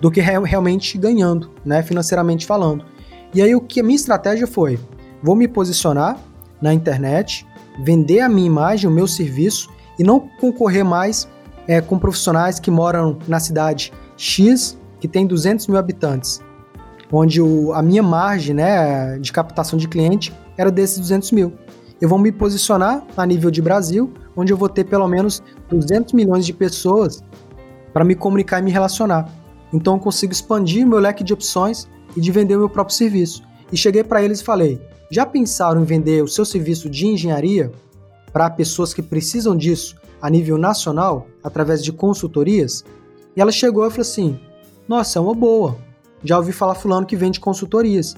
do 0.00 0.10
que 0.10 0.18
re 0.22 0.38
realmente 0.44 0.96
ganhando, 0.96 1.50
né, 1.62 1.82
financeiramente 1.82 2.46
falando. 2.46 2.86
E 3.34 3.42
aí 3.42 3.54
o 3.54 3.60
que 3.60 3.80
a 3.80 3.82
minha 3.82 3.94
estratégia 3.94 4.46
foi, 4.46 4.80
vou 5.22 5.36
me 5.36 5.46
posicionar 5.46 6.18
na 6.60 6.72
internet, 6.72 7.46
vender 7.84 8.20
a 8.20 8.30
minha 8.30 8.46
imagem, 8.46 8.88
o 8.88 8.92
meu 8.92 9.06
serviço 9.06 9.70
e 9.98 10.02
não 10.02 10.20
concorrer 10.40 10.84
mais 10.86 11.28
é, 11.68 11.82
com 11.82 11.98
profissionais 11.98 12.58
que 12.58 12.70
moram 12.70 13.18
na 13.28 13.38
cidade 13.38 13.92
X, 14.16 14.78
que 14.98 15.06
tem 15.06 15.26
200 15.26 15.66
mil 15.66 15.76
habitantes, 15.76 16.40
onde 17.12 17.42
o, 17.42 17.74
a 17.74 17.82
minha 17.82 18.02
margem 18.02 18.54
né, 18.54 19.18
de 19.18 19.30
captação 19.32 19.78
de 19.78 19.86
cliente 19.86 20.32
era 20.56 20.70
desses 20.70 20.98
200 20.98 21.30
mil. 21.32 21.52
Eu 22.00 22.08
vou 22.08 22.18
me 22.18 22.32
posicionar 22.32 23.04
a 23.14 23.26
nível 23.26 23.50
de 23.50 23.60
Brasil, 23.60 24.12
onde 24.36 24.52
eu 24.52 24.56
vou 24.56 24.68
ter 24.68 24.84
pelo 24.84 25.06
menos 25.08 25.42
200 25.68 26.12
milhões 26.12 26.46
de 26.46 26.52
pessoas 26.52 27.22
para 27.92 28.04
me 28.04 28.14
comunicar 28.14 28.60
e 28.60 28.62
me 28.62 28.70
relacionar. 28.70 29.28
Então 29.72 29.94
eu 29.94 30.00
consigo 30.00 30.32
expandir 30.32 30.86
meu 30.86 30.98
leque 30.98 31.24
de 31.24 31.32
opções 31.32 31.88
e 32.16 32.20
de 32.20 32.30
vender 32.30 32.56
o 32.56 32.60
meu 32.60 32.68
próprio 32.68 32.96
serviço. 32.96 33.42
E 33.70 33.76
cheguei 33.76 34.04
para 34.04 34.22
eles 34.22 34.40
e 34.40 34.44
falei: 34.44 34.80
já 35.10 35.24
pensaram 35.26 35.82
em 35.82 35.84
vender 35.84 36.22
o 36.22 36.28
seu 36.28 36.44
serviço 36.44 36.88
de 36.88 37.06
engenharia 37.06 37.70
para 38.32 38.50
pessoas 38.50 38.94
que 38.94 39.02
precisam 39.02 39.56
disso 39.56 39.96
a 40.20 40.30
nível 40.30 40.56
nacional, 40.56 41.26
através 41.42 41.82
de 41.82 41.92
consultorias? 41.92 42.84
E 43.36 43.40
ela 43.40 43.52
chegou 43.52 43.86
e 43.86 43.90
falou 43.90 44.02
assim: 44.02 44.38
Nossa, 44.88 45.18
é 45.18 45.22
uma 45.22 45.34
boa. 45.34 45.76
Já 46.24 46.38
ouvi 46.38 46.52
falar 46.52 46.74
fulano 46.74 47.06
que 47.06 47.16
vende 47.16 47.40
consultorias. 47.40 48.14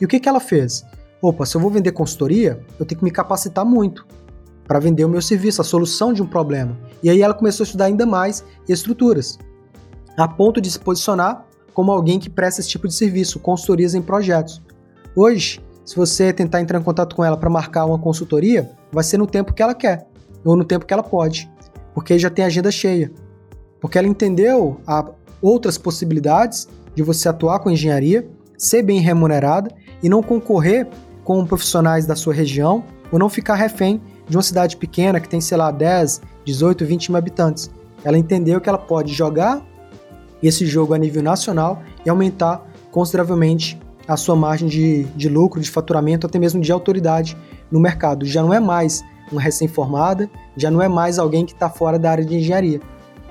E 0.00 0.04
o 0.04 0.08
que, 0.08 0.20
que 0.20 0.28
ela 0.28 0.40
fez? 0.40 0.84
Opa, 1.20 1.44
se 1.44 1.56
eu 1.56 1.60
vou 1.60 1.70
vender 1.70 1.90
consultoria, 1.90 2.60
eu 2.78 2.86
tenho 2.86 2.98
que 3.00 3.04
me 3.04 3.10
capacitar 3.10 3.64
muito 3.64 4.06
para 4.68 4.78
vender 4.78 5.04
o 5.06 5.08
meu 5.08 5.22
serviço, 5.22 5.62
a 5.62 5.64
solução 5.64 6.12
de 6.12 6.22
um 6.22 6.26
problema. 6.26 6.78
E 7.02 7.08
aí 7.08 7.22
ela 7.22 7.32
começou 7.32 7.64
a 7.64 7.66
estudar 7.66 7.86
ainda 7.86 8.04
mais 8.04 8.44
estruturas, 8.68 9.38
a 10.16 10.28
ponto 10.28 10.60
de 10.60 10.70
se 10.70 10.78
posicionar 10.78 11.46
como 11.72 11.90
alguém 11.90 12.18
que 12.18 12.28
presta 12.28 12.60
esse 12.60 12.68
tipo 12.68 12.86
de 12.86 12.94
serviço, 12.94 13.40
consultorias 13.40 13.94
em 13.94 14.02
projetos. 14.02 14.60
Hoje, 15.16 15.60
se 15.84 15.96
você 15.96 16.32
tentar 16.32 16.60
entrar 16.60 16.78
em 16.78 16.82
contato 16.82 17.16
com 17.16 17.24
ela 17.24 17.36
para 17.36 17.48
marcar 17.48 17.86
uma 17.86 17.98
consultoria, 17.98 18.70
vai 18.92 19.02
ser 19.02 19.16
no 19.16 19.26
tempo 19.26 19.54
que 19.54 19.62
ela 19.62 19.74
quer 19.74 20.06
ou 20.44 20.54
no 20.54 20.64
tempo 20.64 20.84
que 20.84 20.92
ela 20.92 21.02
pode, 21.02 21.50
porque 21.94 22.18
já 22.18 22.28
tem 22.28 22.44
agenda 22.44 22.70
cheia. 22.70 23.10
Porque 23.80 23.96
ela 23.96 24.06
entendeu 24.06 24.80
outras 25.40 25.78
possibilidades 25.78 26.68
de 26.94 27.02
você 27.02 27.28
atuar 27.28 27.60
com 27.60 27.70
engenharia, 27.70 28.28
ser 28.58 28.82
bem 28.82 29.00
remunerada 29.00 29.70
e 30.02 30.08
não 30.08 30.22
concorrer 30.22 30.86
com 31.24 31.46
profissionais 31.46 32.04
da 32.06 32.16
sua 32.16 32.34
região 32.34 32.84
ou 33.10 33.18
não 33.18 33.28
ficar 33.28 33.54
refém 33.54 34.02
de 34.28 34.36
uma 34.36 34.42
cidade 34.42 34.76
pequena 34.76 35.20
que 35.20 35.28
tem, 35.28 35.40
sei 35.40 35.56
lá, 35.56 35.70
10, 35.70 36.20
18, 36.44 36.84
20 36.84 37.10
mil 37.10 37.18
habitantes. 37.18 37.70
Ela 38.04 38.18
entendeu 38.18 38.60
que 38.60 38.68
ela 38.68 38.78
pode 38.78 39.12
jogar 39.12 39.62
esse 40.42 40.66
jogo 40.66 40.94
a 40.94 40.98
nível 40.98 41.22
nacional 41.22 41.82
e 42.04 42.10
aumentar 42.10 42.64
consideravelmente 42.90 43.78
a 44.06 44.16
sua 44.16 44.36
margem 44.36 44.68
de, 44.68 45.04
de 45.16 45.28
lucro, 45.28 45.60
de 45.60 45.70
faturamento, 45.70 46.26
até 46.26 46.38
mesmo 46.38 46.60
de 46.60 46.72
autoridade 46.72 47.36
no 47.70 47.80
mercado. 47.80 48.24
Já 48.24 48.42
não 48.42 48.54
é 48.54 48.60
mais 48.60 49.04
uma 49.30 49.40
recém-formada, 49.40 50.30
já 50.56 50.70
não 50.70 50.80
é 50.80 50.88
mais 50.88 51.18
alguém 51.18 51.44
que 51.44 51.52
está 51.52 51.68
fora 51.68 51.98
da 51.98 52.10
área 52.10 52.24
de 52.24 52.36
engenharia. 52.36 52.80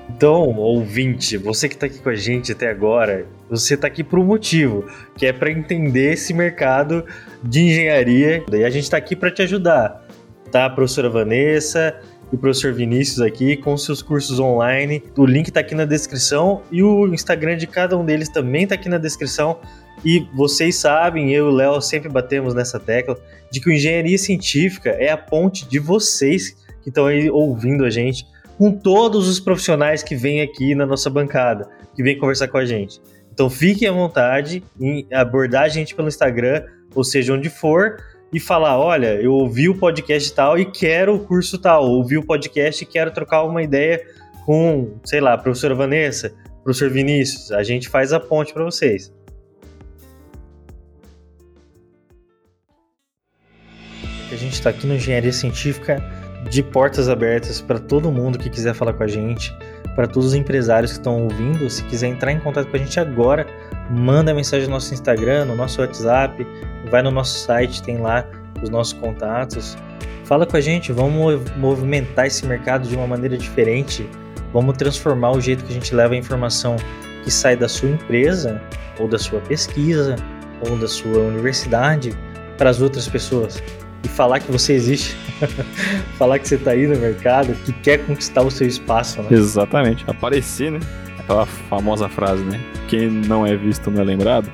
Então, 0.08 0.56
ouvinte, 0.56 1.36
você 1.36 1.68
que 1.68 1.74
está 1.74 1.86
aqui 1.86 1.98
com 1.98 2.08
a 2.08 2.14
gente 2.14 2.52
até 2.52 2.70
agora, 2.70 3.26
você 3.50 3.74
está 3.74 3.86
aqui 3.86 4.02
por 4.02 4.18
um 4.18 4.24
motivo, 4.24 4.84
que 5.16 5.26
é 5.26 5.32
para 5.32 5.50
entender 5.50 6.12
esse 6.12 6.32
mercado 6.32 7.04
de 7.42 7.60
engenharia. 7.60 8.44
E 8.50 8.64
a 8.64 8.70
gente 8.70 8.84
está 8.84 8.96
aqui 8.96 9.14
para 9.14 9.30
te 9.30 9.42
ajudar 9.42 10.07
tá? 10.48 10.66
A 10.66 10.70
professora 10.70 11.08
Vanessa 11.08 11.98
e 12.32 12.34
o 12.34 12.38
professor 12.38 12.72
Vinícius 12.72 13.20
aqui 13.20 13.56
com 13.56 13.76
seus 13.76 14.02
cursos 14.02 14.40
online. 14.40 15.02
O 15.16 15.24
link 15.24 15.50
tá 15.50 15.60
aqui 15.60 15.74
na 15.74 15.84
descrição 15.84 16.62
e 16.70 16.82
o 16.82 17.06
Instagram 17.12 17.56
de 17.56 17.66
cada 17.66 17.96
um 17.96 18.04
deles 18.04 18.28
também 18.28 18.66
tá 18.66 18.74
aqui 18.74 18.88
na 18.88 18.98
descrição. 18.98 19.58
E 20.04 20.26
vocês 20.34 20.76
sabem, 20.76 21.32
eu 21.32 21.46
e 21.46 21.48
o 21.48 21.54
Léo 21.54 21.80
sempre 21.80 22.08
batemos 22.08 22.54
nessa 22.54 22.78
tecla 22.78 23.16
de 23.50 23.60
que 23.60 23.70
a 23.70 23.74
engenharia 23.74 24.18
científica 24.18 24.90
é 24.90 25.10
a 25.10 25.16
ponte 25.16 25.68
de 25.68 25.78
vocês 25.78 26.56
que 26.82 26.88
estão 26.88 27.06
aí 27.06 27.30
ouvindo 27.30 27.84
a 27.84 27.90
gente 27.90 28.24
com 28.56 28.72
todos 28.72 29.28
os 29.28 29.38
profissionais 29.38 30.02
que 30.02 30.16
vêm 30.16 30.40
aqui 30.40 30.74
na 30.74 30.84
nossa 30.84 31.08
bancada, 31.08 31.68
que 31.94 32.02
vêm 32.02 32.18
conversar 32.18 32.48
com 32.48 32.58
a 32.58 32.64
gente. 32.64 33.00
Então 33.32 33.48
fiquem 33.48 33.88
à 33.88 33.92
vontade 33.92 34.64
em 34.80 35.06
abordar 35.12 35.62
a 35.62 35.68
gente 35.68 35.94
pelo 35.94 36.08
Instagram, 36.08 36.64
ou 36.94 37.04
seja, 37.04 37.32
onde 37.32 37.48
for, 37.48 37.98
e 38.32 38.40
falar: 38.40 38.78
olha, 38.78 39.14
eu 39.20 39.32
ouvi 39.32 39.68
o 39.68 39.76
podcast 39.76 40.32
tal 40.32 40.58
e 40.58 40.64
quero 40.64 41.14
o 41.14 41.20
curso 41.20 41.58
tal, 41.58 41.84
ouvi 41.84 42.16
o 42.16 42.24
podcast 42.24 42.82
e 42.82 42.86
quero 42.86 43.10
trocar 43.10 43.44
uma 43.44 43.62
ideia 43.62 44.02
com, 44.44 44.94
sei 45.04 45.20
lá, 45.20 45.36
professora 45.36 45.74
Vanessa, 45.74 46.34
professor 46.62 46.90
Vinícius. 46.90 47.52
A 47.52 47.62
gente 47.62 47.88
faz 47.88 48.12
a 48.12 48.20
ponte 48.20 48.52
para 48.52 48.64
vocês. 48.64 49.12
a 54.30 54.36
gente 54.36 54.52
está 54.52 54.70
aqui 54.70 54.86
no 54.86 54.94
Engenharia 54.94 55.32
Científica 55.32 56.02
de 56.50 56.62
portas 56.62 57.08
abertas 57.08 57.60
para 57.60 57.78
todo 57.78 58.10
mundo 58.10 58.38
que 58.38 58.48
quiser 58.48 58.74
falar 58.74 58.92
com 58.92 59.02
a 59.02 59.06
gente, 59.06 59.52
para 59.96 60.06
todos 60.06 60.28
os 60.28 60.34
empresários 60.34 60.92
que 60.92 60.98
estão 60.98 61.24
ouvindo. 61.24 61.68
Se 61.68 61.82
quiser 61.84 62.08
entrar 62.08 62.32
em 62.32 62.38
contato 62.38 62.68
com 62.68 62.76
a 62.76 62.78
gente 62.78 63.00
agora, 63.00 63.46
manda 63.90 64.32
mensagem 64.32 64.66
no 64.66 64.74
nosso 64.74 64.94
Instagram, 64.94 65.46
no 65.46 65.56
nosso 65.56 65.80
WhatsApp, 65.80 66.46
vai 66.90 67.02
no 67.02 67.10
nosso 67.10 67.38
site, 67.38 67.82
tem 67.82 67.98
lá 67.98 68.24
os 68.62 68.70
nossos 68.70 68.92
contatos. 68.92 69.76
Fala 70.24 70.46
com 70.46 70.56
a 70.56 70.60
gente, 70.60 70.92
vamos 70.92 71.40
movimentar 71.56 72.26
esse 72.26 72.44
mercado 72.46 72.86
de 72.86 72.94
uma 72.94 73.06
maneira 73.06 73.36
diferente. 73.36 74.08
Vamos 74.52 74.76
transformar 74.76 75.32
o 75.32 75.40
jeito 75.40 75.64
que 75.64 75.70
a 75.70 75.74
gente 75.74 75.94
leva 75.94 76.14
a 76.14 76.16
informação 76.16 76.76
que 77.24 77.30
sai 77.30 77.56
da 77.56 77.68
sua 77.68 77.90
empresa, 77.90 78.60
ou 78.98 79.08
da 79.08 79.18
sua 79.18 79.40
pesquisa, 79.40 80.16
ou 80.68 80.76
da 80.76 80.88
sua 80.88 81.18
universidade 81.18 82.12
para 82.56 82.70
as 82.70 82.80
outras 82.80 83.08
pessoas. 83.08 83.62
E 84.04 84.08
falar 84.08 84.40
que 84.40 84.50
você 84.50 84.74
existe, 84.74 85.16
falar 86.18 86.38
que 86.38 86.48
você 86.48 86.54
está 86.54 86.72
aí 86.72 86.86
no 86.86 86.96
mercado, 86.96 87.54
que 87.64 87.72
quer 87.72 87.98
conquistar 88.06 88.42
o 88.42 88.50
seu 88.50 88.66
espaço. 88.66 89.22
Né? 89.22 89.28
Exatamente, 89.30 90.04
aparecer, 90.06 90.70
né? 90.70 90.80
Aquela 91.18 91.46
famosa 91.46 92.08
frase, 92.08 92.42
né? 92.44 92.60
Quem 92.86 93.10
não 93.10 93.46
é 93.46 93.56
visto 93.56 93.90
não 93.90 94.02
é 94.02 94.04
lembrado. 94.04 94.50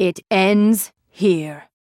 It 0.00 0.20
ends 0.30 0.92
here. 1.10 1.69